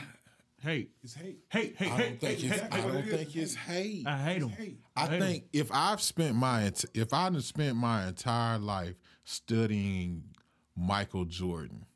hey, 0.62 0.88
It's 1.02 1.14
hate. 1.14 1.38
hey, 1.50 1.74
hey, 1.76 1.90
I 1.90 1.98
don't 1.98 2.20
think 2.20 2.20
hey, 2.40 2.48
it's. 2.48 2.60
hey, 2.60 2.68
I 2.72 2.80
don't 2.80 2.96
it 2.96 3.06
is. 3.06 3.12
think 3.14 3.36
it's 3.36 3.54
hate. 3.54 4.06
I 4.06 4.18
hate 4.18 4.42
him. 4.42 4.48
Hate. 4.50 4.78
I 4.96 5.00
hate 5.06 5.12
'em. 5.14 5.20
think 5.20 5.44
if 5.52 5.70
I've 5.72 6.00
spent 6.00 6.34
my 6.36 6.72
if 6.94 7.12
I'd 7.12 7.34
have 7.34 7.44
spent 7.44 7.76
my 7.76 8.08
entire 8.08 8.58
life 8.58 8.94
studying 9.24 10.24
Michael 10.76 11.24
Jordan, 11.26 11.86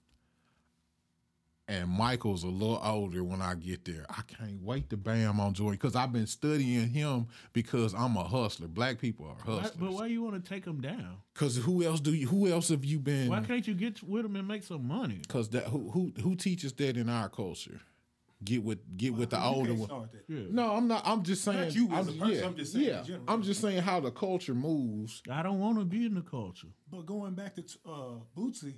and 1.70 1.88
Michael's 1.88 2.42
a 2.42 2.48
little 2.48 2.80
older 2.84 3.22
when 3.22 3.40
I 3.40 3.54
get 3.54 3.84
there, 3.84 4.04
I 4.10 4.22
can't 4.26 4.60
wait 4.62 4.90
to 4.90 4.96
bam 4.96 5.38
on 5.38 5.54
Jordan 5.54 5.74
because 5.80 5.94
I've 5.94 6.12
been 6.12 6.26
studying 6.26 6.88
him 6.90 7.28
because 7.52 7.94
I'm 7.94 8.16
a 8.16 8.24
hustler. 8.24 8.66
Black 8.66 8.98
people 8.98 9.26
are 9.26 9.36
Why- 9.44 9.60
hustlers. 9.62 9.76
but 9.78 9.92
why 9.92 10.06
you 10.06 10.22
want 10.22 10.42
to 10.44 10.48
take 10.48 10.64
him 10.64 10.80
down? 10.80 11.18
Because 11.32 11.56
who 11.56 11.82
else 11.84 12.00
do 12.00 12.12
you? 12.12 12.26
Who 12.26 12.48
else 12.48 12.68
have 12.70 12.84
you 12.84 12.98
been? 12.98 13.28
Why 13.28 13.40
can't 13.42 13.66
you 13.66 13.74
get 13.74 14.02
with 14.02 14.24
him 14.24 14.36
and 14.36 14.48
make 14.48 14.64
some 14.64 14.86
money? 14.86 15.18
Because 15.22 15.48
that 15.50 15.64
who 15.64 15.90
who 15.90 16.12
who 16.22 16.34
teaches 16.34 16.72
that 16.74 16.96
in 16.96 17.08
our 17.08 17.28
culture? 17.28 17.80
Get 18.42 18.64
with 18.64 18.78
get 18.96 19.12
with 19.14 19.30
the 19.30 19.42
older 19.42 19.74
one. 19.74 20.08
Yeah. 20.26 20.40
No, 20.50 20.74
I'm 20.74 20.88
not. 20.88 21.02
I'm 21.06 21.22
just 21.22 21.44
saying. 21.44 21.58
Not 21.60 21.74
you 21.74 21.88
as 21.92 22.08
I'm, 22.08 22.14
a 22.14 22.18
person, 22.18 22.34
yeah, 22.38 22.46
I'm 22.46 22.56
just 22.56 22.72
saying 22.72 22.84
Yeah, 22.86 23.02
general. 23.02 23.24
I'm 23.28 23.42
just 23.42 23.60
saying 23.60 23.82
how 23.82 24.00
the 24.00 24.10
culture 24.10 24.54
moves. 24.54 25.22
I 25.30 25.42
don't 25.42 25.60
want 25.60 25.78
to 25.78 25.84
be 25.84 26.06
in 26.06 26.14
the 26.14 26.22
culture. 26.22 26.68
But 26.90 27.04
going 27.04 27.34
back 27.34 27.54
to 27.56 27.62
uh, 27.86 27.90
Boosie, 28.36 28.76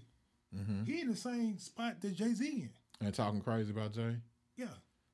Mm-hmm. 0.55 0.85
he 0.85 1.01
in 1.01 1.09
the 1.09 1.17
same 1.17 1.57
spot 1.59 2.01
that 2.03 2.13
Jay 2.15 2.35
Z 2.35 2.47
in. 2.47 2.69
And 3.05 3.15
talking 3.15 3.41
crazy 3.41 3.71
about 3.73 3.93
Jay. 3.93 4.17
Yeah. 4.57 4.67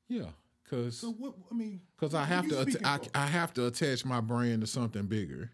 Yeah, 0.08 0.26
because 0.64 0.98
So 0.98 1.10
what? 1.12 1.34
I 1.50 1.54
mean, 1.54 1.80
because 1.96 2.14
I 2.14 2.24
have 2.24 2.48
to 2.48 2.60
att- 2.60 2.86
I, 3.14 3.24
I 3.24 3.26
have 3.26 3.52
to 3.54 3.66
attach 3.66 4.04
my 4.04 4.20
brand 4.20 4.62
to 4.62 4.66
something 4.66 5.06
bigger. 5.06 5.50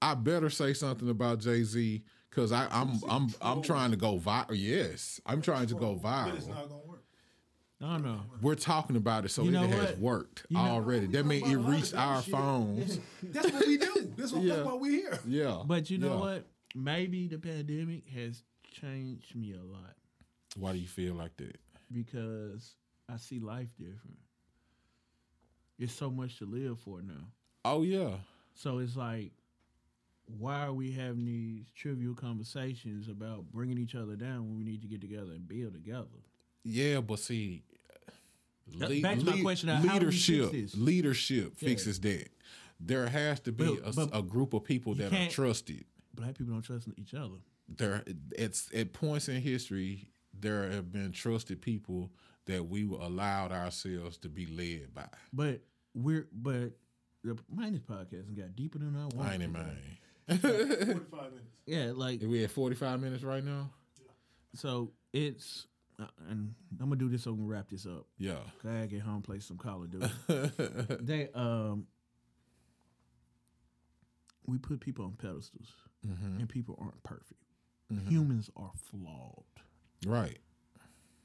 I 0.00 0.14
better 0.14 0.48
say 0.50 0.72
something 0.72 1.08
about 1.10 1.40
Jay 1.40 1.62
Z 1.64 2.02
because 2.30 2.50
I 2.52 2.66
I'm 2.70 3.00
I'm 3.08 3.28
I'm 3.42 3.62
trying 3.62 3.90
to 3.90 3.96
go 3.98 4.18
viral. 4.18 4.46
Yes, 4.52 5.20
I'm 5.26 5.42
trying 5.42 5.66
to 5.66 5.74
go 5.74 5.94
But 5.94 6.34
it's 6.34 6.46
viral. 6.46 6.48
not 6.54 6.68
gonna 6.70 6.80
work. 6.86 7.04
I 7.82 7.92
don't 7.92 8.04
know. 8.04 8.20
We're 8.40 8.54
talking 8.54 8.96
about 8.96 9.26
it, 9.26 9.30
so 9.30 9.42
You 9.42 9.48
it 9.48 9.52
know 9.52 9.66
has 9.66 9.90
what? 9.90 9.98
worked 9.98 10.46
You 10.48 10.56
know- 10.56 10.62
already. 10.62 11.06
That 11.08 11.26
means 11.26 11.46
it 11.50 11.54
about 11.54 11.58
a 11.58 11.60
lot 11.62 11.68
of 11.68 11.74
reached 11.82 11.94
our 11.94 12.22
shit. 12.22 12.32
phones. 12.32 12.98
That's 13.22 13.52
what 13.52 13.66
we 13.66 13.76
do. 13.76 14.12
That's, 14.16 14.32
what, 14.32 14.42
Yeah. 14.42 14.54
that's 14.56 14.66
why 14.66 14.74
we're 14.74 14.90
here. 14.92 15.18
Yeah, 15.26 15.62
But 15.66 15.90
you 15.90 15.98
know 15.98 16.14
yeah. 16.14 16.20
what? 16.20 16.46
Maybe 16.74 17.26
the 17.28 17.38
pandemic 17.38 18.06
has 18.08 18.42
changed 18.70 19.34
me 19.34 19.52
a 19.52 19.62
lot 19.62 19.94
Why 20.56 20.72
do 20.72 20.78
you 20.78 20.86
feel 20.88 21.14
like 21.14 21.36
that? 21.38 21.56
because 21.92 22.74
I 23.08 23.18
see 23.18 23.38
life 23.38 23.68
different. 23.78 24.18
It's 25.78 25.92
so 25.92 26.10
much 26.10 26.38
to 26.38 26.46
live 26.46 26.78
for 26.80 27.02
now. 27.02 27.26
Oh 27.64 27.82
yeah, 27.82 28.16
So 28.54 28.78
it's 28.78 28.96
like, 28.96 29.32
why 30.38 30.64
are 30.66 30.72
we 30.72 30.90
having 30.92 31.24
these 31.24 31.66
trivial 31.74 32.14
conversations 32.14 33.08
about 33.08 33.50
bringing 33.52 33.78
each 33.78 33.94
other 33.94 34.16
down 34.16 34.46
when 34.48 34.56
we 34.58 34.64
need 34.64 34.82
to 34.82 34.88
get 34.88 35.00
together 35.00 35.32
and 35.32 35.46
build 35.48 35.74
together? 35.74 36.06
yeah, 36.64 37.00
but 37.00 37.18
see, 37.18 37.62
Uh, 38.80 38.88
back 39.02 39.18
to 39.18 39.24
my 39.26 39.40
question 39.42 39.68
of 39.68 39.84
how 39.84 39.98
do 39.98 40.10
fix 40.10 40.28
leadership, 40.28 40.52
this? 40.52 40.74
leadership 40.76 41.52
Yeah. 41.60 41.68
fixes 41.68 42.00
that. 42.00 42.28
there 42.80 43.08
has 43.08 43.38
to 43.40 43.52
be 43.52 43.64
But- 43.76 43.88
a, 43.88 43.92
but 43.92 44.18
a 44.18 44.22
group 44.22 44.52
of 44.52 44.64
people 44.64 44.94
that 44.96 45.12
are 45.12 45.30
trusted. 45.30 45.84
Black 46.14 46.36
people 46.36 46.52
don't 46.54 46.62
trust 46.62 46.88
each 46.96 47.14
other. 47.14 47.36
There, 47.68 48.02
it's 48.36 48.68
at 48.74 48.92
points 48.92 49.28
in 49.28 49.40
history 49.40 50.10
there 50.44 50.70
have 50.70 50.92
been 50.92 51.10
trusted 51.10 51.60
people 51.60 52.12
that 52.46 52.62
we 52.68 52.82
allowed 52.84 53.50
ourselves 53.50 54.16
to 54.18 54.28
be 54.28 54.46
led 54.46 54.94
by. 54.94 55.08
But 55.32 55.62
we're 55.94 56.28
but 56.32 56.72
the 57.24 57.36
minus 57.52 57.80
podcast 57.82 58.28
and 58.28 58.36
got 58.36 58.54
deeper 58.54 58.78
than 58.78 58.94
I 58.96 59.06
wanted. 59.16 59.32
Ain't 59.42 59.42
it, 59.42 60.38
to. 60.38 60.38
Forty-five 60.38 61.30
minutes. 61.32 61.48
Yeah, 61.66 61.92
like 61.94 62.20
We 62.22 62.44
at 62.44 62.50
forty 62.50 62.76
five 62.76 63.00
minutes 63.00 63.24
right 63.24 63.42
now. 63.44 63.70
so 64.54 64.92
it's 65.12 65.66
uh, 65.98 66.04
and 66.28 66.54
I'm 66.80 66.88
gonna 66.88 66.96
do 66.96 67.08
this 67.08 67.22
so 67.22 67.30
we 67.32 67.38
can 67.38 67.46
wrap 67.48 67.68
this 67.70 67.86
up. 67.86 68.06
Yeah. 68.18 68.34
'Cause 68.60 68.70
I 68.70 68.74
gotta 68.74 68.86
get 68.88 69.00
home 69.02 69.22
play 69.22 69.38
some 69.40 69.56
Call 69.56 69.82
of 69.84 69.90
Duty. 69.90 70.06
they 71.00 71.28
um 71.34 71.86
we 74.46 74.58
put 74.58 74.80
people 74.80 75.04
on 75.06 75.12
pedestals 75.12 75.68
Mm-hmm. 76.06 76.40
and 76.40 76.48
people 76.50 76.76
aren't 76.78 77.02
perfect. 77.02 77.40
Humans 78.10 78.50
are 78.56 78.72
flawed. 78.90 79.44
Right. 80.06 80.38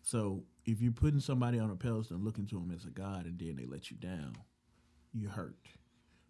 So 0.01 0.43
if 0.65 0.81
you're 0.81 0.91
putting 0.91 1.19
somebody 1.19 1.59
on 1.59 1.69
a 1.69 1.75
pedestal 1.75 2.15
and 2.15 2.25
looking 2.25 2.47
to 2.47 2.55
them 2.55 2.71
as 2.75 2.85
a 2.85 2.89
god 2.89 3.25
and 3.25 3.37
then 3.37 3.55
they 3.55 3.65
let 3.65 3.91
you 3.91 3.97
down, 3.97 4.35
you 5.13 5.27
hurt. 5.27 5.57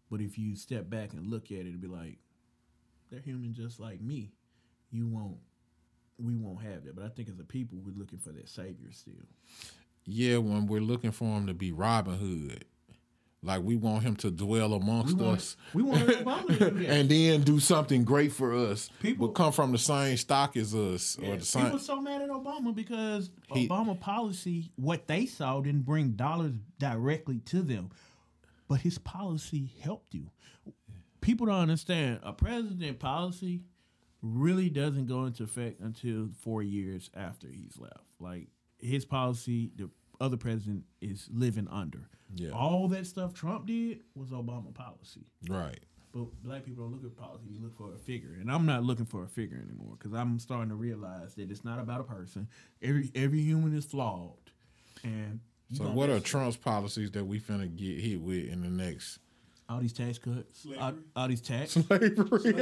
But 0.10 0.22
if 0.22 0.38
you 0.38 0.56
step 0.56 0.90
back 0.90 1.14
and 1.14 1.28
look 1.28 1.52
at 1.52 1.60
it 1.60 1.68
and 1.68 1.82
be 1.82 1.88
like, 1.88 2.18
they're 3.10 3.20
human 3.20 3.54
just 3.54 3.80
like 3.80 4.02
me, 4.02 4.32
you 4.92 5.08
won't 5.08 5.38
we 6.18 6.36
won't 6.36 6.62
have 6.62 6.84
that. 6.84 6.96
But 6.96 7.06
I 7.06 7.10
think 7.10 7.30
as 7.30 7.40
a 7.40 7.44
people 7.44 7.80
we're 7.84 7.98
looking 7.98 8.20
for 8.20 8.32
that 8.32 8.50
savior 8.50 8.92
still. 8.92 9.14
Yeah, 10.06 10.38
when 10.38 10.66
we're 10.66 10.82
looking 10.82 11.12
for 11.12 11.26
him 11.26 11.48
to 11.48 11.54
be 11.54 11.72
Robin 11.72 12.18
Hood, 12.18 12.66
like 13.42 13.62
we 13.64 13.76
want 13.78 14.04
him 14.04 14.16
to 14.18 14.30
dwell 14.32 14.74
amongst 14.74 15.16
We 15.18 15.24
want 15.24 15.38
us. 15.38 15.58
we 15.74 15.84
want 15.84 16.02
Obama 16.08 16.48
to 16.58 16.72
do 16.72 16.80
that. 16.80 16.90
and 16.90 17.10
then 17.10 17.42
do 17.44 17.60
something 17.60 18.04
great 18.04 18.32
for 18.34 18.54
us. 18.54 18.90
People- 19.02 19.30
come 19.30 19.52
from 19.54 19.72
the 19.72 19.78
same 19.78 20.18
stock 20.18 20.58
as 20.58 20.76
us 20.76 21.18
or 21.24 21.38
the 21.38 21.46
same. 21.46 21.64
People 21.66 21.80
so 21.80 22.02
mad 22.02 22.22
at 22.22 22.30
Obama 22.30 22.76
because 22.76 23.30
He- 23.54 23.68
Obama 23.70 23.98
policy, 24.00 24.72
what 24.76 25.08
they 25.08 25.26
saw 25.26 25.62
didn't 25.62 25.86
bring 25.86 26.12
dollars 26.12 26.54
directly 26.80 27.40
to 27.46 27.62
them, 27.62 27.90
but 28.68 28.82
his 28.82 28.98
policy 28.98 29.72
helped 29.82 30.14
you. 30.14 30.30
People 31.22 31.48
don't 31.48 31.56
understand 31.56 32.20
a 32.24 32.34
president 32.34 33.00
policy 33.00 33.62
really 34.22 34.70
doesn't 34.70 35.06
go 35.06 35.26
into 35.26 35.44
effect 35.44 35.80
until 35.80 36.30
four 36.42 36.62
years 36.62 37.10
after 37.16 37.48
he's 37.48 37.78
left. 37.80 38.04
Like 38.20 38.48
his 38.78 39.06
policy, 39.06 39.72
the 39.76 39.90
other 40.20 40.36
president 40.38 40.84
is 41.02 41.30
living 41.32 41.68
under. 41.72 42.10
Yeah. 42.36 42.52
All 42.52 42.88
that 42.90 43.08
stuff 43.08 43.34
Trump 43.34 43.66
did 43.66 44.02
was 44.16 44.30
Obama 44.30 44.74
policy. 44.74 45.26
right. 45.48 45.80
But 46.12 46.26
black 46.44 46.66
people 46.66 46.86
don't 46.86 46.94
look 46.94 47.06
at 47.06 47.16
policy; 47.16 47.46
you 47.52 47.60
look 47.62 47.78
for 47.78 47.94
a 47.94 47.98
figure, 47.98 48.36
and 48.42 48.52
I'm 48.52 48.66
not 48.66 48.84
looking 48.84 49.06
for 49.06 49.24
a 49.24 49.28
figure 49.28 49.58
anymore 49.64 49.96
because 49.96 50.12
I'm 50.12 50.40
starting 50.40 50.70
to 50.70 50.76
realize 50.76 51.36
that 51.36 51.52
it's 51.52 51.64
not 51.64 51.78
about 51.80 52.02
a 52.02 52.04
person. 52.04 52.48
Every 52.82 53.12
every 53.14 53.42
human 53.42 53.78
is 53.78 53.86
flawed, 53.86 54.34
and 55.04 55.40
So 55.72 55.84
what 55.84 56.10
are 56.10 56.14
mess- 56.16 56.24
Trump's 56.24 56.58
policies 56.58 57.12
that 57.12 57.26
we 57.26 57.40
finna 57.40 57.74
get 57.76 58.00
hit 58.00 58.20
with 58.22 58.48
in 58.48 58.62
the 58.64 58.70
next 58.70 59.20
all 59.70 59.80
these 59.80 59.94
tax 59.94 60.18
cuts, 60.18 60.66
all, 60.80 60.94
all 61.16 61.28
these 61.28 61.42
tax? 61.42 61.74
slavery? 61.74 62.10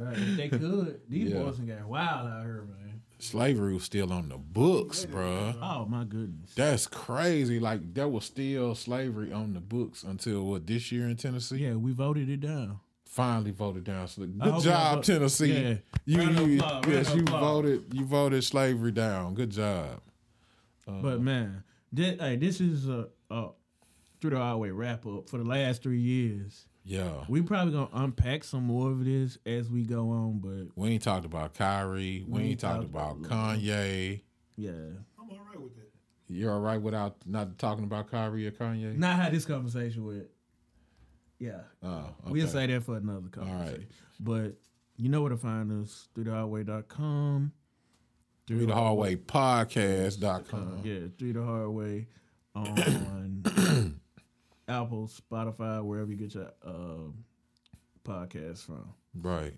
Right, 0.00 0.18
if 0.18 0.36
they 0.36 0.48
could, 0.48 1.00
these 1.08 1.30
Yeah. 1.32 1.40
boys 1.42 1.56
done 1.56 1.66
got 1.66 1.84
wild 1.88 2.28
out 2.28 2.42
here, 2.44 2.64
man. 2.70 2.81
Slavery 3.22 3.74
was 3.74 3.84
still 3.84 4.12
on 4.12 4.28
the 4.28 4.36
books, 4.38 5.06
bruh. 5.06 5.56
Oh 5.62 5.86
my 5.88 6.04
goodness. 6.04 6.54
That's 6.54 6.86
crazy. 6.86 7.60
Like 7.60 7.94
there 7.94 8.08
was 8.08 8.24
still 8.24 8.74
slavery 8.74 9.32
on 9.32 9.54
the 9.54 9.60
books 9.60 10.02
until 10.02 10.42
what 10.44 10.66
this 10.66 10.90
year 10.90 11.08
in 11.08 11.16
Tennessee. 11.16 11.58
Yeah, 11.58 11.74
we 11.74 11.92
voted 11.92 12.28
it 12.28 12.40
down. 12.40 12.80
Finally 13.06 13.50
voted 13.52 13.84
down. 13.84 14.08
So 14.08 14.22
good 14.26 14.60
job, 14.62 14.96
vote- 14.96 15.04
Tennessee. 15.04 15.52
Yeah. 15.52 15.74
You, 16.04 16.22
you 16.22 16.56
applause, 16.58 16.72
round 16.72 16.86
yes, 16.88 17.14
you 17.14 17.20
applause. 17.22 17.40
voted. 17.40 17.84
You 17.94 18.04
voted 18.06 18.44
slavery 18.44 18.92
down. 18.92 19.34
Good 19.34 19.50
job. 19.50 20.00
But 20.86 21.14
uh, 21.14 21.18
man, 21.18 21.62
this, 21.92 22.18
hey, 22.18 22.36
this 22.36 22.60
is 22.60 22.88
a, 22.88 23.08
a 23.30 23.48
through 24.20 24.30
the 24.30 24.36
hard 24.38 24.58
way 24.60 24.70
wrap 24.70 25.06
up 25.06 25.28
for 25.28 25.38
the 25.38 25.44
last 25.44 25.82
three 25.82 26.00
years. 26.00 26.66
Yeah. 26.84 27.24
We 27.28 27.42
probably 27.42 27.72
gonna 27.74 27.88
unpack 27.92 28.42
some 28.44 28.64
more 28.64 28.90
of 28.90 29.04
this 29.04 29.38
as 29.46 29.70
we 29.70 29.84
go 29.84 30.10
on, 30.10 30.40
but 30.40 30.68
We 30.76 30.90
ain't 30.90 31.02
talked 31.02 31.24
about 31.24 31.54
Kyrie. 31.54 32.24
We, 32.26 32.32
We 32.32 32.40
ain't 32.40 32.50
ain't 32.50 32.60
talked 32.60 32.74
talked 32.82 32.90
about 32.90 33.16
about 33.26 33.30
Kanye. 33.58 34.22
yeah. 34.56 34.70
I'm 35.18 35.30
all 35.30 35.38
right 35.48 35.60
with 35.60 35.74
that. 35.76 35.88
You're 36.28 36.52
all 36.52 36.60
right 36.60 36.80
without 36.80 37.16
not 37.26 37.58
talking 37.58 37.84
about 37.84 38.10
Kyrie 38.10 38.46
or 38.46 38.50
Kanye? 38.50 38.96
Not 38.96 39.16
had 39.16 39.32
this 39.32 39.44
conversation 39.44 40.04
with. 40.04 40.26
Yeah, 41.38 41.60
Oh, 41.82 42.14
we'll 42.26 42.46
say 42.46 42.66
that 42.68 42.84
for 42.84 42.96
another 42.96 43.28
conversation. 43.28 43.88
But 44.20 44.54
you 44.96 45.08
know 45.08 45.22
where 45.22 45.30
to 45.30 45.36
find 45.36 45.82
us 45.82 46.08
through 46.14 46.24
the 46.24 46.30
hardway.com. 46.30 47.52
Through 48.46 48.66
the 48.66 48.74
hallway 48.74 49.16
podcast.com. 49.16 50.80
Yeah, 50.84 51.08
through 51.18 51.32
the 51.32 51.42
hard 51.44 51.68
way 51.70 52.06
on 52.54 53.42
Apple, 54.72 55.08
Spotify, 55.08 55.84
wherever 55.84 56.10
you 56.10 56.16
get 56.16 56.34
your 56.34 56.50
uh, 56.64 57.10
podcast 58.04 58.64
from. 58.64 58.92
Right. 59.14 59.54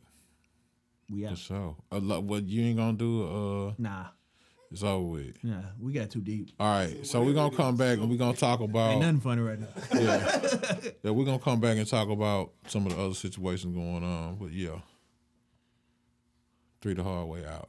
We 1.11 1.27
For 1.27 1.37
sure. 1.37 1.77
A 1.93 1.99
lot, 1.99 2.25
what 2.25 2.45
you 2.45 2.65
ain't 2.65 2.79
gonna 2.79 2.97
do, 2.97 3.23
uh, 3.69 3.75
Nah, 3.79 4.07
it's 4.73 4.83
over 4.83 5.05
with. 5.05 5.45
nah, 5.45 5.61
we 5.79 5.93
got 5.93 6.11
too 6.11 6.21
deep. 6.23 6.51
All 6.59 6.67
right. 6.67 7.07
So 7.07 7.23
we're 7.23 7.35
gonna 7.35 7.55
come 7.55 7.77
back 7.77 7.99
and 7.99 8.11
we're 8.11 8.17
gonna 8.17 8.37
talk 8.37 8.61
Ain't 8.61 8.71
about 8.71 8.99
nothing 8.99 9.21
funny 9.21 9.43
right 9.43 9.61
now. 9.61 9.69
yeah. 9.95 10.41
yeah, 11.03 11.11
we're 11.11 11.25
gonna 11.27 11.39
come 11.39 11.61
back 11.61 11.77
and 11.77 11.87
talk 11.87 12.09
about 12.09 12.53
some 12.67 12.87
of 12.87 12.97
the 12.97 13.03
other 13.03 13.15
situations 13.15 13.75
going 13.75 14.03
on. 14.03 14.37
But 14.37 14.53
yeah. 14.53 14.79
Three 16.81 16.95
the 16.95 17.03
hard 17.05 17.29
way 17.29 17.45
out. 17.47 17.69